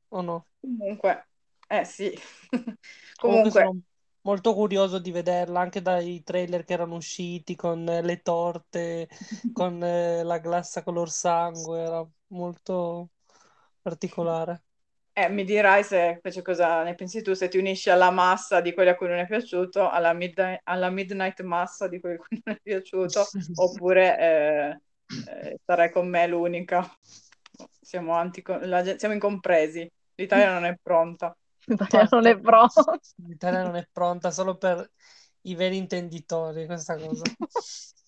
o 0.09 0.21
no? 0.21 0.47
Comunque, 0.61 1.29
eh 1.69 1.85
sì. 1.85 2.13
Comunque 3.19 3.51
Comunque, 3.51 3.65
sono 3.65 3.81
molto 4.25 4.55
curioso 4.55 4.99
di 4.99 5.11
vederla 5.11 5.61
anche 5.61 5.83
dai 5.83 6.23
trailer 6.23 6.65
che 6.65 6.73
erano 6.75 6.97
usciti 6.97 7.57
con 7.57 7.85
le 7.85 8.23
torte, 8.23 9.09
con 9.53 9.83
eh, 9.83 10.23
la 10.25 10.39
glassa 10.39 10.83
color 10.83 11.11
sangue, 11.11 11.81
era 11.81 12.07
molto 12.29 13.11
particolare. 13.83 14.65
eh, 15.13 15.29
mi 15.29 15.45
dirai 15.45 15.85
se 15.85 16.15
invece 16.17 16.43
cosa 16.43 16.83
ne 16.83 16.95
pensi 16.95 17.23
tu, 17.23 17.35
se 17.35 17.49
ti 17.49 17.59
unisci 17.59 17.89
alla 17.91 18.11
massa 18.11 18.61
di 18.61 18.73
quelli 18.75 18.91
a 18.91 18.97
cui 18.97 19.07
non 19.09 19.19
è 19.19 19.27
piaciuto, 19.27 19.89
alla, 19.89 20.13
midnight, 20.13 20.61
alla 20.65 20.91
midnight 20.91 21.41
massa 21.43 21.87
di 21.89 22.01
quelli 22.01 22.17
a 22.17 22.19
cui 22.19 22.41
non 22.45 22.55
è 22.57 22.61
piaciuto, 22.63 23.31
oppure 23.55 24.19
eh, 24.19 24.81
eh, 25.25 25.59
sarai 25.65 25.91
con 25.91 26.09
me 26.09 26.27
l'unica. 26.27 26.85
Siamo, 27.81 28.15
antico- 28.15 28.59
la 28.63 28.83
siamo 28.99 29.15
incompresi, 29.15 29.89
l'Italia 30.15 30.53
non 30.53 30.65
è 30.65 30.77
pronta. 30.83 31.37
L'Italia 31.67 32.09
non 32.11 32.27
è 32.27 32.39
pronto. 32.39 32.99
L'Italia 33.27 33.63
non 33.63 33.77
è 33.77 33.89
pronta 33.91 34.31
solo 34.31 34.57
per 34.57 34.91
i 35.43 35.55
veri 35.55 35.77
intenditori, 35.77 36.67
questa 36.67 36.97
cosa. 36.97 37.23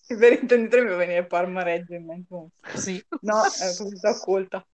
Il 0.09 0.17
vero 0.17 0.39
intenditore 0.39 0.83
mi 0.83 0.95
venire 0.95 1.25
Parma 1.25 1.63
Reggio 1.63 1.93
in 1.93 2.05
mente. 2.05 2.49
Sì, 2.75 3.03
No, 3.21 3.43
è 3.43 3.75
pubblicità 3.75 4.11
occulta. 4.11 4.65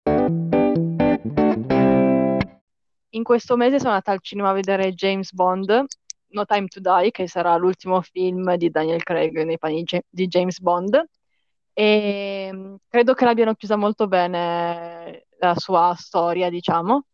In 3.09 3.23
questo 3.23 3.55
mese 3.55 3.77
sono 3.77 3.91
andata 3.91 4.11
al 4.11 4.21
cinema 4.21 4.49
a 4.49 4.53
vedere 4.53 4.93
James 4.93 5.31
Bond, 5.33 5.85
No 6.27 6.45
Time 6.45 6.67
to 6.67 6.79
Die, 6.79 7.11
che 7.11 7.27
sarà 7.27 7.55
l'ultimo 7.55 8.01
film 8.01 8.55
di 8.55 8.69
Daniel 8.69 9.03
Craig 9.03 9.43
nei 9.43 9.57
panni 9.57 9.83
di 10.09 10.27
James 10.27 10.59
Bond. 10.59 11.03
E 11.73 12.49
mm, 12.51 12.75
credo 12.87 13.13
che 13.13 13.25
l'abbiano 13.25 13.55
chiusa 13.55 13.75
molto 13.75 14.07
bene 14.07 15.25
la 15.39 15.55
sua 15.55 15.95
storia, 15.97 16.49
diciamo. 16.49 17.05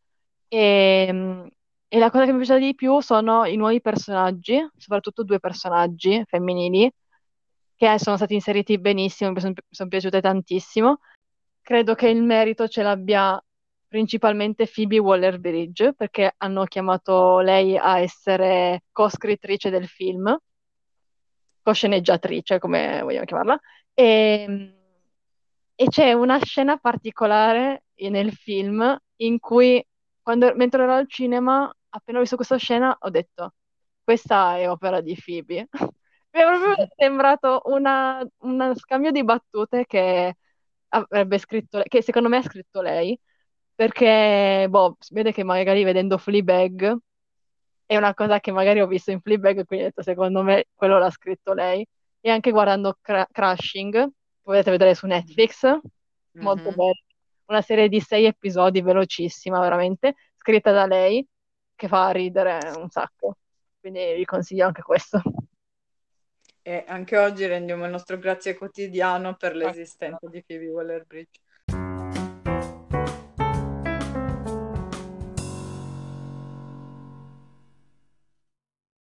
E, 0.48 1.10
mm, 1.12 1.48
e 1.92 1.98
la 1.98 2.12
cosa 2.12 2.26
che 2.26 2.32
mi 2.32 2.38
piace 2.38 2.60
di 2.60 2.76
più 2.76 3.00
sono 3.02 3.46
i 3.46 3.56
nuovi 3.56 3.82
personaggi, 3.82 4.64
soprattutto 4.78 5.24
due 5.24 5.40
personaggi 5.40 6.24
femminili, 6.28 6.90
che 7.76 7.98
sono 7.98 8.16
stati 8.16 8.36
inseriti 8.36 8.78
benissimo, 8.78 9.32
mi 9.32 9.40
sono, 9.40 9.54
mi 9.56 9.64
sono 9.70 9.90
piaciute 9.90 10.22
tantissimo. 10.22 11.00
Credo 11.62 11.96
che 11.96 12.08
il 12.10 12.22
merito 12.22 12.68
ce 12.68 12.84
l'abbia 12.84 13.44
principalmente 13.88 14.70
Phoebe 14.72 15.00
Waller-Bridge, 15.00 15.94
perché 15.96 16.36
hanno 16.38 16.66
chiamato 16.66 17.40
lei 17.40 17.76
a 17.76 18.00
essere 18.00 18.84
co-scrittrice 18.92 19.72
del 19.72 19.88
film, 19.88 20.38
co-sceneggiatrice, 21.64 22.60
come 22.60 23.02
vogliamo 23.02 23.26
chiamarla. 23.26 23.60
E, 23.96 24.76
e 25.74 25.88
c'è 25.88 26.14
una 26.14 26.38
scena 26.44 26.78
particolare 26.78 27.86
nel 27.96 28.32
film 28.32 28.96
in 29.18 29.40
cui, 29.40 29.84
quando, 30.22 30.54
mentre 30.56 30.84
ero 30.84 30.94
al 30.94 31.10
cinema, 31.10 31.74
appena 31.90 32.18
ho 32.20 32.22
visto 32.22 32.36
questa 32.36 32.58
scena, 32.58 32.96
ho 33.00 33.10
detto: 33.10 33.54
Questa 34.04 34.58
è 34.58 34.70
opera 34.70 35.02
di 35.02 35.16
Phoebe. 35.24 35.68
Mi 36.32 36.42
è 36.42 36.46
proprio 36.46 36.76
sembrato 36.96 37.62
una- 37.66 38.26
uno 38.40 38.76
scambio 38.76 39.12
di 39.12 39.24
battute 39.24 39.86
che 39.86 40.36
avrebbe 40.90 41.38
scritto, 41.40 41.82
che 41.88 42.02
secondo 42.02 42.30
me 42.30 42.38
ha 42.38 42.42
scritto 42.44 42.82
lei, 42.82 43.20
perché 43.76 44.68
boh, 44.70 44.96
si 45.00 45.14
vede 45.14 45.32
che 45.32 45.44
magari 45.44 45.84
vedendo 45.84 46.18
Fleabag 46.18 46.98
è 47.86 47.98
una 47.98 48.14
cosa 48.14 48.40
che 48.40 48.52
magari 48.52 48.82
ho 48.82 48.88
visto 48.88 49.12
in 49.12 49.20
Fleabag, 49.22 49.66
quindi 49.66 49.86
ho 49.86 49.88
detto, 49.90 50.04
secondo 50.04 50.44
me 50.44 50.66
quello 50.74 50.98
l'ha 51.00 51.10
scritto 51.10 51.54
lei. 51.54 51.86
E 52.22 52.30
anche 52.30 52.52
guardando 52.52 52.98
Cra- 53.02 53.28
Crashing, 53.32 54.08
potete 54.42 54.70
vedere 54.72 54.94
su 54.96 55.08
Netflix, 55.08 55.64
molto 56.38 56.72
Mhm. 56.72 56.74
bella, 56.74 56.94
una 57.46 57.62
serie 57.62 57.88
di 57.90 58.00
sei 58.02 58.26
episodi 58.26 58.82
velocissima, 58.82 59.60
veramente, 59.60 60.16
scritta 60.36 60.72
da 60.72 60.86
lei, 60.86 61.26
che 61.80 61.88
fa 61.88 62.12
ridere 62.12 62.60
un 62.76 62.90
sacco. 62.90 63.38
Quindi 63.80 64.14
vi 64.16 64.26
consiglio 64.26 64.66
anche 64.66 64.82
questo. 64.82 65.22
E 66.62 66.84
anche 66.86 67.18
oggi 67.18 67.46
rendiamo 67.46 67.86
il 67.86 67.92
nostro 67.92 68.18
grazie 68.18 68.56
quotidiano 68.56 69.36
per 69.36 69.56
l'esistenza 69.56 70.28
di 70.28 70.44
Phoebe 70.46 70.68
Waller-Bridge. 70.68 71.40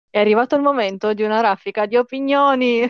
È 0.10 0.18
arrivato 0.18 0.56
il 0.56 0.62
momento 0.62 1.14
di 1.14 1.24
una 1.24 1.42
raffica 1.42 1.86
di 1.86 1.98
opinioni. 1.98 2.90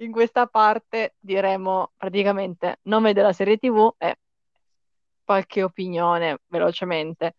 In 0.00 0.12
questa 0.12 0.46
parte 0.46 1.14
diremo 1.18 1.92
praticamente 1.96 2.78
nome 2.82 3.14
della 3.14 3.32
serie 3.32 3.56
TV 3.56 3.94
e 3.96 4.18
qualche 5.28 5.62
opinione 5.62 6.38
velocemente. 6.46 7.34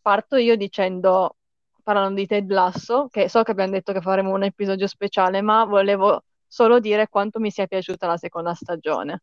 Parto 0.00 0.36
io 0.36 0.54
dicendo, 0.54 1.34
parlando 1.82 2.20
di 2.20 2.28
Ted 2.28 2.48
Lasso, 2.48 3.08
che 3.08 3.28
so 3.28 3.42
che 3.42 3.50
abbiamo 3.50 3.72
detto 3.72 3.92
che 3.92 4.00
faremo 4.00 4.32
un 4.32 4.44
episodio 4.44 4.86
speciale, 4.86 5.40
ma 5.40 5.64
volevo 5.64 6.22
solo 6.46 6.78
dire 6.78 7.08
quanto 7.08 7.40
mi 7.40 7.50
sia 7.50 7.66
piaciuta 7.66 8.06
la 8.06 8.16
seconda 8.16 8.54
stagione. 8.54 9.22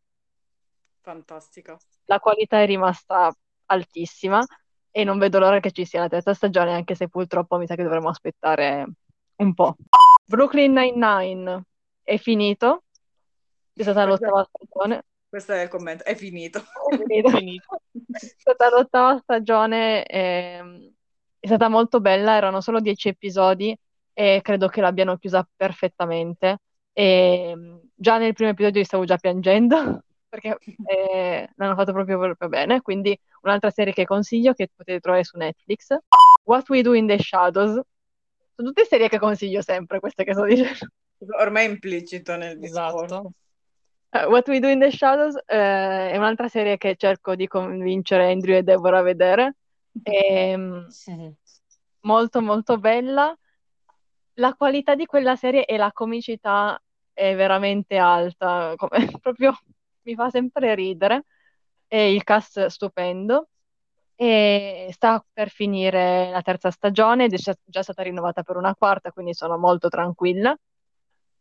Fantastica. 1.00 1.78
La 2.04 2.20
qualità 2.20 2.60
è 2.60 2.66
rimasta 2.66 3.34
altissima 3.66 4.44
e 4.90 5.04
non 5.04 5.16
vedo 5.16 5.38
l'ora 5.38 5.60
che 5.60 5.70
ci 5.70 5.86
sia 5.86 6.00
la 6.00 6.08
terza 6.08 6.34
stagione, 6.34 6.74
anche 6.74 6.94
se 6.94 7.08
purtroppo 7.08 7.56
mi 7.56 7.66
sa 7.66 7.76
che 7.76 7.82
dovremo 7.82 8.10
aspettare 8.10 8.86
un 9.36 9.54
po'. 9.54 9.74
Brooklyn 10.26 10.70
Nine-Nine 10.74 11.64
è 12.02 12.18
finito, 12.18 12.82
è 13.72 13.80
stata 13.80 14.04
l'ottava 14.04 14.46
stagione. 14.46 15.04
Questo 15.32 15.52
è 15.52 15.62
il 15.62 15.68
commento, 15.70 16.04
è 16.04 16.14
finito. 16.14 16.58
È 16.58 16.94
finito. 17.08 17.28
È 17.30 17.38
finito. 17.38 17.80
È 17.90 18.18
stata 18.36 18.68
l'ottava 18.68 19.16
stagione, 19.16 20.04
ehm, 20.04 20.92
è 21.40 21.46
stata 21.46 21.70
molto 21.70 22.02
bella, 22.02 22.36
erano 22.36 22.60
solo 22.60 22.80
dieci 22.80 23.08
episodi 23.08 23.74
e 24.12 24.40
credo 24.42 24.68
che 24.68 24.82
l'abbiano 24.82 25.16
chiusa 25.16 25.48
perfettamente. 25.56 26.58
E 26.92 27.50
mm, 27.56 27.76
già 27.94 28.18
nel 28.18 28.34
primo 28.34 28.50
episodio 28.50 28.84
stavo 28.84 29.06
già 29.06 29.16
piangendo 29.16 30.04
perché 30.28 30.58
eh, 30.84 31.48
l'hanno 31.56 31.76
fatto 31.76 31.92
proprio, 31.92 32.18
proprio 32.18 32.48
bene. 32.50 32.82
Quindi 32.82 33.18
un'altra 33.40 33.70
serie 33.70 33.94
che 33.94 34.04
consiglio 34.04 34.52
che 34.52 34.68
potete 34.76 35.00
trovare 35.00 35.24
su 35.24 35.38
Netflix. 35.38 35.96
What 36.42 36.68
We 36.68 36.82
Do 36.82 36.92
in 36.92 37.06
the 37.06 37.18
Shadows. 37.18 37.80
Sono 38.54 38.68
tutte 38.68 38.84
serie 38.84 39.08
che 39.08 39.18
consiglio 39.18 39.62
sempre, 39.62 39.98
queste 39.98 40.24
che 40.24 40.34
sto 40.34 40.44
dicendo. 40.44 40.88
Ormai 41.38 41.64
è 41.64 41.70
implicito 41.70 42.36
nel 42.36 42.58
discorso. 42.58 43.04
Esatto. 43.04 43.32
Uh, 44.14 44.28
What 44.28 44.46
We 44.48 44.60
Do 44.60 44.68
in 44.68 44.78
the 44.78 44.90
Shadows 44.90 45.36
eh, 45.46 46.10
è 46.10 46.16
un'altra 46.18 46.46
serie 46.48 46.76
che 46.76 46.96
cerco 46.96 47.34
di 47.34 47.46
convincere 47.46 48.30
Andrew 48.30 48.54
e 48.56 48.62
Deborah 48.62 48.98
a 48.98 49.02
vedere. 49.02 49.56
È 50.02 50.54
mm, 50.54 50.86
molto 52.00 52.42
molto 52.42 52.78
bella. 52.78 53.34
La 54.34 54.54
qualità 54.54 54.94
di 54.94 55.06
quella 55.06 55.34
serie 55.36 55.64
e 55.64 55.78
la 55.78 55.92
comicità 55.92 56.80
è 57.12 57.34
veramente 57.34 57.96
alta, 57.96 58.74
come, 58.76 58.90
proprio 59.20 59.56
mi 60.02 60.14
fa 60.14 60.28
sempre 60.28 60.74
ridere. 60.74 61.24
E 61.86 62.12
il 62.12 62.22
cast 62.22 62.60
è 62.60 62.68
stupendo. 62.68 63.48
E 64.14 64.88
sta 64.92 65.24
per 65.32 65.48
finire 65.48 66.30
la 66.30 66.42
terza 66.42 66.70
stagione 66.70 67.24
ed 67.24 67.32
è 67.32 67.38
già 67.64 67.82
stata 67.82 68.02
rinnovata 68.02 68.42
per 68.42 68.56
una 68.56 68.74
quarta, 68.74 69.10
quindi 69.10 69.32
sono 69.32 69.56
molto 69.56 69.88
tranquilla 69.88 70.54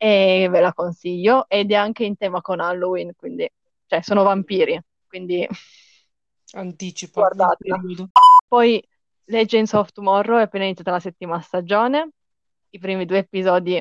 e 0.03 0.47
ve 0.49 0.61
la 0.61 0.73
consiglio 0.73 1.47
ed 1.47 1.69
è 1.69 1.75
anche 1.75 2.03
in 2.03 2.17
tema 2.17 2.41
con 2.41 2.59
Halloween, 2.59 3.13
quindi 3.15 3.47
cioè 3.85 4.01
sono 4.01 4.23
vampiri, 4.23 4.81
quindi 5.07 5.47
Anticipa. 6.53 7.19
guardatela. 7.19 7.79
Poi 8.47 8.83
Legends 9.25 9.73
of 9.73 9.91
Tomorrow 9.91 10.39
è 10.39 10.41
appena 10.41 10.63
iniziata 10.63 10.89
la 10.89 10.99
settima 10.99 11.39
stagione, 11.39 12.13
i 12.71 12.79
primi 12.79 13.05
due 13.05 13.19
episodi 13.19 13.79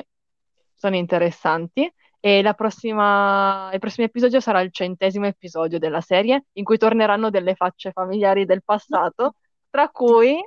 sono 0.75 0.95
interessanti 0.95 1.91
e 2.19 2.43
la 2.43 2.53
prossima, 2.53 3.71
il 3.73 3.79
prossimo 3.79 4.05
episodio 4.05 4.39
sarà 4.39 4.61
il 4.61 4.71
centesimo 4.71 5.25
episodio 5.25 5.79
della 5.79 6.01
serie 6.01 6.45
in 6.53 6.63
cui 6.63 6.77
torneranno 6.77 7.31
delle 7.31 7.55
facce 7.55 7.89
familiari 7.91 8.45
del 8.45 8.63
passato, 8.63 9.37
tra 9.71 9.89
cui 9.89 10.39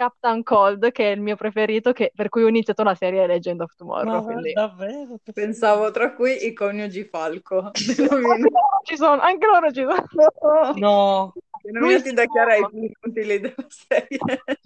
Captain 0.00 0.42
Cold, 0.42 0.92
che 0.92 1.10
è 1.10 1.14
il 1.14 1.20
mio 1.20 1.36
preferito, 1.36 1.92
che- 1.92 2.10
per 2.14 2.30
cui 2.30 2.42
ho 2.42 2.48
iniziato 2.48 2.82
la 2.82 2.94
serie 2.94 3.26
Legend 3.26 3.60
of 3.60 3.74
Tomorrow, 3.76 4.14
Ma 4.14 4.22
quindi... 4.22 4.54
davvero? 4.54 5.18
Pensavo 5.30 5.90
tra 5.90 6.14
cui 6.14 6.46
i 6.46 6.54
coniugi 6.54 7.04
Falco, 7.04 7.70
Anche 7.74 8.02
loro 8.08 8.80
ci 8.84 8.96
sono, 8.96 9.20
anche 9.20 9.46
loro 9.46 9.70
ci 9.70 9.84
sono. 9.84 10.72
No, 10.78 11.34
denominati 11.62 12.14
da. 12.14 12.24
Chiara 12.24 12.56
i 12.56 12.66
più 12.66 12.78
inutili 12.78 13.40
della 13.40 13.66
serie. 13.68 14.18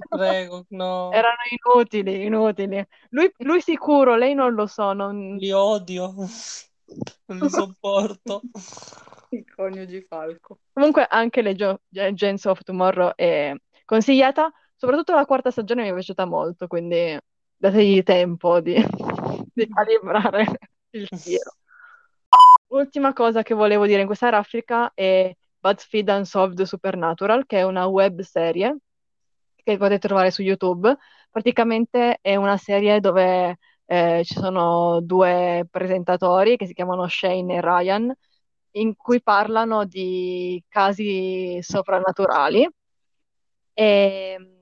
prego, 0.08 0.66
no. 0.68 1.10
Erano 1.12 1.42
inutili, 1.50 2.24
inutili. 2.26 2.86
Lui, 3.10 3.32
lui 3.38 3.60
sicuro, 3.60 4.14
lei 4.14 4.34
non 4.34 4.54
lo 4.54 4.68
so. 4.68 4.92
non- 4.92 5.34
Li 5.36 5.50
odio. 5.50 6.14
Non 7.26 7.38
li 7.38 7.50
sopporto. 7.50 8.40
I 9.30 9.44
coniugi 9.44 10.00
Falco. 10.08 10.58
Comunque 10.72 11.04
anche 11.10 11.42
Legend 11.42 11.78
Legends 11.88 12.44
of 12.44 12.62
Tomorrow 12.62 13.12
è 13.16 13.52
consigliata, 13.84 14.52
soprattutto 14.76 15.14
la 15.14 15.26
quarta 15.26 15.50
stagione 15.50 15.82
mi 15.82 15.90
è 15.90 15.92
piaciuta 15.92 16.24
molto, 16.24 16.66
quindi 16.66 17.18
dategli 17.56 18.02
tempo 18.02 18.60
di, 18.60 18.74
di 19.52 19.68
calibrare 19.68 20.58
il 20.90 21.08
tiro. 21.08 21.52
Ultima 22.68 23.12
cosa 23.12 23.42
che 23.42 23.54
volevo 23.54 23.86
dire 23.86 24.00
in 24.00 24.06
questa 24.06 24.28
raffica 24.28 24.92
è 24.94 25.32
BuzzFeed 25.58 26.08
Unsolved 26.08 26.62
Supernatural, 26.62 27.46
che 27.46 27.58
è 27.58 27.62
una 27.62 27.86
web 27.86 28.20
serie 28.20 28.76
che 29.54 29.76
potete 29.76 30.06
trovare 30.08 30.30
su 30.30 30.42
YouTube. 30.42 30.96
Praticamente 31.30 32.18
è 32.20 32.36
una 32.36 32.56
serie 32.56 33.00
dove 33.00 33.58
eh, 33.86 34.22
ci 34.24 34.34
sono 34.34 35.00
due 35.00 35.66
presentatori 35.70 36.56
che 36.56 36.66
si 36.66 36.74
chiamano 36.74 37.06
Shane 37.08 37.54
e 37.54 37.60
Ryan, 37.60 38.12
in 38.72 38.96
cui 38.96 39.22
parlano 39.22 39.84
di 39.84 40.62
casi 40.68 41.58
soprannaturali, 41.62 42.68
e, 43.72 44.53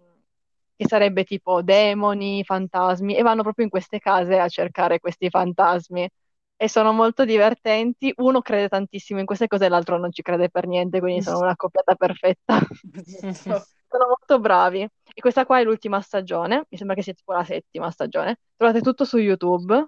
che 0.82 0.88
sarebbe 0.88 1.24
tipo 1.24 1.62
demoni, 1.62 2.44
fantasmi, 2.44 3.16
e 3.16 3.22
vanno 3.22 3.42
proprio 3.42 3.64
in 3.64 3.70
queste 3.70 3.98
case 3.98 4.38
a 4.38 4.48
cercare 4.48 4.98
questi 5.00 5.30
fantasmi. 5.30 6.08
E 6.56 6.68
sono 6.68 6.92
molto 6.92 7.24
divertenti. 7.24 8.12
Uno 8.18 8.40
crede 8.40 8.68
tantissimo 8.68 9.18
in 9.20 9.26
queste 9.26 9.48
cose, 9.48 9.68
l'altro 9.68 9.98
non 9.98 10.12
ci 10.12 10.22
crede 10.22 10.48
per 10.48 10.66
niente, 10.66 11.00
quindi 11.00 11.22
sono 11.22 11.38
una 11.40 11.56
coppiata 11.56 11.94
perfetta. 11.94 12.58
Sono 13.92 14.06
molto 14.06 14.40
bravi. 14.40 14.80
E 14.80 15.20
questa 15.20 15.44
qua 15.44 15.58
è 15.60 15.64
l'ultima 15.64 16.00
stagione, 16.00 16.64
mi 16.70 16.78
sembra 16.78 16.96
che 16.96 17.02
sia 17.02 17.12
tipo 17.12 17.32
la 17.32 17.44
settima 17.44 17.90
stagione. 17.90 18.38
Trovate 18.56 18.80
tutto 18.80 19.04
su 19.04 19.18
YouTube 19.18 19.86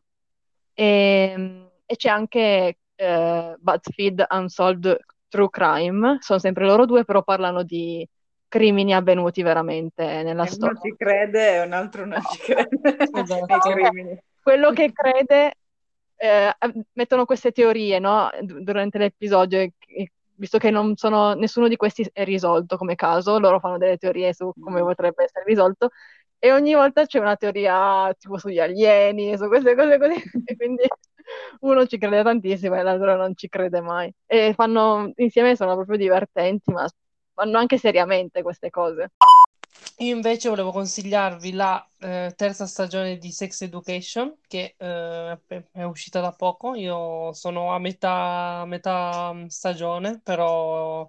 e, 0.74 1.70
e 1.86 1.96
c'è 1.96 2.10
anche 2.10 2.78
eh, 2.94 3.56
BuzzFeed 3.58 4.26
Unsolved 4.28 4.98
True 5.28 5.48
Crime. 5.48 6.18
Sono 6.20 6.38
sempre 6.38 6.66
loro 6.66 6.84
due, 6.84 7.04
però 7.04 7.22
parlano 7.22 7.62
di 7.62 8.06
crimini 8.54 8.94
avvenuti 8.94 9.42
veramente 9.42 10.22
nella 10.22 10.44
E 10.44 10.50
uno 10.50 10.74
storia. 10.74 10.80
ci 10.80 10.94
crede 10.96 11.54
e 11.56 11.60
un 11.62 11.72
altro 11.72 12.06
non 12.06 12.24
ci 12.24 12.38
crede 12.38 12.68
Esatto. 13.12 13.70
Quello 14.42 14.72
che 14.72 14.92
crede, 14.92 15.54
eh, 16.16 16.54
mettono 16.92 17.24
queste 17.24 17.52
teorie, 17.52 17.98
no? 17.98 18.30
d- 18.40 18.60
Durante 18.60 18.98
l'episodio, 18.98 19.58
e- 19.60 19.72
e 19.86 20.12
visto 20.36 20.58
che 20.58 20.70
non 20.70 20.96
sono, 20.96 21.34
nessuno 21.34 21.68
di 21.68 21.76
questi 21.76 22.08
è 22.12 22.24
risolto 22.24 22.76
come 22.76 22.94
caso, 22.94 23.38
loro 23.38 23.58
fanno 23.60 23.78
delle 23.78 23.96
teorie 23.96 24.34
su 24.34 24.52
come 24.58 24.80
Mm. 24.80 24.86
potrebbe 24.86 25.24
essere 25.24 25.44
risolto. 25.46 25.90
E 26.38 26.52
ogni 26.52 26.74
volta 26.74 27.06
c'è 27.06 27.18
una 27.20 27.36
teoria 27.36 28.12
tipo 28.18 28.36
sugli 28.38 28.58
alieni, 28.60 29.36
su 29.38 29.46
queste 29.48 29.74
cose 29.74 29.96
così, 29.98 30.14
e 30.44 30.56
quindi 30.56 30.82
uno 31.60 31.86
ci 31.86 31.96
crede 31.98 32.22
tantissimo 32.22 32.74
e 32.76 32.82
l'altro 32.82 33.16
non 33.16 33.34
ci 33.36 33.48
crede 33.48 33.80
mai. 33.80 34.12
E 34.26 34.52
fanno 34.54 35.10
insieme, 35.16 35.56
sono 35.56 35.74
proprio 35.74 35.96
divertenti, 35.96 36.70
ma 36.72 36.86
fanno 37.34 37.58
anche 37.58 37.78
seriamente 37.78 38.42
queste 38.42 38.70
cose. 38.70 39.12
Io 39.98 40.14
invece 40.14 40.48
volevo 40.48 40.72
consigliarvi 40.72 41.52
la 41.52 41.84
eh, 42.00 42.32
terza 42.36 42.66
stagione 42.66 43.16
di 43.18 43.30
Sex 43.30 43.62
Education 43.62 44.38
che 44.46 44.74
eh, 44.76 45.38
è 45.72 45.82
uscita 45.84 46.20
da 46.20 46.32
poco. 46.32 46.74
Io 46.74 47.32
sono 47.32 47.72
a 47.72 47.78
metà, 47.78 48.64
metà 48.66 49.34
stagione, 49.48 50.20
però 50.22 51.08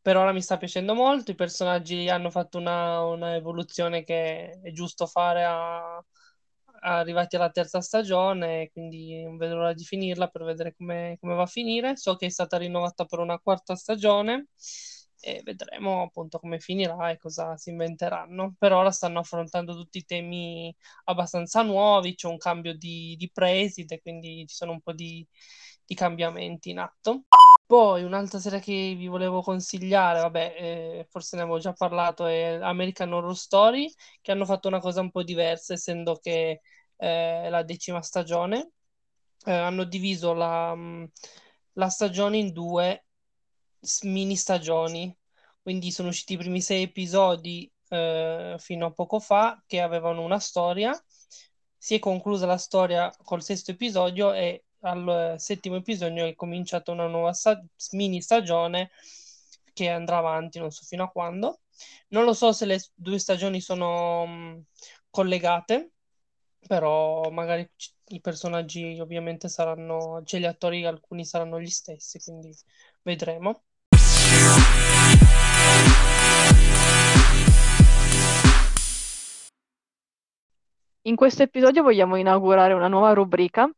per 0.00 0.16
ora 0.16 0.32
mi 0.32 0.40
sta 0.40 0.56
piacendo 0.56 0.94
molto. 0.94 1.30
I 1.30 1.34
personaggi 1.34 2.08
hanno 2.08 2.30
fatto 2.30 2.58
una, 2.58 3.02
una 3.02 3.34
evoluzione 3.34 4.02
che 4.04 4.60
è 4.62 4.72
giusto 4.72 5.06
fare 5.06 5.44
a- 5.44 6.02
arrivati 6.80 7.36
alla 7.36 7.50
terza 7.50 7.80
stagione, 7.80 8.70
quindi 8.72 9.22
non 9.24 9.36
vedo 9.36 9.56
l'ora 9.56 9.72
di 9.74 9.84
finirla 9.84 10.28
per 10.28 10.44
vedere 10.44 10.74
come 10.74 11.18
va 11.20 11.42
a 11.42 11.46
finire. 11.46 11.96
So 11.96 12.16
che 12.16 12.26
è 12.26 12.30
stata 12.30 12.56
rinnovata 12.56 13.04
per 13.04 13.18
una 13.18 13.38
quarta 13.38 13.74
stagione 13.74 14.48
e 15.20 15.40
vedremo 15.44 16.02
appunto 16.02 16.38
come 16.38 16.58
finirà 16.60 17.10
e 17.10 17.18
cosa 17.18 17.56
si 17.56 17.70
inventeranno. 17.70 18.54
Per 18.58 18.72
ora 18.72 18.90
stanno 18.90 19.20
affrontando 19.20 19.74
tutti 19.74 19.98
i 19.98 20.04
temi 20.04 20.74
abbastanza 21.04 21.62
nuovi, 21.62 22.14
c'è 22.14 22.28
un 22.28 22.38
cambio 22.38 22.76
di, 22.76 23.16
di 23.18 23.30
preside, 23.30 24.00
quindi 24.00 24.46
ci 24.46 24.54
sono 24.54 24.72
un 24.72 24.80
po' 24.80 24.92
di, 24.92 25.26
di 25.84 25.94
cambiamenti 25.94 26.70
in 26.70 26.78
atto. 26.78 27.24
Poi 27.66 28.04
un'altra 28.04 28.38
serie 28.38 28.60
che 28.60 28.94
vi 28.96 29.08
volevo 29.08 29.42
consigliare, 29.42 30.20
vabbè, 30.20 30.54
eh, 30.56 31.06
forse 31.10 31.36
ne 31.36 31.42
avevo 31.42 31.58
già 31.58 31.72
parlato, 31.72 32.26
è 32.26 32.58
American 32.62 33.12
Horror 33.12 33.36
Story, 33.36 33.92
che 34.20 34.30
hanno 34.30 34.44
fatto 34.44 34.68
una 34.68 34.78
cosa 34.78 35.00
un 35.00 35.10
po' 35.10 35.24
diversa, 35.24 35.72
essendo 35.74 36.16
che 36.22 36.60
eh, 36.96 37.50
la 37.50 37.62
decima 37.64 38.02
stagione. 38.02 38.70
Eh, 39.44 39.52
hanno 39.52 39.84
diviso 39.84 40.32
la, 40.32 40.74
mh, 40.74 41.10
la 41.74 41.88
stagione 41.88 42.38
in 42.38 42.52
due 42.52 43.05
mini 44.02 44.36
stagioni, 44.36 45.14
quindi 45.62 45.90
sono 45.90 46.08
usciti 46.08 46.34
i 46.34 46.36
primi 46.38 46.60
sei 46.60 46.82
episodi 46.84 47.70
eh, 47.88 48.56
fino 48.58 48.86
a 48.86 48.92
poco 48.92 49.18
fa 49.20 49.62
che 49.66 49.80
avevano 49.80 50.22
una 50.22 50.38
storia. 50.38 50.92
Si 51.78 51.94
è 51.94 51.98
conclusa 51.98 52.46
la 52.46 52.56
storia 52.58 53.12
col 53.24 53.42
sesto 53.42 53.70
episodio 53.70 54.32
e 54.32 54.64
al 54.80 55.34
settimo 55.38 55.76
episodio 55.76 56.24
è 56.26 56.34
cominciata 56.34 56.90
una 56.92 57.06
nuova 57.06 57.32
sta- 57.32 57.62
mini 57.92 58.20
stagione 58.22 58.90
che 59.72 59.88
andrà 59.90 60.18
avanti, 60.18 60.58
non 60.58 60.70
so 60.70 60.84
fino 60.84 61.04
a 61.04 61.10
quando. 61.10 61.60
Non 62.08 62.24
lo 62.24 62.32
so 62.32 62.52
se 62.52 62.64
le 62.66 62.80
due 62.94 63.18
stagioni 63.18 63.60
sono 63.60 64.26
mh, 64.26 64.64
collegate, 65.10 65.92
però 66.66 67.30
magari 67.30 67.68
i 68.08 68.20
personaggi 68.20 68.98
ovviamente 69.00 69.48
saranno, 69.48 70.22
cioè 70.24 70.40
gli 70.40 70.44
attori 70.46 70.84
alcuni 70.86 71.24
saranno 71.24 71.60
gli 71.60 71.68
stessi, 71.70 72.18
quindi 72.20 72.54
vedremo. 73.02 73.65
In 81.06 81.14
questo 81.14 81.42
episodio 81.44 81.82
vogliamo 81.84 82.16
inaugurare 82.16 82.72
una 82.72 82.88
nuova 82.88 83.12
rubrica 83.12 83.70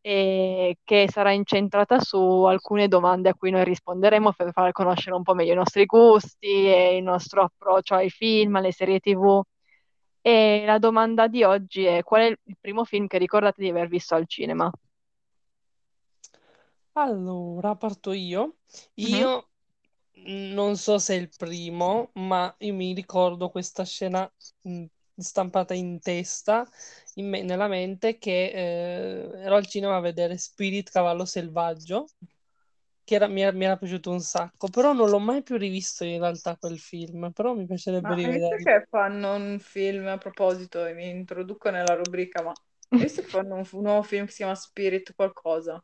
eh, 0.00 0.78
che 0.84 1.08
sarà 1.10 1.32
incentrata 1.32 1.98
su 1.98 2.16
alcune 2.44 2.86
domande 2.86 3.28
a 3.28 3.34
cui 3.34 3.50
noi 3.50 3.64
risponderemo 3.64 4.32
per 4.32 4.52
far 4.52 4.70
conoscere 4.70 5.16
un 5.16 5.22
po' 5.24 5.34
meglio 5.34 5.52
i 5.52 5.56
nostri 5.56 5.84
gusti 5.84 6.46
e 6.46 6.96
il 6.96 7.02
nostro 7.02 7.42
approccio 7.42 7.94
ai 7.96 8.08
film, 8.08 8.54
alle 8.56 8.70
serie 8.70 9.00
TV. 9.00 9.42
E 10.20 10.62
la 10.64 10.78
domanda 10.78 11.26
di 11.26 11.42
oggi 11.42 11.84
è: 11.84 12.02
qual 12.04 12.22
è 12.22 12.26
il 12.44 12.56
primo 12.60 12.84
film 12.84 13.08
che 13.08 13.18
ricordate 13.18 13.62
di 13.62 13.68
aver 13.68 13.88
visto 13.88 14.14
al 14.14 14.26
cinema? 14.28 14.70
Allora, 16.94 17.76
parto 17.76 18.12
io. 18.12 18.56
Mhm. 18.98 19.08
Io 19.08 19.48
non 20.56 20.76
so 20.76 20.98
se 20.98 21.14
è 21.16 21.20
il 21.20 21.30
primo, 21.36 22.10
ma 22.14 22.54
io 22.60 22.74
mi 22.74 22.92
ricordo 22.94 23.50
questa 23.50 23.84
scena 23.84 24.30
mh, 24.62 24.84
stampata 25.16 25.74
in 25.74 26.00
testa, 26.00 26.66
in 27.14 27.28
me- 27.28 27.42
nella 27.42 27.68
mente, 27.68 28.18
che 28.18 28.46
eh, 28.50 29.40
ero 29.42 29.56
al 29.56 29.66
cinema 29.66 29.96
a 29.96 30.00
vedere 30.00 30.36
Spirit 30.38 30.90
Cavallo 30.90 31.24
Selvaggio, 31.24 32.06
che 33.04 33.14
era- 33.14 33.26
mi, 33.28 33.42
era, 33.42 33.52
mi 33.56 33.64
era 33.64 33.76
piaciuto 33.76 34.10
un 34.10 34.20
sacco, 34.20 34.68
però 34.68 34.92
non 34.92 35.08
l'ho 35.10 35.18
mai 35.18 35.42
più 35.42 35.56
rivisto 35.56 36.04
in 36.04 36.18
realtà 36.20 36.56
quel 36.56 36.78
film, 36.78 37.30
però 37.32 37.54
mi 37.54 37.66
piacerebbe 37.66 38.14
Ma 38.14 38.14
rivederlo. 38.14 38.56
che 38.62 38.86
fanno 38.88 39.34
un 39.34 39.58
film 39.58 40.06
a 40.06 40.18
proposito, 40.18 40.84
e 40.86 40.92
mi 40.94 41.08
introduco 41.08 41.70
nella 41.70 41.94
rubrica, 41.94 42.42
ma 42.42 42.56
visto 42.94 43.22
che 43.22 43.28
fanno 43.28 43.56
un, 43.56 43.68
un 43.72 43.82
nuovo 43.82 44.02
film 44.02 44.26
che 44.26 44.30
si 44.30 44.36
chiama 44.38 44.54
Spirit 44.54 45.14
qualcosa? 45.14 45.82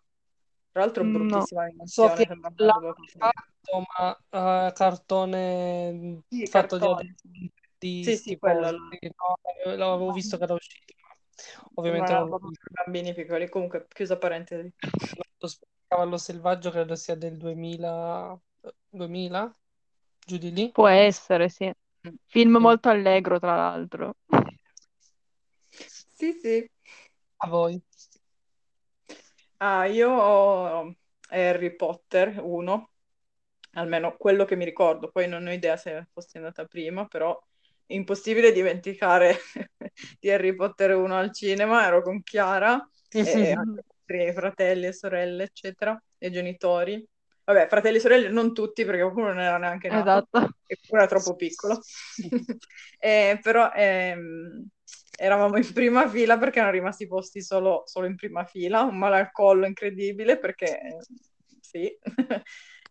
Tra 0.71 0.83
l'altro 0.85 1.05
No. 1.33 1.47
bruttissima 1.47 1.65
So 1.85 2.09
animazione, 2.09 2.15
che 2.15 2.27
l'hanno 2.57 2.95
fatto, 3.19 3.83
ma 4.31 4.69
eh, 4.69 4.73
cartone 4.73 6.23
Sì, 6.29 6.47
fatto 6.49 6.79
cartone. 6.79 7.15
di 7.29 7.51
Sì, 7.83 8.17
sì, 8.17 8.39
quello. 8.39 8.71
no, 8.71 9.39
l'avevo 9.65 10.13
visto 10.13 10.37
che 10.37 10.45
era 10.45 10.55
uscito, 10.55 10.95
ovviamente 11.75 12.13
non 12.13 12.29
per 12.29 12.71
bambini 12.71 13.13
piccoli. 13.13 13.49
Comunque, 13.49 13.87
chiusa 13.89 14.17
parentesi. 14.19 14.73
Lo 15.39 15.49
Cavallo 15.89 16.17
Selvaggio 16.17 16.71
credo 16.71 16.95
sia 16.95 17.17
del 17.17 17.37
2000, 17.37 18.39
2000, 18.89 19.57
giù 20.25 20.39
di 20.39 20.53
lì. 20.53 20.71
Può 20.71 20.87
essere, 20.87 21.49
sì. 21.49 21.71
Film 22.27 22.55
Sì. 22.55 22.59
molto 22.59 22.89
allegro, 22.89 23.39
tra 23.39 23.57
l'altro. 23.57 24.17
Sì, 25.69 26.33
sì. 26.33 26.71
A 27.39 27.49
voi. 27.49 27.83
Ah, 29.59 29.87
io 29.87 30.11
ho 30.11 30.95
Harry 31.29 31.75
Potter 31.77 32.41
1, 32.43 32.91
almeno 33.73 34.17
quello 34.17 34.45
che 34.45 34.57
mi 34.57 34.65
ricordo, 34.65 35.11
poi 35.11 35.29
non 35.29 35.47
ho 35.47 35.53
idea 35.53 35.77
se 35.77 36.09
fossi 36.13 36.37
andata 36.39 36.65
prima, 36.65 37.07
però 37.07 37.41
impossibile 37.95 38.53
dimenticare 38.53 39.37
di 40.19 40.31
Harry 40.31 40.55
Potter 40.55 40.95
1 40.95 41.17
al 41.17 41.33
cinema, 41.33 41.87
ero 41.87 42.03
con 42.03 42.23
Chiara 42.23 42.87
e 43.11 43.53
anche 43.53 43.83
i 44.07 44.15
miei 44.15 44.33
fratelli 44.33 44.87
e 44.87 44.93
sorelle, 44.93 45.45
eccetera, 45.45 46.01
e 46.19 46.31
genitori. 46.31 47.05
Vabbè, 47.45 47.67
fratelli 47.69 47.97
e 47.97 48.01
sorelle 48.01 48.29
non 48.29 48.53
tutti, 48.53 48.85
perché 48.85 49.01
qualcuno 49.01 49.29
non 49.29 49.41
era 49.41 49.59
neanche 49.59 49.89
nato, 49.89 50.29
Esatto. 50.29 50.39
e 50.67 50.77
qualcuno 50.77 51.01
era 51.03 51.07
troppo 51.07 51.37
piccolo. 51.37 51.81
Eh, 53.05 53.41
però 53.43 53.73
ehm, 53.75 54.65
eravamo 55.19 55.57
in 55.57 55.73
prima 55.73 56.09
fila 56.09 56.39
perché 56.39 56.59
erano 56.61 56.73
rimasti 56.73 57.09
posti 57.09 57.43
solo, 57.43 57.83
solo 57.87 58.07
in 58.07 58.15
prima 58.15 58.45
fila, 58.45 58.83
un 58.83 58.97
male 58.97 59.17
al 59.17 59.33
collo 59.33 59.67
incredibile 59.67 60.39
perché 60.39 60.79
sì, 61.61 61.93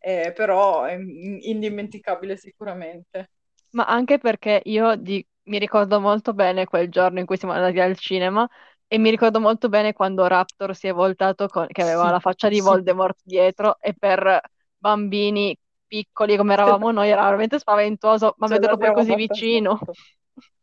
Eh, 0.03 0.33
però 0.33 0.83
è 0.85 0.93
indimenticabile 0.95 2.35
sicuramente. 2.35 3.29
Ma 3.71 3.85
anche 3.85 4.17
perché 4.17 4.61
io 4.65 4.95
di- 4.95 5.25
mi 5.43 5.57
ricordo 5.59 5.99
molto 5.99 6.33
bene 6.33 6.65
quel 6.65 6.89
giorno 6.89 7.19
in 7.19 7.25
cui 7.25 7.37
siamo 7.37 7.53
andati 7.53 7.79
al 7.79 7.97
cinema 7.97 8.47
e 8.87 8.97
mi 8.97 9.09
ricordo 9.09 9.39
molto 9.39 9.69
bene 9.69 9.93
quando 9.93 10.27
Raptor 10.27 10.75
si 10.75 10.87
è 10.87 10.93
voltato 10.93 11.47
con- 11.47 11.67
che 11.67 11.81
aveva 11.81 12.11
la 12.11 12.19
faccia 12.19 12.49
di 12.49 12.59
Voldemort 12.59 13.17
dietro 13.23 13.79
e 13.79 13.93
per 13.97 14.41
bambini 14.77 15.57
piccoli 15.87 16.35
come 16.37 16.53
eravamo 16.53 16.91
noi 16.91 17.09
era 17.09 17.23
veramente 17.23 17.59
spaventoso, 17.59 18.35
ma 18.37 18.47
Ce 18.47 18.55
vederlo 18.55 18.77
poi 18.77 18.91
l'abbiamo 18.91 18.91
così 18.91 19.13
fatta 19.13 19.35
vicino. 19.35 19.79
sotto. 19.79 19.97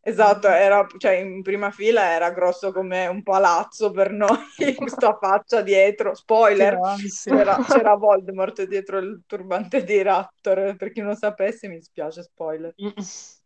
Esatto, 0.00 0.48
era, 0.48 0.86
cioè 0.96 1.12
in 1.12 1.42
prima 1.42 1.70
fila 1.70 2.12
era 2.12 2.30
grosso 2.30 2.72
come 2.72 3.06
un 3.06 3.22
palazzo 3.22 3.90
per 3.90 4.10
noi, 4.12 4.38
questa 4.76 5.18
faccia 5.20 5.60
dietro, 5.60 6.14
spoiler, 6.14 6.78
c'era, 7.22 7.56
c'era 7.56 7.94
Voldemort 7.94 8.62
dietro 8.64 8.98
il 8.98 9.22
turbante 9.26 9.84
di 9.84 10.00
Raptor, 10.00 10.76
per 10.76 10.92
chi 10.92 11.00
non 11.02 11.14
sapesse 11.14 11.68
mi 11.68 11.82
spiace, 11.82 12.22
spoiler. 12.22 12.74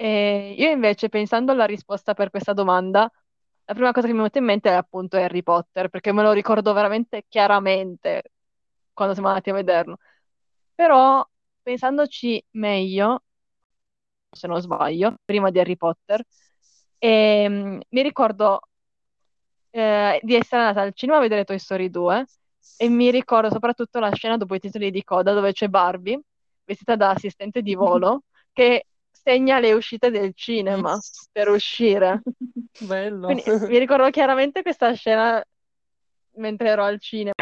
E 0.00 0.54
io 0.56 0.70
invece, 0.70 1.08
pensando 1.08 1.50
alla 1.50 1.64
risposta 1.64 2.14
per 2.14 2.30
questa 2.30 2.52
domanda, 2.52 3.10
la 3.64 3.74
prima 3.74 3.90
cosa 3.90 4.06
che 4.06 4.12
mi 4.12 4.18
è 4.18 4.22
venuta 4.22 4.38
in 4.38 4.44
mente 4.44 4.68
è 4.70 4.74
appunto 4.74 5.16
Harry 5.16 5.42
Potter, 5.42 5.88
perché 5.88 6.12
me 6.12 6.22
lo 6.22 6.30
ricordo 6.30 6.72
veramente 6.72 7.24
chiaramente 7.28 8.30
quando 8.92 9.14
siamo 9.14 9.28
andati 9.28 9.50
a 9.50 9.54
vederlo. 9.54 9.98
Però, 10.74 11.26
pensandoci 11.62 12.44
meglio, 12.52 13.24
se 14.38 14.46
non 14.46 14.60
sbaglio, 14.60 15.16
prima 15.24 15.50
di 15.50 15.58
Harry 15.58 15.76
Potter, 15.76 16.24
ehm, 16.98 17.80
mi 17.88 18.02
ricordo 18.02 18.60
eh, 19.70 20.18
di 20.22 20.34
essere 20.34 20.62
andata 20.62 20.80
al 20.80 20.94
cinema 20.94 21.18
a 21.18 21.22
vedere 21.22 21.44
Toy 21.44 21.58
Story 21.58 21.90
2 21.90 22.26
e 22.78 22.88
mi 22.88 23.10
ricordo 23.10 23.50
soprattutto 23.50 23.98
la 23.98 24.12
scena 24.12 24.36
dopo 24.36 24.54
i 24.54 24.60
titoli 24.60 24.90
di 24.90 25.04
coda 25.04 25.32
dove 25.32 25.52
c'è 25.52 25.68
Barbie, 25.68 26.20
vestita 26.64 26.96
da 26.96 27.10
assistente 27.10 27.62
di 27.62 27.74
volo, 27.74 28.22
che 28.52 28.86
segna 29.10 29.58
le 29.58 29.72
uscite 29.72 30.10
del 30.10 30.32
cinema 30.34 30.98
per 31.32 31.48
uscire. 31.48 32.22
Bello. 32.80 33.26
Quindi 33.26 33.66
mi 33.66 33.78
ricordo 33.78 34.08
chiaramente 34.10 34.62
questa 34.62 34.92
scena 34.92 35.42
mentre 36.36 36.68
ero 36.68 36.84
al 36.84 37.00
cinema. 37.00 37.34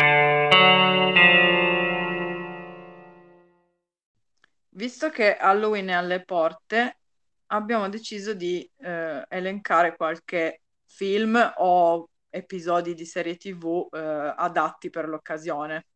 Visto 4.77 5.09
che 5.09 5.39
Halloween 5.39 5.89
è 5.89 5.93
alle 5.93 6.23
porte, 6.23 6.99
abbiamo 7.47 7.89
deciso 7.89 8.35
di 8.35 8.71
eh, 8.77 9.25
elencare 9.27 9.97
qualche 9.97 10.61
film 10.85 11.55
o 11.57 12.11
episodi 12.29 12.93
di 12.93 13.07
serie 13.07 13.39
TV 13.39 13.89
eh, 13.91 13.99
adatti 14.37 14.91
per 14.91 15.09
l'occasione. 15.09 15.87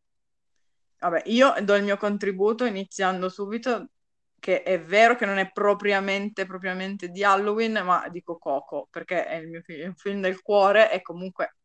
Vabbè, 0.97 1.21
io 1.25 1.53
do 1.61 1.75
il 1.75 1.83
mio 1.83 1.95
contributo 1.95 2.65
iniziando 2.65 3.29
subito, 3.29 3.89
che 4.39 4.63
è 4.63 4.81
vero 4.81 5.15
che 5.15 5.27
non 5.27 5.37
è 5.37 5.51
propriamente, 5.51 6.47
propriamente 6.47 7.09
di 7.09 7.23
Halloween, 7.23 7.83
ma 7.83 8.09
dico 8.09 8.39
Coco, 8.39 8.87
perché 8.89 9.27
è 9.27 9.35
il 9.35 9.47
mio 9.47 9.61
fi- 9.61 9.81
un 9.81 9.93
film 9.93 10.21
del 10.21 10.41
cuore 10.41 10.91
e 10.91 11.03
comunque 11.03 11.57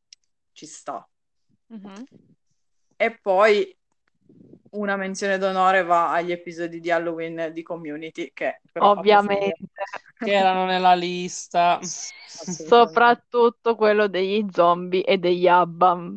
ci 0.53 0.67
sta. 0.67 1.07
Mhm. 1.69 2.05
E 2.95 3.19
poi 3.19 3.75
una 4.71 4.97
menzione 4.97 5.39
d'onore 5.39 5.83
va 5.83 6.13
agli 6.13 6.33
episodi 6.33 6.81
di 6.81 6.91
Halloween 6.91 7.51
di 7.53 7.63
Community, 7.63 8.31
che 8.33 8.61
Ovviamente. 8.79 9.55
Che 10.19 10.33
erano 10.33 10.65
nella 10.65 10.95
lista. 10.95 11.79
Soprattutto 11.83 13.75
quello 13.77 14.09
degli 14.09 14.47
zombie 14.51 15.05
e 15.05 15.19
degli 15.19 15.47
ABBA. 15.47 16.11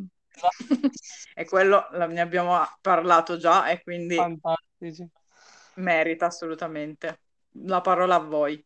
E 1.34 1.46
quello 1.46 1.88
ne 1.92 2.20
abbiamo 2.20 2.58
parlato 2.82 3.38
già 3.38 3.70
e 3.70 3.82
quindi 3.82 4.16
Fantastici. 4.16 5.08
merita 5.76 6.28
assolutamente. 6.28 7.20
La 7.64 7.82
parola 7.82 8.16
a 8.16 8.20
voi. 8.20 8.64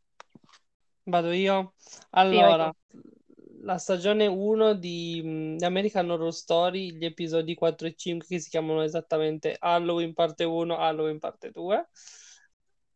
Vado 1.05 1.31
io? 1.31 1.73
Sì, 1.77 1.99
Allora, 2.11 2.65
vai 2.65 2.73
la 3.63 3.77
stagione 3.77 4.27
1 4.27 4.73
di 4.75 5.21
mm, 5.23 5.57
di 5.57 5.65
American 5.65 6.09
Horror 6.09 6.33
Story, 6.33 6.91
gli 6.93 7.05
episodi 7.05 7.55
4 7.55 7.87
e 7.87 7.95
5 7.95 8.27
che 8.27 8.39
si 8.39 8.49
chiamano 8.49 8.81
esattamente 8.83 9.55
Halloween 9.59 10.13
parte 10.13 10.43
1, 10.43 10.77
Halloween 10.77 11.19
parte 11.19 11.51
2. 11.51 11.89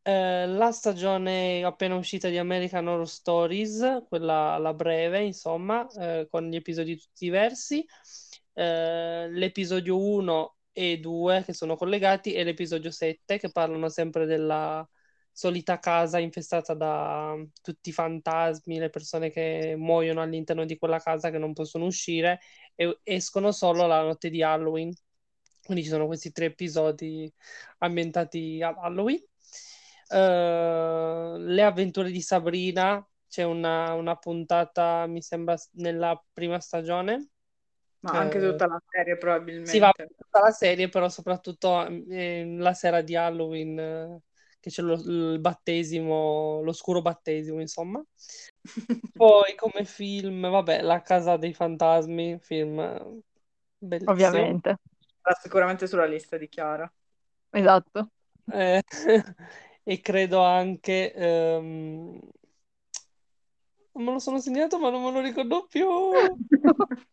Eh, 0.02 0.48
la 0.48 0.72
stagione 0.72 1.64
appena 1.64 1.96
uscita 1.96 2.30
di 2.30 2.38
American 2.38 2.88
Horror 2.88 3.08
Stories, 3.08 4.04
quella 4.08 4.58
la 4.58 4.74
breve, 4.74 5.22
insomma, 5.24 5.86
eh, 6.00 6.28
con 6.30 6.50
gli 6.50 6.56
episodi 6.56 6.98
tutti 6.98 7.26
diversi. 7.26 7.86
Eh, 8.54 9.28
l'episodio 9.30 9.98
1 10.00 10.56
e 10.72 10.98
2 11.00 11.44
che 11.46 11.54
sono 11.54 11.76
collegati 11.76 12.34
e 12.34 12.44
l'episodio 12.44 12.92
7 12.92 13.38
che 13.38 13.52
parlano 13.52 13.90
sempre 13.90 14.26
della 14.26 14.88
solita 15.38 15.78
casa 15.78 16.18
infestata 16.18 16.74
da 16.74 17.38
tutti 17.62 17.90
i 17.90 17.92
fantasmi, 17.92 18.80
le 18.80 18.90
persone 18.90 19.30
che 19.30 19.76
muoiono 19.78 20.20
all'interno 20.24 20.66
di 20.66 20.80
quella 20.80 20.98
casa 20.98 21.30
che 21.30 21.38
non 21.38 21.54
possono 21.54 21.86
uscire 21.86 22.40
e 22.74 23.02
escono 23.04 23.52
solo 23.52 23.86
la 23.86 24.02
notte 24.02 24.32
di 24.32 24.42
Halloween. 24.42 24.92
Quindi 25.64 25.84
ci 25.84 25.90
sono 25.90 26.08
questi 26.08 26.32
tre 26.32 26.46
episodi 26.46 27.32
ambientati 27.80 28.64
a 28.64 28.70
Halloween. 28.80 29.24
Uh, 30.10 31.38
le 31.38 31.62
avventure 31.62 32.10
di 32.10 32.22
Sabrina, 32.22 33.08
c'è 33.30 33.44
una, 33.44 33.94
una, 33.94 34.16
puntata, 34.16 35.06
mi 35.06 35.22
sembra, 35.22 35.56
nella 35.74 36.20
prima 36.34 36.60
stagione. 36.60 37.30
Ma 38.00 38.14
anche 38.14 38.40
uh, 38.40 38.50
tutta 38.50 38.66
la 38.66 38.82
serie 38.90 39.18
probabilmente. 39.18 39.70
Sì, 39.70 39.78
va 39.78 39.92
tutta 39.92 40.40
la 40.40 40.52
serie, 40.52 40.90
però 40.90 41.10
soprattutto 41.10 41.86
eh, 42.10 42.56
la 42.58 42.74
sera 42.74 43.02
di 43.02 43.16
Halloween, 43.16 43.78
eh, 43.78 44.22
che 44.60 44.70
c'è 44.70 44.82
lo, 44.82 44.94
il 44.94 45.40
battesimo, 45.40 46.62
l'oscuro 46.64 47.02
battesimo, 47.02 47.62
insomma. 47.62 48.04
Poi 49.14 49.56
come 49.56 49.86
film, 49.86 50.50
vabbè, 50.50 50.82
La 50.82 51.02
Casa 51.02 51.38
dei 51.38 51.54
Fantasmi, 51.54 52.40
film 52.40 53.22
bellissimo. 53.78 54.12
Ovviamente. 54.12 54.80
Sarà 55.22 55.36
sicuramente 55.42 55.88
sulla 55.88 56.06
lista 56.06 56.38
di 56.38 56.50
Chiara. 56.50 56.92
Esatto. 57.50 58.10
Eh, 58.52 58.84
e 59.84 60.02
credo 60.02 60.42
anche... 60.42 61.14
Um... 61.16 62.20
Non 63.98 64.06
me 64.06 64.12
lo 64.12 64.20
sono 64.20 64.40
segnato, 64.40 64.78
ma 64.78 64.92
non 64.92 65.04
me 65.04 65.12
lo 65.12 65.22
ricordo 65.22 65.66
più. 65.68 65.88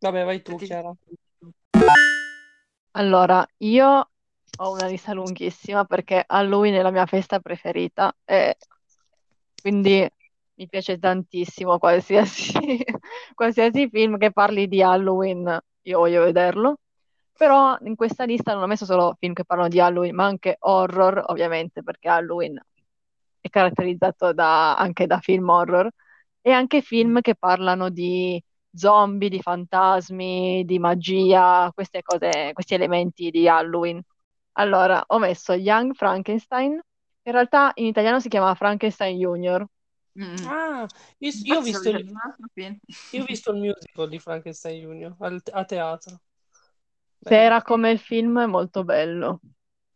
Vabbè, 0.00 0.24
vai 0.24 0.42
tu, 0.42 0.56
Chiara. 0.56 0.92
Allora, 2.92 3.46
io 3.58 4.10
ho 4.62 4.72
una 4.72 4.86
lista 4.86 5.12
lunghissima 5.12 5.84
perché 5.84 6.22
Halloween 6.26 6.74
è 6.74 6.82
la 6.82 6.90
mia 6.90 7.06
festa 7.06 7.40
preferita 7.40 8.14
e 8.24 8.56
quindi 9.60 10.08
mi 10.54 10.68
piace 10.68 10.98
tantissimo 10.98 11.78
qualsiasi, 11.78 12.52
qualsiasi 13.34 13.88
film 13.90 14.18
che 14.18 14.32
parli 14.32 14.68
di 14.68 14.82
Halloween, 14.82 15.58
io 15.82 15.98
voglio 15.98 16.22
vederlo 16.24 16.76
però 17.40 17.78
in 17.84 17.96
questa 17.96 18.24
lista 18.24 18.52
non 18.52 18.62
ho 18.64 18.66
messo 18.66 18.84
solo 18.84 19.16
film 19.18 19.32
che 19.32 19.46
parlano 19.46 19.70
di 19.70 19.80
Halloween, 19.80 20.14
ma 20.14 20.26
anche 20.26 20.56
horror, 20.58 21.24
ovviamente, 21.28 21.82
perché 21.82 22.08
Halloween 22.10 22.60
è 23.40 23.48
caratterizzato 23.48 24.34
da, 24.34 24.76
anche 24.76 25.06
da 25.06 25.20
film 25.20 25.48
horror, 25.48 25.88
e 26.42 26.50
anche 26.50 26.82
film 26.82 27.22
che 27.22 27.34
parlano 27.36 27.88
di 27.88 28.42
zombie, 28.74 29.30
di 29.30 29.40
fantasmi, 29.40 30.64
di 30.66 30.78
magia, 30.78 31.72
cose, 31.74 32.50
questi 32.52 32.74
elementi 32.74 33.30
di 33.30 33.48
Halloween. 33.48 34.02
Allora, 34.52 35.02
ho 35.08 35.18
messo 35.18 35.52
Young 35.54 35.94
Frankenstein, 35.94 36.72
in 37.22 37.32
realtà 37.32 37.72
in 37.76 37.86
italiano 37.86 38.20
si 38.20 38.28
chiama 38.28 38.54
Frankenstein 38.54 39.18
Junior. 39.18 39.66
Mm. 40.18 40.46
Ah, 40.46 40.86
io, 41.20 41.30
io, 41.44 41.58
ho 41.58 41.62
visto 41.62 41.88
il, 41.90 42.04
io 43.10 43.22
ho 43.22 43.26
visto 43.26 43.52
il 43.52 43.58
musical 43.60 44.08
di 44.08 44.18
Frankenstein 44.18 44.80
Junior 44.80 45.16
a 45.52 45.64
teatro. 45.64 46.20
Era 47.28 47.62
come 47.62 47.90
il 47.92 47.98
film, 47.98 48.40
è 48.40 48.46
molto 48.46 48.84
bello. 48.84 49.40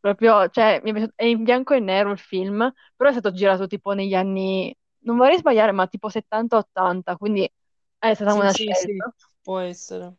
Proprio, 0.01 0.49
cioè, 0.51 0.81
mi 0.85 1.09
è, 1.17 1.25
in 1.25 1.43
bianco 1.45 1.75
e 1.75 1.81
nero 1.81 2.11
il 2.13 2.19
film, 2.19 2.71
però 2.95 3.09
è 3.11 3.13
stato 3.13 3.33
girato 3.33 3.67
tipo 3.67 3.93
negli 3.93 4.15
anni, 4.15 4.75
non 5.01 5.17
vorrei 5.17 5.39
sbagliare, 5.39 5.73
ma 5.73 5.87
tipo 5.89 6.09
70-80, 6.09 7.17
quindi 7.17 7.51
è 7.99 8.15
stata 8.15 8.33
Sì, 8.33 8.47
una 8.47 8.51
sì, 8.51 8.75
sì, 8.75 9.05
scelta. 9.05 9.15
può 9.43 9.59
essere. 9.61 10.17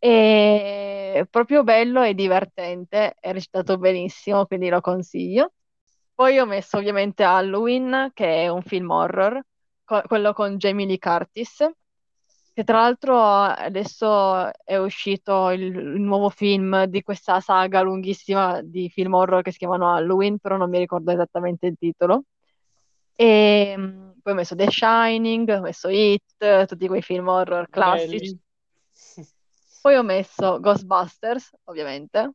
Proprio 0.00 1.62
bello 1.62 2.02
e 2.02 2.14
divertente, 2.14 3.14
è 3.20 3.32
recitato 3.32 3.78
benissimo, 3.78 4.46
quindi 4.46 4.68
lo 4.68 4.80
consiglio. 4.80 5.52
Poi 6.20 6.38
ho 6.38 6.44
messo 6.44 6.76
ovviamente 6.76 7.22
Halloween, 7.22 8.10
che 8.12 8.42
è 8.42 8.48
un 8.48 8.62
film 8.62 8.90
horror, 8.90 9.40
co- 9.84 10.02
quello 10.06 10.34
con 10.34 10.58
Jamie 10.58 10.84
Lee 10.84 10.98
Curtis, 10.98 11.66
che 12.52 12.62
tra 12.62 12.80
l'altro 12.80 13.18
adesso 13.22 14.52
è 14.64 14.76
uscito 14.76 15.48
il, 15.48 15.62
il, 15.62 16.00
nuovo 16.00 16.28
film 16.28 16.84
di 16.84 17.02
questa 17.02 17.40
saga 17.40 17.80
lunghissima 17.80 18.60
di 18.62 18.90
film 18.90 19.14
horror 19.14 19.40
che 19.40 19.50
si 19.50 19.56
chiamano 19.56 19.94
Halloween, 19.94 20.38
però 20.38 20.58
non 20.58 20.68
mi 20.68 20.78
ricordo 20.78 21.10
esattamente 21.10 21.66
il 21.68 21.76
titolo. 21.78 22.24
E 23.14 23.74
mm, 23.78 24.10
poi 24.22 24.32
ho 24.32 24.36
messo 24.36 24.54
The 24.54 24.70
Shining, 24.70 25.48
ho 25.48 25.60
messo 25.60 25.88
It, 25.88 26.66
tutti 26.66 26.86
quei 26.86 27.00
film 27.00 27.28
horror 27.28 27.66
classici. 27.70 28.18
Belli. 28.18 28.40
Poi 29.80 29.94
ho 29.96 30.02
messo 30.02 30.60
Ghostbusters, 30.60 31.50
ovviamente. 31.64 32.32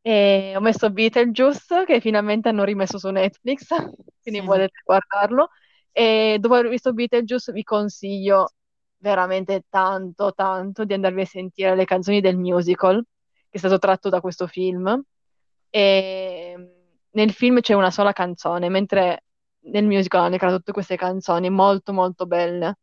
E 0.00 0.54
ho 0.56 0.60
messo 0.60 0.90
Beetlejuice, 0.90 1.84
che 1.84 2.00
finalmente 2.00 2.48
hanno 2.48 2.64
rimesso 2.64 2.98
su 2.98 3.08
Netflix, 3.10 3.66
quindi 4.22 4.42
potete 4.42 4.80
guardarlo. 4.84 5.50
E 5.92 6.38
dopo 6.40 6.54
aver 6.54 6.68
visto 6.70 6.92
Beetlejuice 6.92 7.52
vi 7.52 7.62
consiglio 7.62 8.52
veramente 8.98 9.64
tanto, 9.68 10.32
tanto 10.32 10.84
di 10.84 10.94
andarvi 10.94 11.20
a 11.22 11.26
sentire 11.26 11.74
le 11.76 11.84
canzoni 11.84 12.20
del 12.20 12.36
musical, 12.36 13.02
che 13.02 13.48
è 13.50 13.58
stato 13.58 13.78
tratto 13.78 14.08
da 14.08 14.20
questo 14.20 14.46
film. 14.46 15.02
E 15.70 16.54
mm, 16.56 16.64
nel 17.10 17.32
film 17.32 17.60
c'è 17.60 17.74
una 17.74 17.90
sola 17.90 18.12
canzone, 18.12 18.68
mentre 18.68 19.24
nel 19.70 19.84
musical 19.84 20.22
hanno 20.22 20.36
creato 20.36 20.56
tutte 20.58 20.72
queste 20.72 20.96
canzoni 20.96 21.50
molto 21.50 21.92
molto 21.92 22.26
belle. 22.26 22.78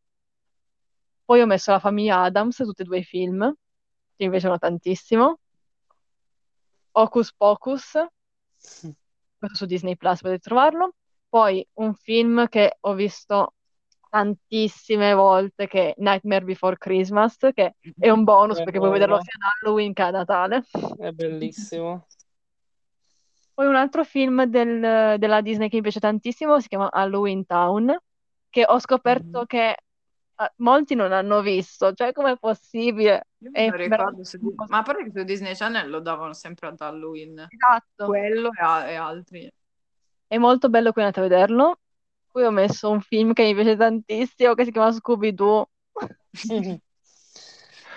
Poi 1.26 1.42
ho 1.42 1.48
messo 1.48 1.72
la 1.72 1.80
famiglia 1.80 2.22
Adams, 2.22 2.58
tutti 2.58 2.84
e 2.84 2.86
due 2.86 3.00
i 3.00 3.04
film, 3.04 3.52
che 4.16 4.26
mi 4.26 4.30
piacciono 4.30 4.60
tantissimo. 4.60 5.40
Hocus 6.92 7.34
Pocus, 7.36 7.94
questo 8.56 9.58
su 9.58 9.66
Disney 9.66 9.96
Plus 9.98 10.22
potete 10.22 10.40
trovarlo. 10.40 10.94
Poi 11.28 11.68
un 11.74 11.94
film 11.96 12.48
che 12.48 12.78
ho 12.80 12.94
visto 12.94 13.56
tantissime 14.10 15.14
volte 15.14 15.68
che 15.68 15.94
Nightmare 15.98 16.46
Before 16.46 16.78
Christmas, 16.78 17.38
che 17.54 17.76
è 18.00 18.10
un 18.10 18.24
bonus 18.24 18.64
perché 18.64 18.78
puoi 18.78 18.92
vederlo 18.92 19.20
sia 19.20 19.34
ad 19.36 19.52
Halloween 19.62 19.92
che 19.94 20.02
a 20.04 20.12
Natale. 20.12 20.64
È 20.98 21.12
bellissimo. 21.12 22.06
Poi 23.54 23.66
un 23.68 23.76
altro 23.76 24.04
film 24.04 24.46
del, 24.46 25.18
della 25.18 25.42
Disney 25.42 25.68
che 25.70 25.78
mi 25.78 25.82
piace 25.82 26.00
tantissimo 26.00 26.60
si 26.60 26.68
chiama 26.68 26.92
Halloween 26.92 27.46
Town, 27.46 27.98
che 28.50 28.64
ho 28.66 28.80
scoperto 28.80 29.42
mm. 29.42 29.46
che 29.48 29.76
molti 30.58 30.96
non 30.96 31.12
hanno 31.12 31.42
visto, 31.42 31.94
cioè 31.94 32.12
com'è 32.12 32.38
possibile? 32.38 33.28
È 33.52 33.70
ricordo 33.72 34.24
su, 34.24 34.38
ma 34.68 34.80
a 34.80 34.82
parte 34.82 35.04
che 35.04 35.12
su 35.14 35.24
Disney 35.24 35.56
Channel 35.56 35.90
lo 35.90 36.00
davano 36.00 36.34
sempre 36.34 36.68
ad 36.68 36.82
Halloween. 36.82 37.48
Esatto. 37.50 38.06
Quello 38.06 38.50
e, 38.52 38.92
e 38.92 38.96
altri. 38.96 39.52
È 40.28 40.38
molto 40.38 40.70
bello 40.70 40.92
qui 40.92 41.02
andate 41.02 41.20
a 41.20 41.24
vederlo 41.24 41.80
cui 42.36 42.44
ho 42.44 42.52
messo 42.52 42.90
un 42.90 43.00
film 43.00 43.32
che 43.32 43.44
mi 43.44 43.54
piace 43.54 43.78
tantissimo 43.78 44.56
che 44.56 44.66
si 44.66 44.72
chiama 44.72 44.92
Scooby-Doo. 44.92 45.70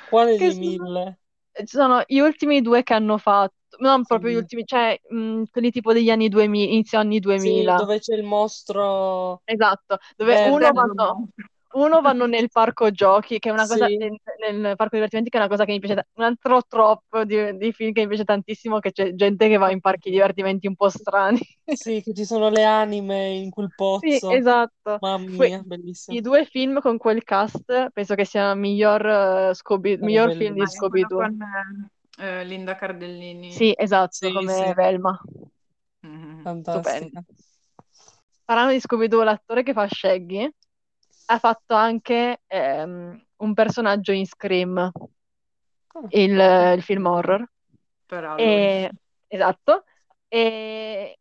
Quale 0.09 0.37
di 0.37 0.55
mille? 0.55 1.19
Ci 1.51 1.67
sono 1.67 2.05
gli 2.07 2.21
ultimi 2.21 2.63
due 2.63 2.85
che 2.85 2.95
hanno 2.95 3.19
fatto, 3.19 3.57
non 3.79 4.05
proprio 4.05 4.31
sì. 4.31 4.37
gli 4.37 4.39
ultimi, 4.39 4.65
cioè 4.65 4.97
mh, 5.09 5.43
quelli 5.51 5.73
tipo 5.73 5.93
degli 5.93 6.09
anni 6.09 6.29
2000, 6.29 6.71
inizio 6.71 7.01
anni 7.01 7.19
2000. 7.19 7.79
Sì, 7.79 7.85
dove 7.85 7.99
c'è 7.99 8.15
il 8.15 8.23
mostro. 8.23 9.41
Esatto, 9.45 9.99
dove 10.15 10.45
eh, 10.45 10.49
uno 10.49 10.71
vanno, 10.71 11.29
uno 11.73 12.01
vanno 12.01 12.27
nel 12.27 12.49
parco 12.51 12.91
giochi, 12.91 13.39
che 13.39 13.51
è 13.51 13.53
una 13.53 13.67
cosa 13.67 13.87
sì. 13.87 13.97
nel, 13.97 14.19
nel, 14.51 14.77
parco 14.77 14.97
divertimenti, 14.97 15.31
che 15.31 15.37
è 15.37 15.41
una 15.41 15.51
cosa 15.51 15.65
che 15.65 15.73
mi 15.73 15.81
piace, 15.81 16.09
un 16.15 16.25
altro 16.25 16.63
troppo 16.67 17.25
di, 17.25 17.57
di, 17.57 17.73
film 17.73 17.93
che 17.93 18.03
mi 18.03 18.09
piace 18.09 18.25
tantissimo, 18.25 18.79
che 18.79 18.93
c'è 18.93 19.15
gente 19.15 19.49
che 19.49 19.57
va 19.59 19.71
in 19.71 19.81
parchi 19.81 20.11
divertimenti 20.11 20.67
un 20.67 20.77
po' 20.77 20.89
strani. 20.89 21.41
Sì, 21.69 22.03
che 22.03 22.15
ci 22.15 22.25
sono 22.25 22.49
le 22.49 22.65
anime 22.65 23.29
in 23.29 23.51
quel 23.51 23.73
pozzo. 23.75 24.09
Sì, 24.09 24.35
esatto. 24.35 24.97
Mamma 25.01 25.45
mia, 25.45 25.63
bellissimo. 25.63 26.17
I 26.17 26.21
due 26.23 26.47
film 26.47 26.81
con 26.81 26.97
quel 26.97 27.23
cast 27.25 27.91
penso 27.93 28.15
che 28.15 28.25
sia 28.25 28.53
il 28.53 28.59
miglior, 28.59 29.51
uh, 29.51 29.53
Scooby, 29.53 29.99
miglior 29.99 30.33
film 30.35 30.55
di 30.55 30.67
Scooby-Doo. 30.67 31.19
Con 31.19 31.39
uh, 32.19 32.45
Linda 32.45 32.75
Cardellini. 32.77 33.53
Sì, 33.53 33.75
esatto, 33.77 34.27
sì, 34.27 34.33
come 34.33 34.55
sì. 34.55 34.73
Velma. 34.75 35.21
Mm-hmm. 36.07 36.41
Fantastico. 36.41 37.25
Parlando 38.45 38.73
di 38.73 38.81
Scooby-Doo, 38.81 39.23
l'attore 39.23 39.63
che 39.63 39.75
fa 39.75 39.87
Shaggy 39.87 40.51
ha 41.31 41.39
fatto 41.39 41.75
anche 41.75 42.43
ehm, 42.47 43.27
un 43.37 43.55
personaggio 43.55 44.13
in 44.13 44.27
Scream, 44.27 44.79
oh. 44.79 46.07
il, 46.11 46.75
il, 46.77 46.83
film 46.83 47.07
horror. 47.07 47.47
E, 48.37 48.91
esatto. 49.27 49.85
E, 50.27 51.19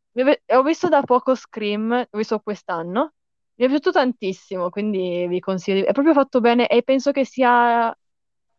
ho 0.48 0.64
visto 0.64 0.88
da 0.88 1.02
poco 1.02 1.36
Scream, 1.36 1.92
ho 2.10 2.18
visto 2.18 2.40
quest'anno. 2.40 3.14
Mi 3.56 3.66
è 3.66 3.68
piaciuto 3.68 3.92
tantissimo, 3.92 4.70
quindi 4.70 5.28
vi 5.28 5.40
consiglio. 5.40 5.86
È 5.86 5.92
proprio 5.92 6.14
fatto 6.14 6.40
bene 6.40 6.68
e 6.68 6.84
penso 6.84 7.12
che 7.12 7.26
sia 7.26 7.96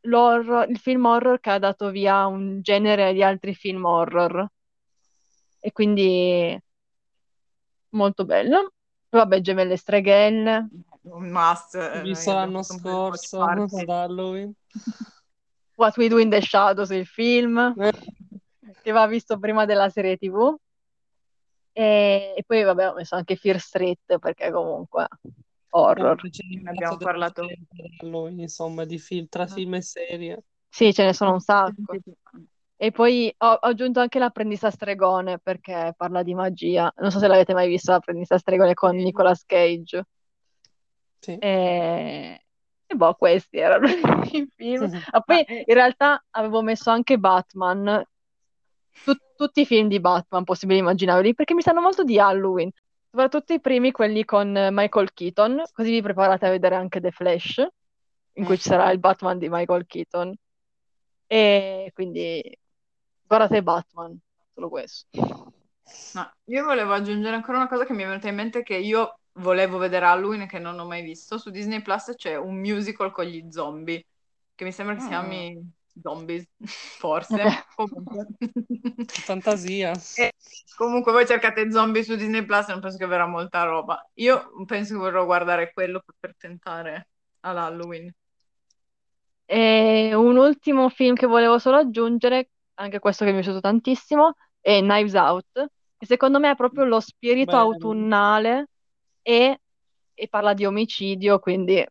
il 0.00 0.78
film 0.78 1.04
horror 1.06 1.40
che 1.40 1.50
ha 1.50 1.58
dato 1.58 1.90
via 1.90 2.26
un 2.26 2.60
genere 2.60 3.12
di 3.12 3.22
altri 3.22 3.54
film 3.54 3.84
horror. 3.84 4.46
E 5.60 5.72
quindi 5.72 6.60
molto 7.90 8.24
bello. 8.24 8.72
Vabbè, 9.10 9.40
Gemelle 9.40 9.76
Streghelle 9.76 10.68
un 11.10 11.30
must. 11.30 12.02
Visto 12.02 12.32
l'anno 12.32 12.62
scorso 12.62 13.42
ad 13.42 13.88
Halloween. 13.88 14.52
What 15.74 15.96
We 15.96 16.08
Do 16.08 16.18
in 16.18 16.30
the 16.30 16.40
Shadows, 16.40 16.90
il 16.90 17.06
film, 17.06 17.74
eh. 17.78 17.92
che 18.82 18.90
va 18.90 19.06
visto 19.06 19.38
prima 19.38 19.64
della 19.64 19.88
serie 19.88 20.16
TV. 20.16 20.54
E, 21.72 22.34
e 22.36 22.42
poi 22.44 22.62
vabbè 22.64 22.88
ho 22.90 22.94
messo 22.94 23.14
anche 23.14 23.36
Fear 23.36 23.60
Street 23.60 24.18
perché 24.18 24.50
comunque 24.50 25.06
horror. 25.70 26.20
Ne 26.22 26.70
abbiamo 26.70 26.96
parlato. 26.96 27.46
Lui, 28.00 28.40
insomma, 28.40 28.84
di 28.84 28.98
film, 28.98 29.26
tra 29.28 29.44
Ah. 29.44 29.46
film 29.46 29.74
e 29.74 29.82
serie. 29.82 30.42
Sì, 30.68 30.92
ce 30.92 31.04
ne 31.04 31.12
sono 31.12 31.32
un 31.32 31.40
sacco. 31.40 31.96
E 32.76 32.90
poi 32.92 33.32
ho, 33.38 33.46
ho 33.46 33.58
aggiunto 33.60 34.00
anche 34.00 34.18
l'apprendista 34.18 34.70
stregone 34.70 35.38
perché 35.38 35.94
parla 35.96 36.22
di 36.22 36.34
magia. 36.34 36.92
Non 36.98 37.10
so 37.10 37.18
se 37.18 37.26
l'avete 37.26 37.54
mai 37.54 37.68
visto 37.68 37.90
l'apprendista 37.92 38.38
stregone 38.38 38.74
con. 38.74 38.96
Nicolas 38.96 39.44
Cage. 39.44 40.04
Sì. 41.20 41.36
E, 41.38 42.40
e 42.86 42.94
boh, 42.94 43.14
questi 43.14 43.58
erano 43.58 43.86
i 44.32 44.48
film. 44.56 44.88
Ma 45.12 45.20
poi 45.20 45.38
Ah, 45.38 45.52
eh. 45.52 45.64
in 45.66 45.74
realtà 45.74 46.24
avevo 46.30 46.62
messo 46.62 46.90
anche 46.90 47.18
Batman, 47.18 48.02
Tut- 49.02 49.22
tutti 49.36 49.60
i 49.62 49.66
film 49.66 49.88
di 49.88 50.00
Batman 50.00 50.44
possibili 50.44 50.78
e 50.78 50.82
immaginabili, 50.82 51.34
perché 51.34 51.54
mi 51.54 51.60
stanno 51.62 51.80
molto 51.80 52.04
di 52.04 52.18
Halloween, 52.18 52.70
soprattutto 53.10 53.52
i 53.52 53.60
primi, 53.60 53.90
quelli 53.92 54.24
con 54.24 54.54
eh, 54.56 54.70
Michael 54.70 55.12
Keaton, 55.14 55.62
così 55.72 55.90
vi 55.92 56.02
preparate 56.02 56.46
a 56.46 56.50
vedere 56.50 56.74
anche 56.74 57.00
The 57.00 57.10
Flash, 57.10 57.64
in 58.34 58.44
cui 58.44 58.54
Mm. 58.54 58.58
ci 58.58 58.68
sarà 58.68 58.90
il 58.90 58.98
Batman 58.98 59.38
di 59.38 59.48
Michael 59.48 59.86
Keaton. 59.86 60.34
E 61.26 61.90
quindi 61.94 62.42
guardate 63.26 63.62
Batman, 63.62 64.18
solo 64.54 64.68
questo. 64.68 65.06
No, 66.12 66.32
io 66.44 66.64
volevo 66.64 66.92
aggiungere 66.92 67.36
ancora 67.36 67.58
una 67.58 67.68
cosa 67.68 67.84
che 67.84 67.92
mi 67.92 68.02
è 68.02 68.06
venuta 68.06 68.28
in 68.28 68.34
mente 68.34 68.62
che 68.62 68.76
io 68.76 69.17
volevo 69.38 69.78
vedere 69.78 70.06
Halloween 70.06 70.46
che 70.46 70.58
non 70.58 70.78
ho 70.78 70.86
mai 70.86 71.02
visto. 71.02 71.38
Su 71.38 71.50
Disney 71.50 71.82
Plus 71.82 72.12
c'è 72.16 72.36
un 72.36 72.56
musical 72.56 73.10
con 73.10 73.24
gli 73.24 73.50
zombie, 73.50 74.04
che 74.54 74.64
mi 74.64 74.72
sembra 74.72 74.94
che 74.94 75.00
si 75.00 75.06
Mm. 75.06 75.10
chiami 75.10 75.72
Zombies, 76.00 76.44
forse. 76.98 77.66
Comunque. 77.74 78.26
Fantasia. 79.08 79.92
E 80.16 80.32
comunque 80.76 81.12
voi 81.12 81.26
cercate 81.26 81.70
zombie 81.70 82.02
su 82.02 82.14
Disney 82.14 82.44
Plus 82.44 82.68
e 82.68 82.72
non 82.72 82.80
penso 82.80 82.96
che 82.96 83.06
verrà 83.06 83.26
molta 83.26 83.62
roba. 83.64 84.00
Io 84.14 84.50
penso 84.66 84.94
che 84.94 85.00
vorrò 85.00 85.24
guardare 85.24 85.72
quello 85.72 86.02
per, 86.18 86.34
tentare 86.36 87.08
all'Halloween. 87.40 88.12
E 89.50 90.14
un 90.14 90.36
ultimo 90.36 90.88
film 90.90 91.14
che 91.14 91.26
volevo 91.26 91.58
solo 91.58 91.78
aggiungere, 91.78 92.50
anche 92.74 92.98
questo 92.98 93.24
che 93.24 93.30
mi 93.32 93.38
è 93.38 93.40
piaciuto 93.40 93.60
tantissimo, 93.60 94.34
è 94.60 94.80
Knives 94.80 95.14
Out, 95.14 95.66
che 95.96 96.06
secondo 96.06 96.38
me 96.38 96.50
è 96.50 96.54
proprio 96.54 96.84
lo 96.84 97.00
spirito 97.00 97.52
Bello. 97.52 97.72
autunnale 97.72 98.68
e, 99.28 99.60
e 100.14 100.28
parla 100.28 100.54
di 100.54 100.64
omicidio, 100.64 101.38
quindi 101.38 101.78
ad 101.78 101.90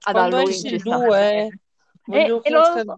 Quando 0.00 0.36
Halloween 0.36 0.64
ci 0.64 0.78
sta. 0.78 0.96
2, 0.96 1.60
voglio 2.06 2.42
e 2.42 2.50
lo 2.50 2.62
so. 2.64 2.94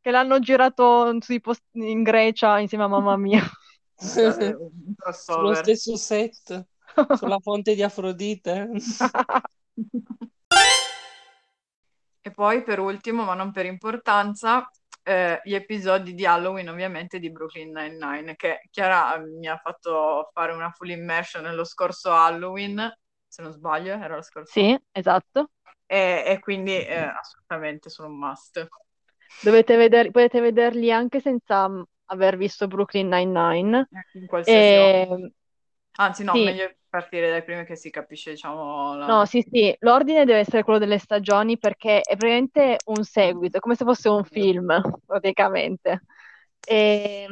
Che 0.00 0.10
l'hanno 0.12 0.38
girato 0.38 1.18
post- 1.42 1.64
in 1.72 2.04
Grecia 2.04 2.60
insieme 2.60 2.84
a 2.84 2.88
mamma 2.88 3.16
mia. 3.16 3.42
Eh, 4.02 4.56
sullo 5.12 5.52
stesso 5.52 5.94
set, 5.94 6.66
sulla 7.18 7.38
fonte 7.38 7.74
di 7.74 7.82
Afrodite. 7.82 8.70
E 12.22 12.30
poi 12.30 12.62
per 12.62 12.78
ultimo, 12.78 13.24
ma 13.24 13.34
non 13.34 13.50
per 13.50 13.66
importanza, 13.66 14.70
eh, 15.02 15.40
gli 15.44 15.54
episodi 15.54 16.14
di 16.14 16.26
Halloween 16.26 16.68
ovviamente 16.68 17.18
di 17.18 17.30
Brooklyn 17.30 17.70
Nine-Nine, 17.72 18.36
che 18.36 18.60
Chiara 18.70 19.16
eh, 19.16 19.20
mi 19.20 19.48
ha 19.48 19.56
fatto 19.56 20.30
fare 20.32 20.52
una 20.52 20.70
full 20.70 20.90
immersion 20.90 21.42
nello 21.42 21.64
scorso 21.64 22.12
Halloween, 22.12 22.92
se 23.26 23.42
non 23.42 23.52
sbaglio, 23.52 23.94
era 23.94 24.16
lo 24.16 24.22
scorso. 24.22 24.52
Sì, 24.52 24.78
esatto. 24.92 25.50
E, 25.86 26.22
e 26.26 26.38
quindi 26.40 26.72
eh, 26.72 26.94
assolutamente 26.98 27.90
sono 27.90 28.08
un 28.08 28.18
must. 28.18 28.66
Dovete 29.42 29.76
veder- 29.76 30.10
potete 30.10 30.40
vederli 30.40 30.92
anche 30.92 31.20
senza 31.20 31.68
mm, 31.68 31.82
aver 32.06 32.36
visto 32.36 32.66
Brooklyn 32.66 33.08
Nine-Nine. 33.08 33.88
In 34.14 34.26
qualsiasi. 34.26 34.74
E, 34.74 35.32
Anzi, 35.96 36.24
no, 36.24 36.34
sì. 36.34 36.44
meglio 36.44 36.72
partire 36.90 37.30
dai 37.30 37.42
primi 37.42 37.64
che 37.64 37.76
si 37.76 37.88
capisce, 37.90 38.32
diciamo, 38.32 38.96
la... 38.96 39.06
No, 39.06 39.24
sì, 39.24 39.46
sì, 39.50 39.74
l'ordine 39.80 40.24
deve 40.24 40.40
essere 40.40 40.62
quello 40.64 40.78
delle 40.78 40.98
stagioni 40.98 41.56
perché 41.58 42.00
è 42.00 42.16
praticamente 42.16 42.76
un 42.86 43.04
seguito, 43.04 43.56
è 43.56 43.60
come 43.60 43.76
se 43.76 43.84
fosse 43.84 44.08
un 44.08 44.24
film, 44.24 44.80
praticamente. 45.06 46.02
E, 46.66 47.26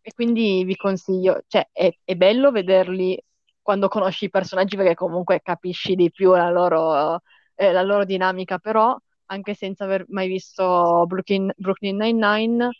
e 0.00 0.12
quindi 0.14 0.64
vi 0.64 0.76
consiglio, 0.76 1.42
cioè 1.46 1.66
è, 1.72 1.90
è 2.04 2.14
bello 2.16 2.50
vederli 2.50 3.18
quando 3.62 3.88
conosci 3.88 4.26
i 4.26 4.30
personaggi 4.30 4.76
perché 4.76 4.94
comunque 4.94 5.40
capisci 5.42 5.94
di 5.94 6.10
più 6.10 6.32
la 6.32 6.50
loro, 6.50 7.20
eh, 7.54 7.72
la 7.72 7.82
loro 7.82 8.04
dinamica, 8.04 8.58
però 8.58 8.96
anche 9.26 9.54
senza 9.54 9.84
aver 9.84 10.04
mai 10.08 10.28
visto 10.28 11.04
Brooklyn, 11.06 11.52
Brooklyn 11.56 11.96
Nine-Nine, 11.96 12.70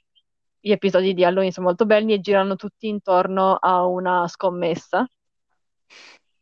gli 0.60 0.70
episodi 0.72 1.14
di 1.14 1.24
Halloween 1.24 1.52
sono 1.52 1.66
molto 1.66 1.86
belli 1.86 2.12
e 2.12 2.20
girano 2.20 2.56
tutti 2.56 2.88
intorno 2.88 3.54
a 3.54 3.86
una 3.86 4.26
scommessa. 4.28 5.06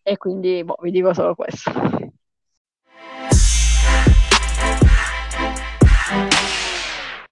E 0.03 0.17
quindi 0.17 0.63
boh, 0.63 0.77
vi 0.83 0.93
dico 0.93 1.13
solo 1.13 1.35
questo. 1.35 1.71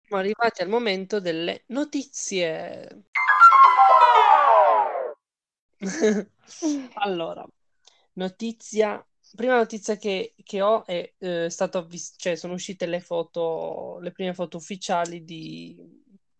Siamo 0.07 0.21
arrivati 0.23 0.63
al 0.63 0.69
momento 0.69 1.21
delle 1.21 1.63
notizie. 1.69 3.05
Allora, 6.95 7.47
notizia, 8.15 9.05
prima 9.35 9.57
notizia 9.57 9.97
che, 9.97 10.35
che 10.43 10.61
ho 10.61 10.85
è 10.85 11.15
eh, 11.19 11.49
stato 11.49 11.85
vis- 11.87 12.15
cioè 12.17 12.35
sono 12.35 12.55
uscite 12.55 12.87
le 12.87 13.01
foto, 13.01 13.99
le 14.01 14.13
prime 14.13 14.35
foto 14.35 14.57
ufficiali 14.57 15.25
di, 15.25 15.77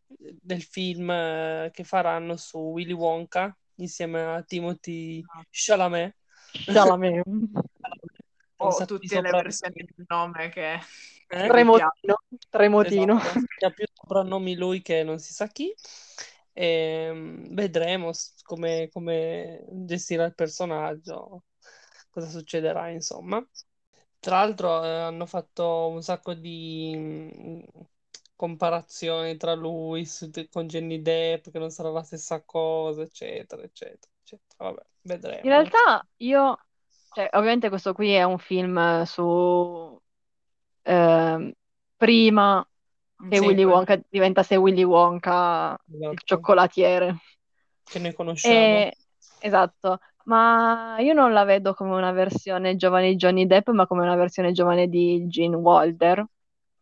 del 0.07 0.63
film 0.63 1.11
eh, 1.11 1.71
che 1.73 1.85
faranno 1.85 2.37
su 2.37 2.59
Willy 2.59 2.93
Wonka 2.93 3.57
insieme 3.77 4.23
a 4.23 4.43
Timothy 4.43 5.23
Chalamet. 5.51 6.15
Chalamet. 6.67 7.23
o 8.57 8.75
qui 8.75 8.87
tutte 8.87 9.21
le 9.21 9.31
versioni 9.31 9.75
del 9.75 10.05
nome 10.09 10.49
che... 10.49 10.75
Eh? 11.27 11.49
Tremotino, 11.49 11.91
tremotino. 12.51 13.19
Esatto, 13.19 13.41
che 13.57 13.67
ha 13.67 13.71
più 13.71 13.87
soprannomi 13.93 14.57
lui 14.57 14.83
che 14.83 15.03
non 15.03 15.19
si 15.19 15.33
sa 15.33 15.47
chi. 15.49 15.75
Ehm, 16.53 17.53
vedremo 17.55 18.13
come, 18.43 18.89
come 18.93 19.65
gestirà 19.71 20.25
il 20.25 20.35
personaggio, 20.35 21.45
cosa 22.11 22.29
succederà, 22.29 22.91
insomma. 22.91 23.45
Tra 24.21 24.37
l'altro, 24.37 24.85
eh, 24.85 24.89
hanno 24.89 25.27
fatto 25.27 25.89
un 25.89 26.03
sacco 26.03 26.35
di 26.35 27.67
comparazioni 28.37 29.37
tra 29.37 29.55
lui 29.55 30.05
su- 30.07 30.31
con 30.51 30.67
Jenny 30.67 31.01
Depp, 31.03 31.49
che 31.51 31.59
non 31.59 31.71
sarà 31.71 31.91
la 31.91 32.03
stessa 32.03 32.43
cosa, 32.45 33.03
eccetera, 33.03 33.63
eccetera, 33.63 34.13
eccetera. 34.23 34.71
Vabbè, 34.71 34.83
vedremo. 35.03 35.43
In 35.43 35.51
realtà 35.51 36.07
io, 36.19 36.59
cioè, 37.13 37.29
ovviamente 37.33 37.69
questo 37.69 37.93
qui 37.93 38.13
è 38.13 38.23
un 38.25 38.39
film 38.39 38.77
eh, 38.79 39.05
su 39.07 40.01
ehm, 40.83 41.53
prima 41.97 42.67
che 43.29 43.39
Sì, 43.39 43.61
Willy. 43.65 43.65
Wonka 43.65 44.01
diventasse 44.09 44.57
Willy 44.57 44.83
Wonka 44.85 45.77
il 46.09 46.21
Esatto, 46.21 46.25
cioccolatiere. 46.25 47.17
che 47.89 47.99
noi 47.99 48.13
conosciamo. 48.13 48.85
E- 48.85 48.99
esatto, 49.39 49.99
ma 50.25 50.97
io 51.01 51.13
non 51.15 51.33
la 51.33 51.45
vedo 51.45 51.75
come 51.75 51.95
una 51.95 52.13
versione 52.13 52.77
giovane 52.77 53.11
di 53.11 53.17
Johnny 53.17 53.47
Depp, 53.47 53.71
ma 53.71 53.87
come 53.87 54.03
una 54.03 54.17
versione 54.17 54.53
giovane 54.53 54.89
di 54.89 55.27
Gene 55.29 55.57
Wilder. 55.57 56.25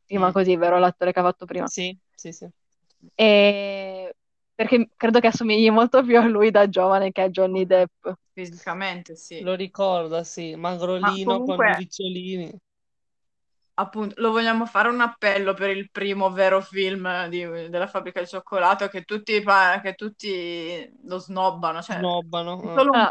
Chiama 0.06 0.28
Mm. 0.28 0.32
così, 0.32 0.56
vero? 0.56 0.78
L'attore 0.78 1.12
che 1.12 1.18
ha 1.20 1.22
fatto 1.22 1.44
prima. 1.46 1.66
Sì, 1.66 1.96
sì, 2.14 2.32
sì. 2.32 2.48
E 3.14 4.14
perché 4.54 4.90
credo 4.96 5.18
che 5.20 5.28
assomigli 5.28 5.70
molto 5.70 6.02
più 6.04 6.18
a 6.18 6.24
lui 6.26 6.50
da 6.50 6.68
giovane 6.68 7.10
che 7.12 7.22
a 7.22 7.28
Johnny 7.30 7.66
Depp. 7.66 8.08
Fisicamente 8.32 9.16
sì. 9.16 9.40
Lo 9.40 9.54
ricorda, 9.54 10.22
sì, 10.24 10.54
magrolino 10.54 11.24
con 11.24 11.40
comunque- 11.46 11.70
i 11.70 11.74
ricciolini. 11.76 12.60
Appunto, 13.74 14.14
lo 14.20 14.30
vogliamo 14.30 14.66
fare 14.66 14.88
un 14.90 15.00
appello 15.00 15.54
per 15.54 15.70
il 15.70 15.90
primo 15.90 16.30
vero 16.30 16.60
film 16.60 17.26
di- 17.28 17.68
della 17.70 17.86
fabbrica 17.86 18.20
di 18.20 18.26
cioccolato 18.26 18.86
che 18.88 19.02
tutti, 19.02 19.42
che 19.82 19.94
tutti 19.96 20.92
lo 21.04 21.18
snobbano, 21.18 21.80
cioè 21.80 21.96
Snobbano. 21.96 22.60
eh. 22.62 22.74
solo 22.74 22.90
un 22.92 22.98
Ah. 23.00 23.10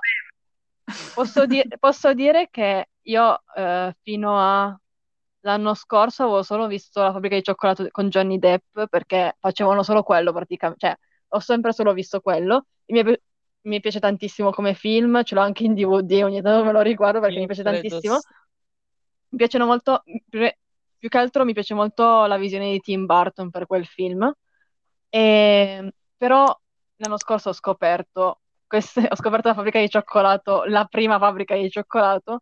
Posso, 1.16 1.46
di- 1.46 1.64
posso 1.80 2.14
dire 2.14 2.50
che 2.52 2.90
io 3.04 3.42
eh, 3.56 3.96
fino 4.04 4.38
a 4.40 4.80
l'anno 5.42 5.74
scorso 5.74 6.24
avevo 6.24 6.44
solo 6.44 6.68
visto 6.68 7.02
la 7.02 7.12
fabbrica 7.12 7.36
di 7.36 7.44
cioccolato 7.44 7.88
con 7.92 8.10
Johnny 8.10 8.38
Depp 8.40 8.86
perché 8.90 9.36
facevano 9.40 9.84
solo 9.84 10.04
quello 10.04 10.32
praticamente, 10.32 10.88
cioè 10.88 10.98
ho 11.30 11.40
sempre 11.40 11.74
solo 11.74 11.94
visto 11.94 12.20
quello. 12.22 12.66
Mi, 12.88 13.00
è 13.00 13.20
mi 13.64 13.80
piace 13.80 14.00
tantissimo 14.00 14.52
come 14.52 14.74
film, 14.74 15.24
ce 15.24 15.36
l'ho 15.36 15.42
anche 15.42 15.64
in 15.64 15.74
DVD, 15.74 16.24
ogni 16.24 16.42
tanto 16.42 16.66
me 16.66 16.72
lo 16.72 16.82
riguardo 16.82 17.20
perché 17.20 17.40
mi 17.40 17.46
piace 17.46 17.64
tantissimo. 17.64 18.20
Mi 19.30 19.38
piacciono 19.38 19.66
molto, 19.66 20.04
più 20.30 20.42
più 21.02 21.10
che 21.10 21.18
altro 21.18 21.46
mi 21.46 21.54
piace 21.54 21.74
molto 21.74 22.26
la 22.28 22.38
visione 22.38 22.72
di 22.72 22.80
Tim 22.80 23.08
Burton 23.08 23.50
per 23.50 23.66
quel 23.66 23.88
film. 23.88 24.32
E, 25.10 25.94
però 26.16 26.56
l'anno 26.98 27.18
scorso 27.18 27.50
ho 27.50 27.54
scoperto, 27.54 28.42
queste- 28.68 29.08
ho 29.10 29.16
scoperto 29.16 29.48
la 29.48 29.56
fabbrica 29.56 29.80
di 29.80 29.90
cioccolato, 29.90 30.64
la 30.66 30.86
prima 30.86 31.18
fabbrica 31.18 31.56
di 31.56 31.72
cioccolato, 31.72 32.42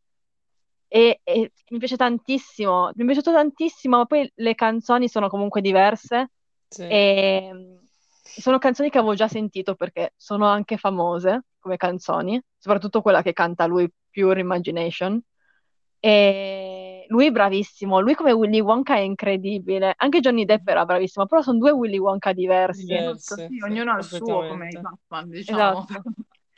e, 0.90 1.22
e 1.24 1.52
mi 1.70 1.78
piace 1.78 1.96
tantissimo, 1.96 2.92
mi 2.96 3.04
è 3.04 3.06
piaciuto 3.06 3.32
tantissimo, 3.32 3.98
ma 3.98 4.06
poi 4.06 4.30
le 4.36 4.56
canzoni 4.56 5.08
sono 5.08 5.30
comunque 5.30 5.62
diverse 5.62 6.32
Sì. 6.68 6.84
e 6.84 7.80
sono 8.22 8.58
canzoni 8.58 8.90
che 8.90 8.98
avevo 8.98 9.14
già 9.16 9.28
sentito 9.28 9.76
perché 9.76 10.14
sono 10.18 10.46
anche 10.48 10.78
famose. 10.78 11.44
come 11.60 11.78
canzoni, 11.78 12.42
soprattutto 12.58 13.02
quella 13.02 13.22
che 13.22 13.34
canta 13.34 13.66
lui, 13.66 13.90
Pure 14.10 14.40
Imagination. 14.40 15.22
E 16.02 17.06
lui 17.10 17.26
è 17.26 17.32
bravissimo, 17.32 18.00
lui 18.00 18.16
come 18.16 18.32
Willy 18.32 18.62
Wonka 18.62 18.96
è 18.96 19.00
incredibile, 19.00 19.94
anche 19.98 20.22
Johnny 20.22 20.46
Depp 20.46 20.68
era 20.70 20.86
bravissimo, 20.86 21.26
però 21.26 21.42
sono 21.42 21.58
due 21.58 21.72
Willy 21.72 21.98
Wonka 21.98 22.32
diversi. 22.32 22.86
Diversi, 22.86 23.36
Sì, 23.36 23.48
sì, 23.50 23.62
ognuno 23.62 23.92
ha 23.94 23.98
il 23.98 24.06
suo 24.06 24.46
come 24.48 24.70
i. 24.70 24.80
Batman, 24.80 25.30
diciamo. 25.30 25.86
Esatto, 25.86 26.02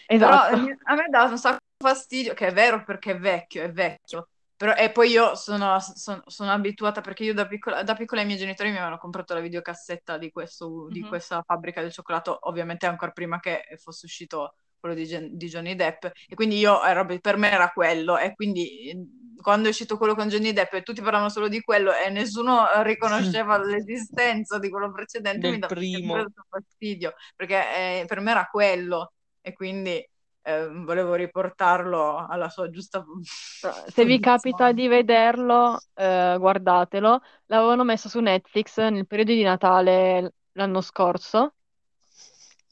Però 0.05 0.29
esatto. 0.29 0.55
eh, 0.57 0.77
a 0.83 0.95
me 0.95 1.07
dà 1.09 1.23
un 1.23 1.37
sacco 1.37 1.60
fastidio, 1.81 2.33
che 2.33 2.47
è 2.47 2.53
vero 2.53 2.83
perché 2.83 3.11
è 3.11 3.17
vecchio, 3.19 3.63
è 3.63 3.71
vecchio. 3.71 4.29
Però, 4.55 4.73
e 4.75 4.91
poi 4.91 5.09
io 5.09 5.35
sono, 5.35 5.79
sono- 5.79 6.21
sono 6.27 6.51
abituata 6.51 7.01
perché 7.01 7.23
io 7.23 7.33
da 7.33 7.47
piccola, 7.47 7.81
da 7.83 7.95
piccola 7.95 8.21
i 8.21 8.25
miei 8.25 8.37
genitori 8.37 8.69
mi 8.69 8.75
avevano 8.77 8.97
comprato 8.99 9.33
la 9.33 9.39
videocassetta 9.39 10.17
di, 10.19 10.29
questo, 10.31 10.87
di 10.91 11.03
Mhm. 11.03 11.05
questa 11.05 11.41
fabbrica 11.45 11.81
del 11.81 11.91
cioccolato, 11.91 12.37
ovviamente 12.47 12.85
ancora 12.85 13.11
prima 13.11 13.39
che 13.39 13.63
fosse 13.81 14.05
uscito 14.05 14.55
quello 14.79 14.93
di, 14.95 15.05
Gen- 15.07 15.35
di 15.35 15.47
Johnny 15.47 15.75
Depp. 15.75 16.05
E 16.27 16.35
quindi 16.35 16.57
io 16.59 16.83
ero, 16.83 17.05
per 17.19 17.37
me 17.37 17.51
era 17.51 17.69
quello. 17.71 18.17
E 18.17 18.33
quindi 18.35 18.89
eh, 18.89 18.97
quando 19.41 19.67
è 19.67 19.69
uscito 19.71 19.97
quello 19.97 20.13
con 20.15 20.27
Johnny 20.29 20.53
Depp 20.53 20.73
e 20.73 20.83
tutti 20.83 21.01
parlavano 21.01 21.29
solo 21.29 21.47
di 21.47 21.61
quello 21.61 21.93
e 21.95 22.09
nessuno 22.09 22.69
eh, 22.71 22.83
riconosceva 22.83 23.57
l'esistenza 23.57 24.59
di 24.59 24.69
quello 24.69 24.91
precedente, 24.91 25.49
mi 25.49 25.57
Del 25.57 25.59
dava 25.59 25.73
primo. 25.73 26.17
sempre 26.21 26.31
fastidio 26.49 27.13
perché 27.35 28.01
eh, 28.01 28.05
per 28.07 28.19
me 28.19 28.31
era 28.31 28.45
quello. 28.45 29.13
E 29.41 29.53
quindi 29.53 30.07
eh, 30.43 30.67
volevo 30.67 31.13
riportarlo 31.15 32.25
alla 32.27 32.49
sua 32.49 32.69
giusta 32.69 33.03
Se 33.85 34.05
vi 34.05 34.19
capita 34.19 34.71
di 34.71 34.87
vederlo, 34.87 35.85
eh, 35.93 36.35
guardatelo. 36.39 37.21
L'avevano 37.47 37.83
messo 37.83 38.09
su 38.09 38.19
Netflix 38.19 38.77
nel 38.79 39.05
periodo 39.07 39.31
di 39.33 39.43
Natale 39.43 40.33
l'anno 40.53 40.81
scorso, 40.81 41.55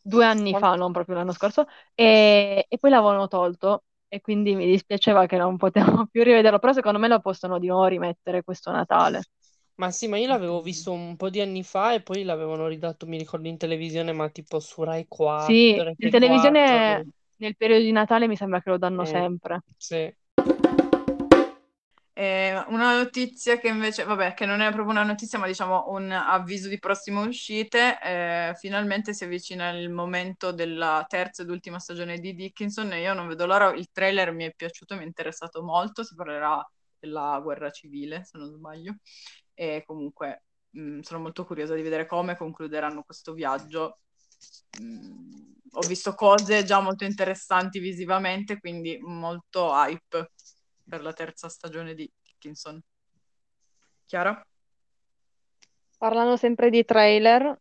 due 0.02 0.26
anni 0.26 0.56
fa, 0.56 0.76
non 0.76 0.92
proprio 0.92 1.16
l'anno 1.16 1.32
scorso, 1.34 1.66
e, 1.94 2.66
e 2.68 2.78
poi 2.78 2.90
l'avevano 2.90 3.28
tolto 3.28 3.84
e 4.08 4.22
quindi 4.22 4.56
mi 4.56 4.66
dispiaceva 4.66 5.26
che 5.28 5.38
non 5.38 5.58
potevamo 5.58 6.08
più 6.12 6.24
rivederlo, 6.24 6.60
però 6.60 6.74
secondo 6.74 7.00
me 7.00 7.08
lo 7.08 7.20
possono 7.20 7.60
di 7.60 7.68
nuovo 7.68 7.86
rimettere 7.86 8.44
questo 8.44 8.72
Natale. 8.72 9.24
Ma 9.76 9.92
sì, 9.92 10.08
ma 10.08 10.18
io 10.18 10.28
l'avevo 10.28 10.62
visto 10.62 10.92
un 10.92 11.16
po' 11.16 11.30
di 11.30 11.40
anni 11.40 11.64
fa 11.64 11.94
e 11.94 12.02
poi 12.02 12.24
l'avevano 12.24 12.68
ridato, 12.68 13.08
mi 13.08 13.18
ricordo, 13.18 13.48
in 13.48 13.58
televisione, 13.58 14.12
ma 14.12 14.30
tipo 14.30 14.60
su 14.60 14.84
Rai 14.84 15.08
4, 15.08 15.46
Sì, 15.46 15.82
in 15.98 16.10
televisione 16.10 16.60
4. 16.60 17.08
Nel 17.40 17.56
periodo 17.58 17.84
di 17.84 17.92
Natale 17.92 18.28
mi 18.28 18.36
sembra 18.36 18.62
che 18.62 18.70
lo 18.70 18.78
danno 18.78 19.04
Mm, 19.04 19.06
sempre. 19.06 19.62
sì. 19.78 20.14
Eh, 22.14 22.54
una 22.68 22.98
notizia 22.98 23.58
che 23.60 23.70
invece, 23.70 24.04
vabbè, 24.04 24.34
che 24.34 24.46
non 24.46 24.60
è 24.60 24.66
proprio 24.74 24.92
una 24.92 25.04
notizia, 25.04 25.40
ma 25.40 25.48
diciamo 25.48 25.86
un 25.90 26.12
avviso 26.12 26.68
di 26.68 26.78
prossime 26.78 27.22
uscite. 27.26 27.98
eh, 28.04 28.54
finalmente 28.58 29.14
si 29.14 29.24
avvicina 29.24 29.70
il 29.70 29.90
momento 29.90 30.52
della 30.52 31.06
terza 31.08 31.44
ed 31.44 31.50
ultima 31.50 31.80
stagione 31.80 32.18
di 32.20 32.34
Dickinson 32.36 32.92
e 32.92 33.02
io 33.02 33.14
non 33.14 33.28
vedo 33.30 33.46
l'ora. 33.46 33.74
Il 33.74 33.88
trailer 33.94 34.34
mi 34.34 34.44
è 34.46 34.54
piaciuto, 34.54 34.96
mi 34.96 35.04
è 35.04 35.06
interessato 35.06 35.64
molto. 35.64 36.04
Si 36.04 36.14
parlerà 36.16 36.62
della 37.00 37.40
guerra 37.42 37.70
civile, 37.72 38.26
se 38.26 38.38
non 38.38 38.50
sbaglio. 38.52 38.96
E 39.54 39.84
comunque 39.86 40.44
mh, 40.72 41.00
sono 41.02 41.22
molto 41.22 41.46
curiosa 41.46 41.74
di 41.74 41.82
vedere 41.82 42.06
come 42.06 42.36
concluderanno 42.36 43.04
questo 43.04 43.32
viaggio. 43.34 43.98
Mm, 44.82 45.52
ho 45.72 45.82
visto 45.82 46.14
cose 46.14 46.64
già 46.64 46.80
molto 46.80 47.04
interessanti 47.04 47.80
visivamente, 47.80 48.60
quindi 48.60 48.98
molto 49.02 49.72
hype 49.74 50.32
per 50.88 51.02
la 51.02 51.14
terza 51.14 51.50
stagione 51.50 51.94
di 51.94 52.10
Dickinson. 52.22 52.82
Chiara? 54.06 54.42
Parlando 55.98 56.38
sempre 56.38 56.70
di 56.70 56.84
trailer, 56.86 57.60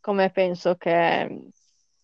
come 0.00 0.30
penso 0.30 0.74
che 0.76 1.50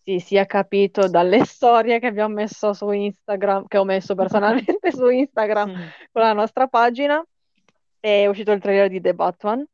si 0.03 0.19
sia 0.19 0.45
capito 0.45 1.07
dalle 1.07 1.43
storie 1.45 1.99
che 1.99 2.07
abbiamo 2.07 2.33
messo 2.33 2.73
su 2.73 2.89
Instagram, 2.89 3.67
che 3.67 3.77
ho 3.77 3.83
messo 3.83 4.15
personalmente 4.15 4.91
su 4.91 5.07
Instagram 5.07 5.69
Mm. 5.69 5.87
con 6.11 6.21
la 6.21 6.33
nostra 6.33 6.67
pagina, 6.67 7.23
è 7.99 8.25
uscito 8.27 8.51
il 8.51 8.61
trailer 8.61 8.89
di 8.89 9.01
The 9.01 9.13
Batman 9.13 9.65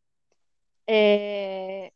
e 0.83 1.93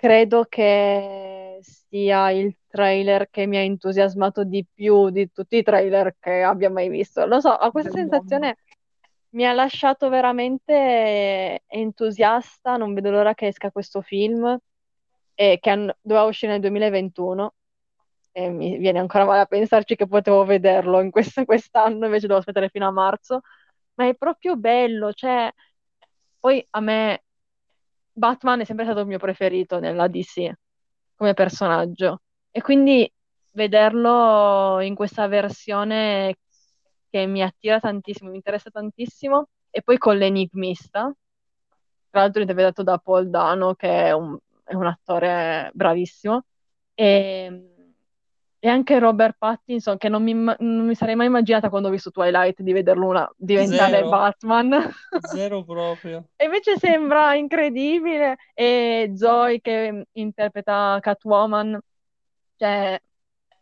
credo 0.00 0.46
che 0.48 1.58
sia 1.60 2.30
il 2.30 2.56
trailer 2.66 3.28
che 3.28 3.44
mi 3.44 3.58
ha 3.58 3.60
entusiasmato 3.60 4.44
di 4.44 4.64
più 4.72 5.10
di 5.10 5.30
tutti 5.30 5.58
i 5.58 5.62
trailer 5.62 6.16
che 6.18 6.42
abbia 6.42 6.70
mai 6.70 6.88
visto. 6.88 7.26
Lo 7.26 7.38
so, 7.38 7.50
ho 7.50 7.70
questa 7.70 7.90
sensazione 7.90 8.56
mi 9.32 9.46
ha 9.46 9.52
lasciato 9.52 10.08
veramente 10.08 11.64
entusiasta, 11.66 12.78
non 12.78 12.94
vedo 12.94 13.10
l'ora 13.10 13.34
che 13.34 13.48
esca 13.48 13.70
questo 13.70 14.00
film, 14.00 14.58
e 15.34 15.58
che 15.60 15.68
han- 15.70 15.94
doveva 16.00 16.24
uscire 16.24 16.52
nel 16.52 16.62
2021, 16.62 17.52
e 18.32 18.48
mi 18.48 18.78
viene 18.78 19.00
ancora 19.00 19.26
male 19.26 19.40
a 19.40 19.46
pensarci 19.46 19.96
che 19.96 20.06
potevo 20.06 20.46
vederlo 20.46 21.00
in 21.02 21.10
questo- 21.10 21.44
quest'anno, 21.44 22.06
invece 22.06 22.26
devo 22.26 22.38
aspettare 22.38 22.70
fino 22.70 22.86
a 22.86 22.90
marzo, 22.90 23.42
ma 23.96 24.06
è 24.08 24.14
proprio 24.14 24.56
bello, 24.56 25.12
cioè, 25.12 25.52
poi 26.38 26.66
a 26.70 26.80
me 26.80 27.24
Batman 28.12 28.60
è 28.60 28.64
sempre 28.64 28.84
stato 28.84 29.00
il 29.00 29.06
mio 29.06 29.18
preferito 29.18 29.78
nella 29.78 30.08
DC 30.08 30.52
come 31.14 31.34
personaggio, 31.34 32.22
e 32.50 32.60
quindi 32.62 33.10
vederlo 33.52 34.80
in 34.80 34.94
questa 34.94 35.26
versione 35.26 36.36
che 37.10 37.26
mi 37.26 37.42
attira 37.42 37.80
tantissimo, 37.80 38.30
mi 38.30 38.36
interessa 38.36 38.70
tantissimo, 38.70 39.48
e 39.70 39.82
poi 39.82 39.98
con 39.98 40.16
l'enigmista, 40.16 41.12
tra 42.10 42.20
l'altro 42.20 42.40
interpretato 42.40 42.82
da 42.82 42.98
Paul 42.98 43.28
Dano, 43.28 43.74
che 43.74 44.06
è 44.06 44.12
un, 44.12 44.36
è 44.64 44.74
un 44.74 44.86
attore 44.86 45.70
bravissimo, 45.74 46.44
e, 46.94 47.70
e 48.62 48.68
anche 48.68 48.98
Robert 48.98 49.36
Pattinson, 49.38 49.96
che 49.96 50.10
non 50.10 50.22
mi, 50.22 50.34
non 50.34 50.86
mi 50.86 50.94
sarei 50.94 51.14
mai 51.16 51.26
immaginata 51.26 51.70
quando 51.70 51.88
ho 51.88 51.90
visto 51.90 52.10
Twilight 52.10 52.60
di 52.60 52.72
vederlo 52.74 53.06
una- 53.06 53.32
diventare 53.34 53.96
Zero. 53.96 54.08
Batman. 54.10 54.90
Zero 55.32 55.64
proprio. 55.64 56.28
E 56.40 56.44
invece 56.44 56.78
sembra 56.78 57.34
incredibile. 57.34 58.36
E 58.54 59.12
Zoe 59.14 59.60
che 59.60 60.06
interpreta 60.12 60.96
Catwoman, 61.00 61.78
cioè 62.56 62.98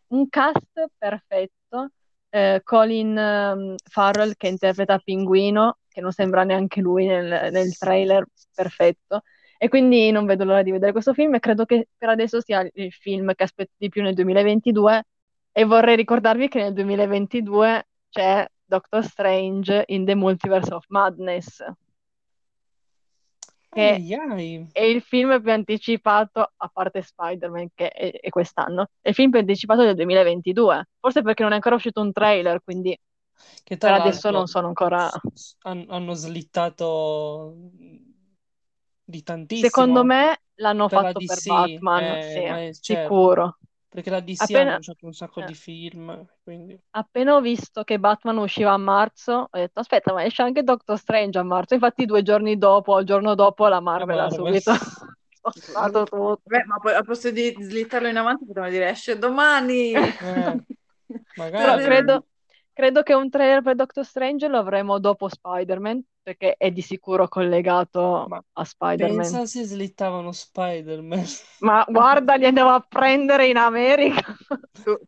un 0.07 0.29
cast 0.29 0.89
perfetto. 0.97 1.91
Eh, 2.29 2.61
Colin 2.63 3.17
ehm, 3.17 3.75
Farrell 3.83 4.33
che 4.37 4.47
interpreta 4.47 4.97
Pinguino, 4.99 5.79
che 5.89 5.99
non 5.99 6.11
sembra 6.11 6.43
neanche 6.43 6.79
lui 6.79 7.05
nel, 7.05 7.51
nel 7.51 7.77
trailer, 7.77 8.25
perfetto. 8.53 9.23
E 9.61 9.67
quindi 9.67 10.09
non 10.09 10.25
vedo 10.25 10.45
l'ora 10.45 10.63
di 10.63 10.71
vedere 10.71 10.93
questo 10.93 11.13
film 11.13 11.35
e 11.35 11.39
credo 11.39 11.65
che 11.65 11.89
per 11.97 12.07
adesso 12.07 12.39
sia 12.39 12.65
il 12.73 12.91
film 12.93 13.33
che 13.35 13.43
aspetto 13.43 13.73
di 13.75 13.89
più 13.89 14.01
nel 14.01 14.13
2022 14.13 15.03
e 15.51 15.65
vorrei 15.65 15.97
ricordarvi 15.97 16.47
che 16.47 16.61
nel 16.61 16.71
2022 16.71 17.87
c'è 18.09 18.47
Doctor 18.63 19.03
Strange 19.03 19.83
in 19.87 20.05
The 20.05 20.15
Multiverse 20.15 20.73
of 20.73 20.85
Madness, 20.87 21.61
che 23.69 23.81
Ai, 23.81 24.13
ai. 24.13 24.69
è 24.71 24.81
il 24.81 25.01
film 25.01 25.41
più 25.41 25.51
anticipato, 25.51 26.53
a 26.55 26.69
parte 26.71 27.01
Spider-Man 27.01 27.67
che 27.75 27.89
è, 27.89 28.11
è 28.11 28.29
quest'anno, 28.29 28.87
è 29.01 29.09
il 29.09 29.15
film 29.15 29.29
più 29.29 29.39
anticipato 29.41 29.83
del 29.83 29.95
2022, 29.95 30.87
forse 30.99 31.21
perché 31.21 31.43
non 31.43 31.51
è 31.51 31.55
ancora 31.55 31.75
uscito 31.75 31.99
un 31.99 32.13
trailer, 32.13 32.61
quindi 32.63 32.97
Che 33.63 33.77
per 33.77 33.91
adesso 33.91 34.31
non 34.31 34.47
sono 34.47 34.67
ancora... 34.67 35.09
hanno 35.63 36.13
slittato 36.13 37.55
di 39.09 39.23
Secondo 39.51 40.03
tantissimo 40.03 40.03
me 40.03 40.41
l'hanno 40.55 40.87
per 40.87 40.99
la 41.01 41.11
fatto 41.11 41.19
per 41.23 41.41
Batman, 41.43 42.03
eh, 42.03 42.21
sì, 42.21 42.41
certo, 42.79 42.79
sicuro. 42.79 43.57
perché 43.87 44.09
la 44.09 44.21
DC 44.21 44.53
ha 44.55 44.61
Appena, 44.61 44.61
annunciato 44.61 45.05
un 45.05 45.13
sacco 45.13 45.41
eh, 45.41 45.43
di 45.43 45.55
film, 45.55 46.25
quindi 46.43 46.79
appena 46.91 47.35
ho 47.35 47.41
visto 47.41 47.83
che 47.83 47.99
Batman 47.99 48.37
usciva 48.37 48.71
a 48.73 48.77
marzo, 48.77 49.47
ho 49.51 49.57
detto 49.57 49.79
aspetta, 49.79 50.13
ma 50.13 50.23
esce 50.25 50.41
anche 50.41 50.63
Doctor 50.63 50.97
Strange 50.97 51.37
a 51.39 51.43
marzo. 51.43 51.73
Infatti 51.73 52.05
due 52.05 52.21
giorni 52.23 52.57
dopo, 52.57 52.99
il 52.99 53.05
giorno 53.05 53.35
dopo, 53.35 53.67
la 53.67 53.79
la 53.93 54.05
Marvel 54.05 54.19
ha 54.19 54.27
Marvel. 54.27 54.29
subito 54.29 54.73
tutto. 55.91 56.41
Beh, 56.43 56.63
ma 56.65 56.79
poi 56.79 56.93
al 56.93 57.05
posto 57.05 57.31
di 57.31 57.55
slittarlo 57.59 58.07
in 58.07 58.17
avanti 58.17 58.45
potevamo 58.45 58.71
dire 58.71 58.89
esce 58.89 59.17
domani. 59.17 59.91
Eh, 59.93 60.63
Però 61.55 61.77
magari. 61.77 61.83
credo, 61.83 62.27
credo 62.73 63.03
che 63.03 63.13
un 63.13 63.29
trailer 63.29 63.61
per 63.61 63.75
Doctor 63.75 64.05
Strange 64.05 64.47
lo 64.47 64.57
avremo 64.59 64.99
dopo 64.99 65.27
Spider-Man, 65.29 66.03
perché 66.29 66.57
è 66.57 66.69
di 66.69 66.81
sicuro 66.81 67.27
collegato 67.27 68.25
Ma 68.27 68.43
a 68.53 68.63
Spider-Man. 68.63 69.17
pensa 69.17 69.45
se 69.47 69.63
slittavano 69.63 70.31
Spider-Man. 70.31 71.25
Ma 71.61 71.83
guarda, 71.89 72.35
li 72.35 72.45
andiamo 72.45 72.69
a 72.69 72.85
prendere 72.87 73.47
in 73.47 73.57
America. 73.57 74.37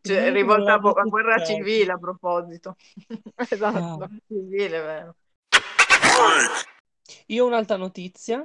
Cioè, 0.00 0.32
rivolta 0.32 0.74
a, 0.74 0.78
guerra 0.78 1.44
civile 1.44 1.92
a 1.92 1.98
proposito. 1.98 2.74
Esatto. 3.36 4.02
Ah. 4.04 4.08
Civile, 4.26 4.80
vero. 4.80 5.16
Io 7.26 7.44
ho 7.44 7.46
un'altra 7.46 7.76
notizia, 7.76 8.44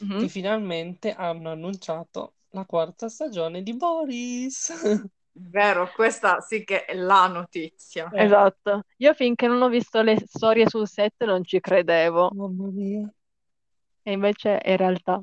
Mhm. 0.00 0.20
che 0.20 0.28
finalmente 0.28 1.12
hanno 1.12 1.50
annunciato 1.50 2.34
la 2.50 2.64
quarta 2.64 3.08
stagione 3.08 3.62
di 3.62 3.74
Boris. 3.76 4.72
Vero, 5.42 5.90
questa 5.94 6.40
sì 6.40 6.64
che 6.64 6.84
è 6.84 6.94
la 6.94 7.26
notizia. 7.26 8.08
Eh, 8.10 8.24
Esatto. 8.24 8.82
Io 8.98 9.14
finché 9.14 9.46
non 9.46 9.62
ho 9.62 9.68
visto 9.68 10.02
le 10.02 10.16
storie 10.26 10.68
sul 10.68 10.86
set 10.86 11.24
non 11.24 11.44
ci 11.44 11.60
credevo, 11.60 12.30
mamma 12.34 12.68
mia. 12.70 13.10
e 14.02 14.12
invece 14.12 14.58
è 14.58 14.76
realtà. 14.76 15.22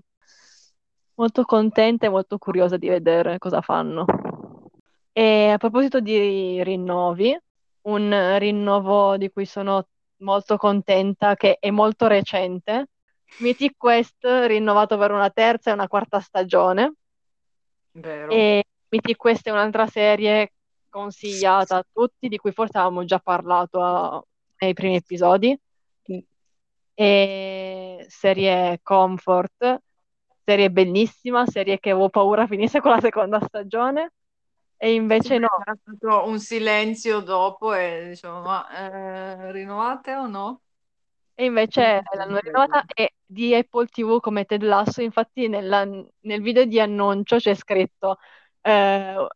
Molto 1.15 1.43
contenta 1.43 2.05
e 2.05 2.09
molto 2.09 2.37
curiosa 2.37 2.77
di 2.77 2.87
vedere 2.89 3.37
cosa 3.37 3.61
fanno. 3.61 4.05
E 5.11 5.49
a 5.49 5.57
proposito 5.57 5.99
di 5.99 6.63
rinnovi, 6.63 7.37
un 7.81 8.35
rinnovo 8.37 9.17
di 9.17 9.29
cui 9.31 9.45
sono 9.45 9.87
molto 10.17 10.57
contenta, 10.57 11.35
che 11.35 11.57
è 11.59 11.69
molto 11.71 12.07
recente, 12.07 12.87
Mythic 13.39 13.75
Quest 13.77 14.23
rinnovato 14.23 14.97
per 14.97 15.11
una 15.11 15.29
terza 15.29 15.69
e 15.71 15.73
una 15.73 15.87
quarta 15.87 16.19
stagione. 16.19 16.93
Vero. 17.91 18.31
E 18.31 18.63
Mythic 18.89 19.15
Quest 19.17 19.47
è 19.47 19.51
un'altra 19.51 19.87
serie 19.87 20.53
consigliata 20.89 21.77
a 21.77 21.85
tutti, 21.91 22.27
di 22.27 22.37
cui 22.37 22.51
forse 22.51 22.77
avevamo 22.77 23.05
già 23.05 23.19
parlato 23.19 23.81
a- 23.81 24.23
nei 24.59 24.73
primi 24.73 24.95
episodi. 24.95 25.57
E 26.99 28.05
serie 28.09 28.79
comfort, 28.81 29.81
serie 30.43 30.71
bellissima, 30.71 31.45
serie 31.45 31.79
che 31.79 31.91
avevo 31.91 32.09
paura 32.09 32.47
finisse 32.47 32.81
con 32.81 32.91
la 32.91 32.99
seconda 32.99 33.39
stagione. 33.41 34.13
E 34.77 34.93
invece 34.93 35.35
Sì, 35.35 35.39
no, 35.39 35.47
C'era 35.63 35.77
stato 35.81 36.27
un 36.27 36.39
silenzio 36.39 37.19
dopo 37.21 37.73
e 37.73 38.05
diciamo, 38.09 38.41
ma 38.41 38.67
eh, 38.69 39.51
rinnovate 39.51 40.15
o 40.15 40.27
no? 40.27 40.61
e 41.35 41.45
invece 41.45 42.01
l'hanno 42.15 42.39
rinnovata 42.39 42.83
e 42.95 43.13
di 43.23 43.53
Apple 43.53 43.85
TV 43.87 44.19
come 44.19 44.45
Ted 44.45 44.63
Lasso, 44.63 45.01
infatti 45.03 45.47
nella- 45.47 45.85
nel 45.85 46.41
video 46.41 46.65
di 46.65 46.79
annuncio 46.79 47.37
c'è 47.37 47.53
scritto 47.53 48.17
eh, 48.67 49.27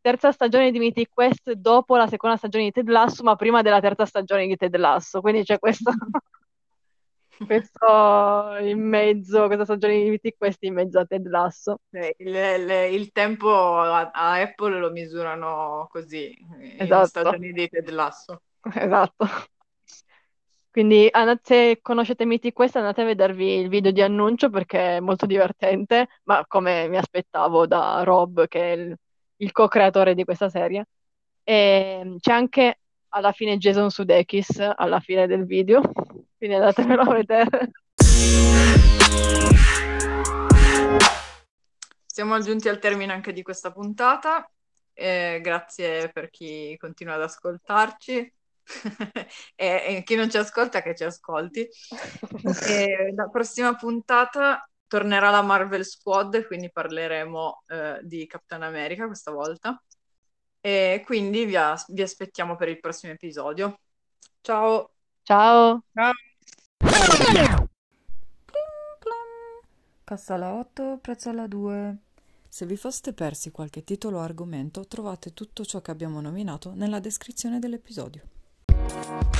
terza 0.00 0.30
stagione 0.32 0.70
di 0.70 0.78
Mythic 0.78 1.08
Quest 1.12 1.50
dopo 1.52 1.96
la 1.96 2.06
seconda 2.06 2.36
stagione 2.36 2.64
di 2.64 2.70
Ted 2.72 2.88
Lasso, 2.88 3.22
ma 3.22 3.34
prima 3.36 3.62
della 3.62 3.80
terza 3.80 4.04
stagione 4.06 4.46
di 4.46 4.56
Ted 4.56 4.76
Lasso, 4.76 5.20
quindi 5.20 5.42
c'è 5.42 5.58
questo, 5.58 5.90
questo 7.46 8.56
in 8.60 8.80
mezzo, 8.88 9.46
questa 9.46 9.64
stagione 9.64 10.02
di 10.02 10.10
Mythic 10.10 10.36
Quest 10.38 10.62
in 10.62 10.74
mezzo 10.74 10.98
a 10.98 11.04
Ted 11.04 11.26
Lasso. 11.26 11.80
Eh, 11.90 12.14
Il, 12.18 12.34
il- 12.34 12.92
il 12.94 13.12
tempo 13.12 13.50
a, 13.78 14.10
a 14.12 14.40
Apple 14.40 14.78
lo 14.78 14.90
misurano 14.90 15.86
così, 15.90 16.34
in 16.60 16.74
Esatto, 16.78 17.06
stagioni 17.06 17.52
di 17.52 17.68
Ted 17.68 17.88
Lasso. 17.90 18.40
esatto. 18.74 19.26
Quindi 20.76 21.10
se 21.40 21.78
conoscete 21.80 22.26
Mythic 22.26 22.52
Quest 22.52 22.76
andate 22.76 23.00
a 23.00 23.06
vedervi 23.06 23.60
il 23.60 23.70
video 23.70 23.92
di 23.92 24.02
annuncio 24.02 24.50
perché 24.50 24.98
è 24.98 25.00
molto 25.00 25.24
divertente, 25.24 26.06
ma 26.24 26.44
come 26.46 26.86
mi 26.88 26.98
aspettavo 26.98 27.66
da 27.66 28.02
Rob, 28.02 28.46
che 28.46 28.60
è 28.60 28.76
il, 28.76 28.94
il 29.36 29.52
co-creatore 29.52 30.14
di 30.14 30.24
questa 30.24 30.50
serie. 30.50 30.86
E 31.44 32.16
c'è 32.20 32.30
anche 32.30 32.80
alla 33.08 33.32
fine 33.32 33.56
Jason 33.56 33.88
Sudeikis 33.88 34.70
alla 34.76 35.00
fine 35.00 35.26
del 35.26 35.46
video, 35.46 35.80
quindi 36.36 36.56
andatevelo 36.56 37.00
a 37.00 37.14
vedere. 37.14 37.70
Siamo 42.04 42.38
giunti 42.40 42.68
al 42.68 42.78
termine 42.78 43.14
anche 43.14 43.32
di 43.32 43.40
questa 43.40 43.72
puntata. 43.72 44.46
Eh, 44.92 45.40
grazie 45.42 46.10
per 46.10 46.28
chi 46.28 46.76
continua 46.76 47.14
ad 47.14 47.22
ascoltarci 47.22 48.30
e, 49.54 49.96
e 49.96 50.02
chi 50.04 50.14
non 50.14 50.30
ci 50.30 50.36
ascolta 50.36 50.82
che 50.82 50.94
ci 50.94 51.04
ascolti. 51.04 51.68
E 52.68 53.12
la 53.14 53.28
prossima 53.28 53.74
puntata 53.74 54.68
tornerà 54.86 55.30
la 55.30 55.42
Marvel 55.42 55.84
Squad, 55.84 56.46
quindi 56.46 56.70
parleremo 56.70 57.62
eh, 57.66 58.00
di 58.02 58.26
Capitan 58.26 58.62
America 58.62 59.06
questa 59.06 59.30
volta. 59.30 59.82
E 60.60 61.02
quindi 61.04 61.44
vi, 61.44 61.56
as- 61.56 61.92
vi 61.92 62.02
aspettiamo 62.02 62.56
per 62.56 62.68
il 62.68 62.80
prossimo 62.80 63.12
episodio. 63.12 63.78
Ciao! 64.40 64.92
Ciao! 65.22 65.84
Ciao! 65.92 66.12
Cassa 70.04 70.34
alla 70.34 70.52
8, 70.52 70.98
prezzo 71.00 71.30
alla 71.30 71.48
2. 71.48 71.96
Se 72.48 72.64
vi 72.64 72.76
foste 72.76 73.12
persi 73.12 73.50
qualche 73.50 73.82
titolo 73.82 74.18
o 74.18 74.20
argomento, 74.20 74.86
trovate 74.86 75.34
tutto 75.34 75.64
ciò 75.64 75.80
che 75.80 75.90
abbiamo 75.90 76.20
nominato 76.20 76.74
nella 76.74 77.00
descrizione 77.00 77.58
dell'episodio. 77.58 78.35
Thank 78.88 79.06
you. 79.06 79.36